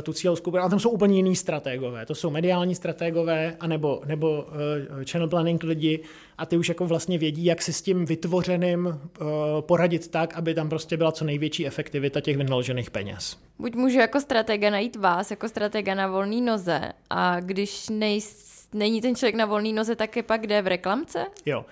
tu 0.03 0.13
cílovou 0.13 0.37
skupinu, 0.37 0.61
ale 0.63 0.71
tam 0.71 0.81
jsou 0.81 0.91
úplně 0.91 1.17
jiný 1.17 1.37
strategové. 1.37 2.07
To 2.07 2.15
jsou 2.15 2.31
mediální 2.31 2.75
strategové, 2.75 3.57
anebo, 3.61 4.03
nebo 4.07 4.31
uh, 4.31 5.05
channel 5.11 5.29
planning 5.29 5.63
lidi 5.63 6.03
a 6.39 6.47
ty 6.47 6.57
už 6.57 6.69
jako 6.69 6.87
vlastně 6.87 7.19
vědí, 7.19 7.45
jak 7.45 7.63
si 7.63 7.73
s 7.73 7.83
tím 7.83 8.05
vytvořeným 8.05 8.87
uh, 8.87 9.27
poradit 9.61 10.09
tak, 10.09 10.35
aby 10.35 10.55
tam 10.55 10.69
prostě 10.69 10.97
byla 10.97 11.13
co 11.13 11.25
největší 11.25 11.67
efektivita 11.67 12.21
těch 12.21 12.37
vynaložených 12.37 12.91
peněz. 12.91 13.39
Buď 13.59 13.75
můžu 13.75 13.99
jako 13.99 14.21
stratega 14.21 14.71
najít 14.71 14.97
vás, 14.97 15.31
jako 15.31 15.49
stratega 15.49 15.95
na 15.95 16.09
volný 16.09 16.41
noze 16.41 16.81
a 17.11 17.41
když 17.41 17.89
nejste 17.89 18.57
není 18.75 19.01
ten 19.01 19.15
člověk 19.15 19.35
na 19.35 19.47
volný 19.47 19.73
noze, 19.73 19.97
tak 19.97 20.17
je 20.17 20.23
pak 20.23 20.41
kde 20.41 20.63
v 20.63 20.67
reklamce? 20.67 21.27
Jo. 21.47 21.65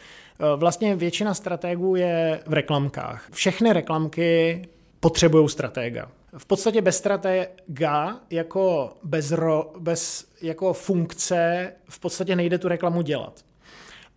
Vlastně 0.56 0.96
většina 0.96 1.34
strategů 1.34 1.96
je 1.96 2.40
v 2.46 2.52
reklamkách. 2.52 3.28
Všechny 3.32 3.72
reklamky 3.72 4.62
potřebují 5.04 5.48
stratega. 5.48 6.08
V 6.38 6.46
podstatě 6.46 6.82
bez 6.82 6.96
stratega 6.96 8.20
jako, 8.30 8.92
bez, 9.02 9.32
ro, 9.32 9.72
bez 9.78 10.26
jako 10.42 10.72
funkce 10.72 11.72
v 11.88 12.00
podstatě 12.00 12.36
nejde 12.36 12.58
tu 12.58 12.68
reklamu 12.68 13.02
dělat. 13.02 13.40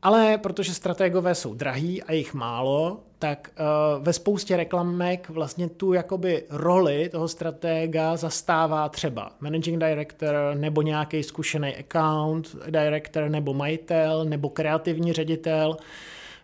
Ale 0.01 0.37
protože 0.37 0.73
strategové 0.73 1.35
jsou 1.35 1.53
drahý 1.53 2.03
a 2.03 2.11
jich 2.11 2.33
málo, 2.33 2.99
tak 3.19 3.51
uh, 3.59 4.03
ve 4.03 4.13
spoustě 4.13 4.57
reklamek 4.57 5.29
vlastně 5.29 5.69
tu 5.69 5.93
jakoby 5.93 6.43
roli 6.49 7.09
toho 7.09 7.27
stratega 7.27 8.15
zastává 8.15 8.89
třeba 8.89 9.31
managing 9.39 9.79
director 9.79 10.35
nebo 10.53 10.81
nějaký 10.81 11.23
zkušený 11.23 11.75
account 11.75 12.55
director 12.69 13.29
nebo 13.29 13.53
majitel 13.53 14.25
nebo 14.25 14.49
kreativní 14.49 15.13
ředitel. 15.13 15.77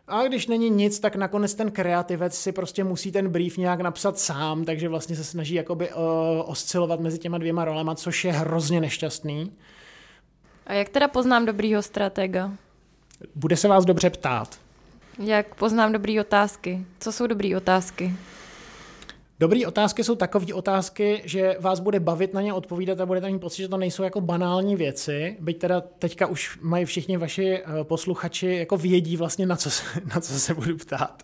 A 0.07 0.23
když 0.23 0.47
není 0.47 0.69
nic, 0.69 0.99
tak 0.99 1.15
nakonec 1.15 1.53
ten 1.53 1.71
kreativec 1.71 2.35
si 2.35 2.51
prostě 2.51 2.83
musí 2.83 3.11
ten 3.11 3.29
brief 3.29 3.57
nějak 3.57 3.81
napsat 3.81 4.19
sám, 4.19 4.65
takže 4.65 4.89
vlastně 4.89 5.15
se 5.15 5.23
snaží 5.23 5.53
jakoby 5.53 5.89
uh, 5.89 6.01
oscilovat 6.45 6.99
mezi 6.99 7.19
těma 7.19 7.37
dvěma 7.37 7.65
rolema, 7.65 7.95
což 7.95 8.25
je 8.25 8.31
hrozně 8.31 8.81
nešťastný. 8.81 9.51
A 10.67 10.73
jak 10.73 10.89
teda 10.89 11.07
poznám 11.07 11.45
dobrýho 11.45 11.81
stratega? 11.81 12.51
Bude 13.35 13.57
se 13.57 13.67
vás 13.67 13.85
dobře 13.85 14.09
ptát. 14.09 14.59
Jak 15.19 15.55
poznám 15.55 15.91
dobré 15.91 16.21
otázky? 16.21 16.85
Co 16.99 17.11
jsou 17.11 17.27
dobré 17.27 17.57
otázky? 17.57 18.13
Dobré 19.39 19.67
otázky 19.67 20.03
jsou 20.03 20.15
takové 20.15 20.53
otázky, 20.53 21.21
že 21.25 21.57
vás 21.59 21.79
bude 21.79 21.99
bavit 21.99 22.33
na 22.33 22.41
ně 22.41 22.53
odpovídat 22.53 23.01
a 23.01 23.05
budete 23.05 23.29
mít 23.29 23.39
pocit, 23.39 23.61
že 23.61 23.67
to 23.67 23.77
nejsou 23.77 24.03
jako 24.03 24.21
banální 24.21 24.75
věci, 24.75 25.37
byť 25.39 25.59
teda 25.59 25.81
teďka 25.81 26.27
už 26.27 26.59
mají 26.61 26.85
všichni 26.85 27.17
vaši 27.17 27.57
eh, 27.57 27.83
posluchači 27.83 28.47
jako 28.47 28.77
vědí 28.77 29.17
vlastně 29.17 29.45
na 29.45 29.55
co, 29.55 29.71
se, 29.71 29.83
na 30.15 30.21
co 30.21 30.39
se 30.39 30.53
budu 30.53 30.77
ptát, 30.77 31.23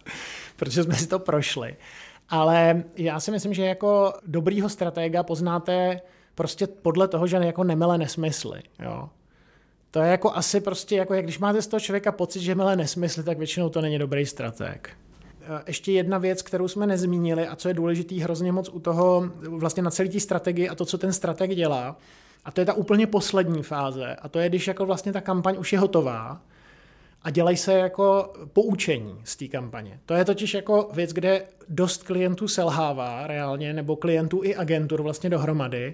protože 0.55 0.83
jsme 0.83 0.95
si 0.95 1.07
to 1.07 1.19
prošli. 1.19 1.75
Ale 2.29 2.83
já 2.97 3.19
si 3.19 3.31
myslím, 3.31 3.53
že 3.53 3.65
jako 3.65 4.13
dobrýho 4.27 4.69
stratega 4.69 5.23
poznáte 5.23 6.01
prostě 6.35 6.67
podle 6.67 7.07
toho, 7.07 7.27
že 7.27 7.35
jako 7.35 7.63
nemele 7.63 7.97
nesmysly. 7.97 8.61
Jo? 8.79 9.09
To 9.91 9.99
je 9.99 10.11
jako 10.11 10.35
asi 10.35 10.61
prostě, 10.61 10.95
jako 10.95 11.13
jak 11.13 11.25
když 11.25 11.39
máte 11.39 11.61
z 11.61 11.67
toho 11.67 11.79
člověka 11.79 12.11
pocit, 12.11 12.41
že 12.41 12.55
milé 12.55 12.75
nesmysly, 12.75 13.23
tak 13.23 13.37
většinou 13.37 13.69
to 13.69 13.81
není 13.81 13.99
dobrý 13.99 14.25
strateg. 14.25 14.89
E, 15.49 15.63
ještě 15.67 15.91
jedna 15.91 16.17
věc, 16.17 16.41
kterou 16.41 16.67
jsme 16.67 16.88
nezmínili 16.88 17.47
a 17.47 17.55
co 17.55 17.67
je 17.67 17.73
důležitý 17.73 18.19
hrozně 18.19 18.51
moc 18.51 18.69
u 18.69 18.79
toho, 18.79 19.29
vlastně 19.47 19.83
na 19.83 19.91
celé 19.91 20.09
té 20.09 20.19
strategii 20.19 20.69
a 20.69 20.75
to, 20.75 20.85
co 20.85 20.97
ten 20.97 21.13
strateg 21.13 21.55
dělá, 21.55 21.97
a 22.45 22.51
to 22.51 22.62
je 22.62 22.65
ta 22.65 22.73
úplně 22.73 23.07
poslední 23.07 23.63
fáze. 23.63 24.15
A 24.15 24.29
to 24.29 24.39
je, 24.39 24.49
když 24.49 24.67
jako 24.67 24.85
vlastně 24.85 25.13
ta 25.13 25.21
kampaň 25.21 25.55
už 25.59 25.73
je 25.73 25.79
hotová 25.79 26.41
a 27.21 27.29
dělají 27.29 27.57
se 27.57 27.73
jako 27.73 28.33
poučení 28.53 29.21
z 29.23 29.35
té 29.35 29.47
kampaně. 29.47 29.99
To 30.05 30.13
je 30.13 30.25
totiž 30.25 30.53
jako 30.53 30.89
věc, 30.93 31.13
kde 31.13 31.43
dost 31.69 32.03
klientů 32.03 32.47
selhává 32.47 33.27
reálně, 33.27 33.73
nebo 33.73 33.95
klientů 33.95 34.41
i 34.43 34.55
agentur 34.55 35.01
vlastně 35.01 35.29
dohromady, 35.29 35.93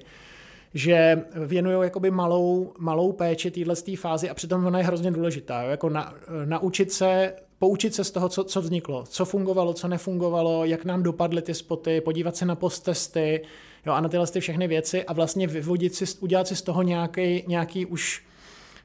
že 0.73 1.23
věnují 1.45 1.77
jakoby 1.83 2.11
malou, 2.11 2.73
malou 2.77 3.11
péči 3.11 3.51
téhle 3.51 3.75
fázi 3.97 4.29
a 4.29 4.33
přitom 4.33 4.65
ona 4.65 4.79
je 4.79 4.85
hrozně 4.85 5.11
důležitá. 5.11 5.61
Jo? 5.61 5.69
Jako 5.69 5.89
na, 5.89 6.13
naučit 6.45 6.91
se, 6.91 7.33
poučit 7.59 7.95
se 7.95 8.03
z 8.03 8.11
toho, 8.11 8.29
co, 8.29 8.43
co 8.43 8.61
vzniklo, 8.61 9.03
co 9.03 9.25
fungovalo, 9.25 9.73
co 9.73 9.87
nefungovalo, 9.87 10.65
jak 10.65 10.85
nám 10.85 11.03
dopadly 11.03 11.41
ty 11.41 11.53
spoty, 11.53 12.01
podívat 12.01 12.35
se 12.35 12.45
na 12.45 12.55
posttesty 12.55 13.41
jo? 13.85 13.93
a 13.93 14.01
na 14.01 14.09
tyhle 14.09 14.27
ty 14.27 14.39
všechny 14.39 14.67
věci 14.67 15.03
a 15.03 15.13
vlastně 15.13 15.47
vyvodit 15.47 15.95
si, 15.95 16.05
udělat 16.19 16.47
si 16.47 16.55
z 16.55 16.61
toho 16.61 16.81
nějaký, 16.81 17.43
nějaký 17.47 17.85
už 17.85 18.23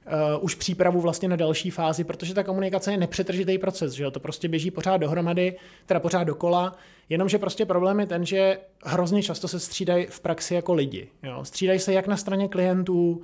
uh, 0.06 0.44
už 0.44 0.54
přípravu 0.54 1.00
vlastně 1.00 1.28
na 1.28 1.37
další 1.37 1.70
fázi, 1.70 2.04
protože 2.04 2.35
ta 2.35 2.42
komunikace 2.42 2.92
je 2.92 2.98
nepřetržitý 2.98 3.59
proces, 3.59 3.92
že 3.92 4.04
jo? 4.04 4.11
to 4.11 4.20
prostě 4.20 4.48
běží 4.48 4.70
pořád 4.70 4.96
dohromady, 4.96 5.56
teda 5.87 6.00
pořád 6.00 6.24
dokola, 6.24 6.76
jenomže 7.09 7.38
prostě 7.38 7.66
problém 7.66 8.00
je 8.00 8.06
ten, 8.06 8.26
že 8.26 8.59
hrozně 8.85 9.22
často 9.22 9.48
se 9.48 9.61
střídají 9.61 10.06
v 10.06 10.20
praxi 10.20 10.54
jako 10.54 10.74
lidi. 10.74 11.09
Jo? 11.22 11.44
Střídají 11.44 11.78
se 11.78 11.92
jak 11.92 12.06
na 12.06 12.16
straně 12.16 12.48
klientů, 12.48 13.11
uh, 13.11 13.22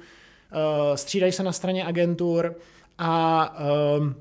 střídají 0.94 1.32
se 1.32 1.42
na 1.42 1.52
straně 1.52 1.84
agentur 1.84 2.54
a 2.98 3.54
uh, 3.98 4.12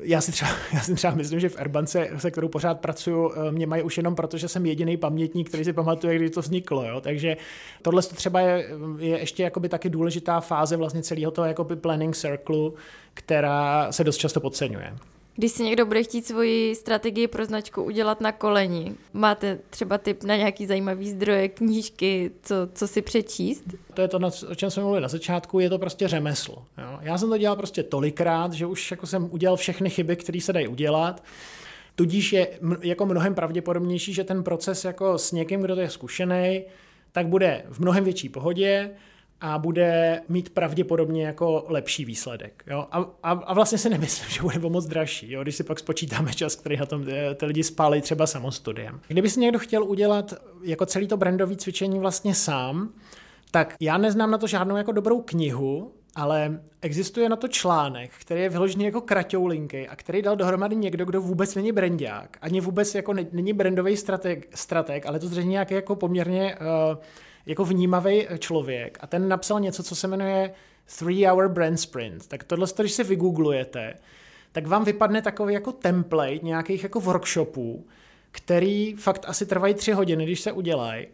já 0.00 0.20
si, 0.20 0.32
třeba, 0.32 0.50
já 0.72 0.80
si 0.80 0.94
třeba 0.94 1.14
myslím, 1.14 1.40
že 1.40 1.48
v 1.48 1.56
Airbance, 1.58 2.08
se 2.16 2.30
kterou 2.30 2.48
pořád 2.48 2.80
pracuju, 2.80 3.32
eh, 3.32 3.52
mě 3.52 3.66
mají 3.66 3.82
už 3.82 3.96
jenom 3.96 4.14
proto, 4.14 4.38
že 4.38 4.48
jsem 4.48 4.66
jediný 4.66 4.96
pamětník, 4.96 5.48
který 5.48 5.64
si 5.64 5.72
pamatuje, 5.72 6.16
kdy 6.16 6.30
to 6.30 6.40
vzniklo. 6.40 6.84
Jo? 6.84 7.00
Takže 7.00 7.36
tohle 7.82 8.02
třeba 8.02 8.40
je, 8.40 8.68
je 8.98 9.18
ještě 9.18 9.42
jakoby 9.42 9.68
taky 9.68 9.90
důležitá 9.90 10.40
fáze 10.40 10.76
vlastně 10.76 11.02
celého 11.02 11.30
toho 11.30 11.46
jakoby 11.46 11.76
planning 11.76 12.16
circle, 12.16 12.70
která 13.14 13.92
se 13.92 14.04
dost 14.04 14.16
často 14.16 14.40
podceňuje. 14.40 14.92
Když 15.36 15.52
si 15.52 15.62
někdo 15.62 15.86
bude 15.86 16.02
chtít 16.02 16.26
svoji 16.26 16.74
strategii 16.74 17.26
pro 17.26 17.44
značku 17.44 17.82
udělat 17.82 18.20
na 18.20 18.32
koleni, 18.32 18.94
máte 19.12 19.58
třeba 19.70 19.98
tip 19.98 20.22
na 20.22 20.36
nějaký 20.36 20.66
zajímavý 20.66 21.10
zdroje, 21.10 21.48
knížky, 21.48 22.30
co, 22.42 22.54
co 22.74 22.88
si 22.88 23.02
přečíst? 23.02 23.64
To 23.94 24.02
je 24.02 24.08
to, 24.08 24.20
o 24.48 24.54
čem 24.54 24.70
jsme 24.70 24.82
mluvili 24.82 25.02
na 25.02 25.08
začátku, 25.08 25.60
je 25.60 25.70
to 25.70 25.78
prostě 25.78 26.08
řemeslo. 26.08 26.64
Jo? 26.78 26.98
Já 27.00 27.18
jsem 27.18 27.28
to 27.28 27.38
dělal 27.38 27.56
prostě 27.56 27.82
tolikrát, 27.82 28.52
že 28.52 28.66
už 28.66 28.90
jako 28.90 29.06
jsem 29.06 29.28
udělal 29.30 29.56
všechny 29.56 29.90
chyby, 29.90 30.16
které 30.16 30.40
se 30.40 30.52
dají 30.52 30.68
udělat. 30.68 31.24
Tudíž 31.94 32.32
je 32.32 32.48
jako 32.82 33.06
mnohem 33.06 33.34
pravděpodobnější, 33.34 34.12
že 34.12 34.24
ten 34.24 34.42
proces 34.42 34.84
jako 34.84 35.18
s 35.18 35.32
někým, 35.32 35.60
kdo 35.60 35.74
to 35.74 35.80
je 35.80 35.90
zkušený, 35.90 36.64
tak 37.12 37.26
bude 37.26 37.62
v 37.70 37.80
mnohem 37.80 38.04
větší 38.04 38.28
pohodě 38.28 38.90
a 39.40 39.58
bude 39.58 40.20
mít 40.28 40.50
pravděpodobně 40.50 41.26
jako 41.26 41.64
lepší 41.68 42.04
výsledek. 42.04 42.64
Jo? 42.66 42.86
A, 42.90 42.98
a, 43.22 43.30
a 43.30 43.54
vlastně 43.54 43.78
si 43.78 43.90
nemyslím, 43.90 44.30
že 44.34 44.42
bude 44.42 44.58
moc 44.58 44.86
dražší, 44.86 45.32
jo? 45.32 45.42
když 45.42 45.56
si 45.56 45.64
pak 45.64 45.78
spočítáme 45.78 46.34
čas, 46.34 46.56
který 46.56 46.76
na 46.76 46.86
tom 46.86 47.04
eh, 47.08 47.34
ty 47.34 47.46
lidi 47.46 47.64
spálí 47.64 48.00
třeba 48.00 48.26
samostudiem. 48.26 49.00
Kdyby 49.08 49.30
si 49.30 49.40
někdo 49.40 49.58
chtěl 49.58 49.84
udělat 49.84 50.34
jako 50.62 50.86
celý 50.86 51.08
to 51.08 51.16
brandové 51.16 51.56
cvičení 51.56 51.98
vlastně 51.98 52.34
sám, 52.34 52.92
tak 53.50 53.74
já 53.80 53.98
neznám 53.98 54.30
na 54.30 54.38
to 54.38 54.46
žádnou 54.46 54.76
jako 54.76 54.92
dobrou 54.92 55.20
knihu, 55.20 55.92
ale 56.14 56.60
existuje 56.80 57.28
na 57.28 57.36
to 57.36 57.48
článek, 57.48 58.10
který 58.20 58.40
je 58.40 58.48
vyložený 58.48 58.84
jako 58.84 59.00
kraťou 59.00 59.46
linky 59.46 59.88
a 59.88 59.96
který 59.96 60.22
dal 60.22 60.36
dohromady 60.36 60.76
někdo, 60.76 61.04
kdo 61.04 61.20
vůbec 61.20 61.54
není 61.54 61.72
brandák, 61.72 62.36
ani 62.40 62.60
vůbec 62.60 62.94
jako 62.94 63.14
není 63.32 63.52
brandový 63.52 63.96
strateg, 63.96 64.48
strateg 64.54 65.06
ale 65.06 65.18
to 65.18 65.28
zřejmě 65.28 65.50
nějaký 65.50 65.74
jako 65.74 65.96
poměrně 65.96 66.56
uh, 66.60 66.98
jako 67.46 67.64
vnímavý 67.64 68.26
člověk 68.38 68.98
a 69.00 69.06
ten 69.06 69.28
napsal 69.28 69.60
něco, 69.60 69.82
co 69.82 69.94
se 69.94 70.08
jmenuje 70.08 70.54
Three 70.98 71.26
Hour 71.26 71.48
Brand 71.48 71.80
Sprint. 71.80 72.28
Tak 72.28 72.44
tohle, 72.44 72.66
když 72.78 72.92
si 72.92 73.04
vygooglujete, 73.04 73.94
tak 74.52 74.66
vám 74.66 74.84
vypadne 74.84 75.22
takový 75.22 75.54
jako 75.54 75.72
template 75.72 76.38
nějakých 76.42 76.82
jako 76.82 77.00
workshopů, 77.00 77.86
který 78.30 78.94
fakt 78.94 79.24
asi 79.28 79.46
trvají 79.46 79.74
tři 79.74 79.92
hodiny, 79.92 80.24
když 80.24 80.40
se 80.40 80.52
udělají. 80.52 81.06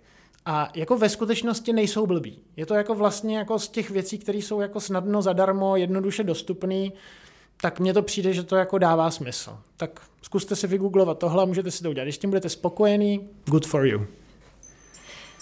A 0.47 0.71
jako 0.75 0.97
ve 0.99 1.09
skutečnosti 1.09 1.73
nejsou 1.73 2.07
blbí. 2.07 2.43
Je 2.57 2.67
to 2.67 2.75
jako 2.75 2.95
vlastně 2.95 3.39
jako 3.39 3.59
z 3.59 3.69
těch 3.69 3.91
věcí, 3.91 4.19
které 4.19 4.39
jsou 4.39 4.61
jako 4.61 4.81
snadno, 4.81 5.23
zadarmo, 5.23 5.77
jednoduše 5.77 6.25
dostupný, 6.25 6.93
tak 7.61 7.81
mně 7.81 7.95
to 7.95 8.03
přijde, 8.03 8.33
že 8.33 8.43
to 8.43 8.57
jako 8.57 8.79
dává 8.79 9.11
smysl. 9.11 9.59
Tak 9.77 10.01
zkuste 10.23 10.57
si 10.57 10.67
vygooglovat 10.67 11.19
tohle, 11.19 11.47
můžete 11.47 11.71
si 11.71 11.83
to 11.83 11.91
udělat. 11.91 12.05
Když 12.05 12.19
tím 12.19 12.31
budete 12.31 12.49
spokojený, 12.49 13.29
good 13.47 13.67
for 13.67 13.87
you. 13.87 14.07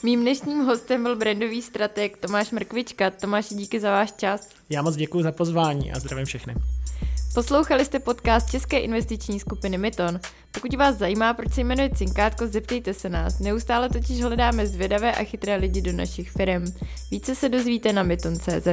Mým 0.03 0.21
dnešním 0.21 0.65
hostem 0.65 1.03
byl 1.03 1.17
brandový 1.17 1.63
strateg 1.63 2.17
Tomáš 2.17 2.51
Mrkvička. 2.51 3.11
Tomáš, 3.11 3.49
díky 3.49 3.81
za 3.81 3.91
váš 3.91 4.13
čas. 4.13 4.49
Já 4.71 4.83
moc 4.83 4.97
děkuji 4.97 5.23
za 5.23 5.33
pozvání 5.33 5.93
a 5.93 5.99
zdravím 5.99 6.27
všechny. 6.27 6.55
Poslouchali 7.35 7.85
jste 7.85 7.99
podcast 7.99 8.51
České 8.51 8.79
investiční 8.79 9.41
skupiny 9.41 9.79
Myton. 9.79 10.21
Pokud 10.53 10.75
vás 10.75 10.97
zajímá, 10.97 11.35
proč 11.35 11.53
se 11.55 11.61
jmenuje 11.61 11.91
Cinkátko, 11.91 12.47
zeptejte 12.47 12.95
se 12.95 13.09
nás. 13.09 13.39
Neustále 13.39 13.89
totiž 13.89 14.23
hledáme 14.23 14.67
zvědavé 14.67 15.13
a 15.13 15.25
chytré 15.25 15.57
lidi 15.57 15.83
do 15.83 15.93
našich 15.93 16.31
firm. 16.31 16.65
Více 17.11 17.35
se 17.35 17.49
dozvíte 17.49 17.93
na 17.93 18.03
myton.cz. 18.03 18.69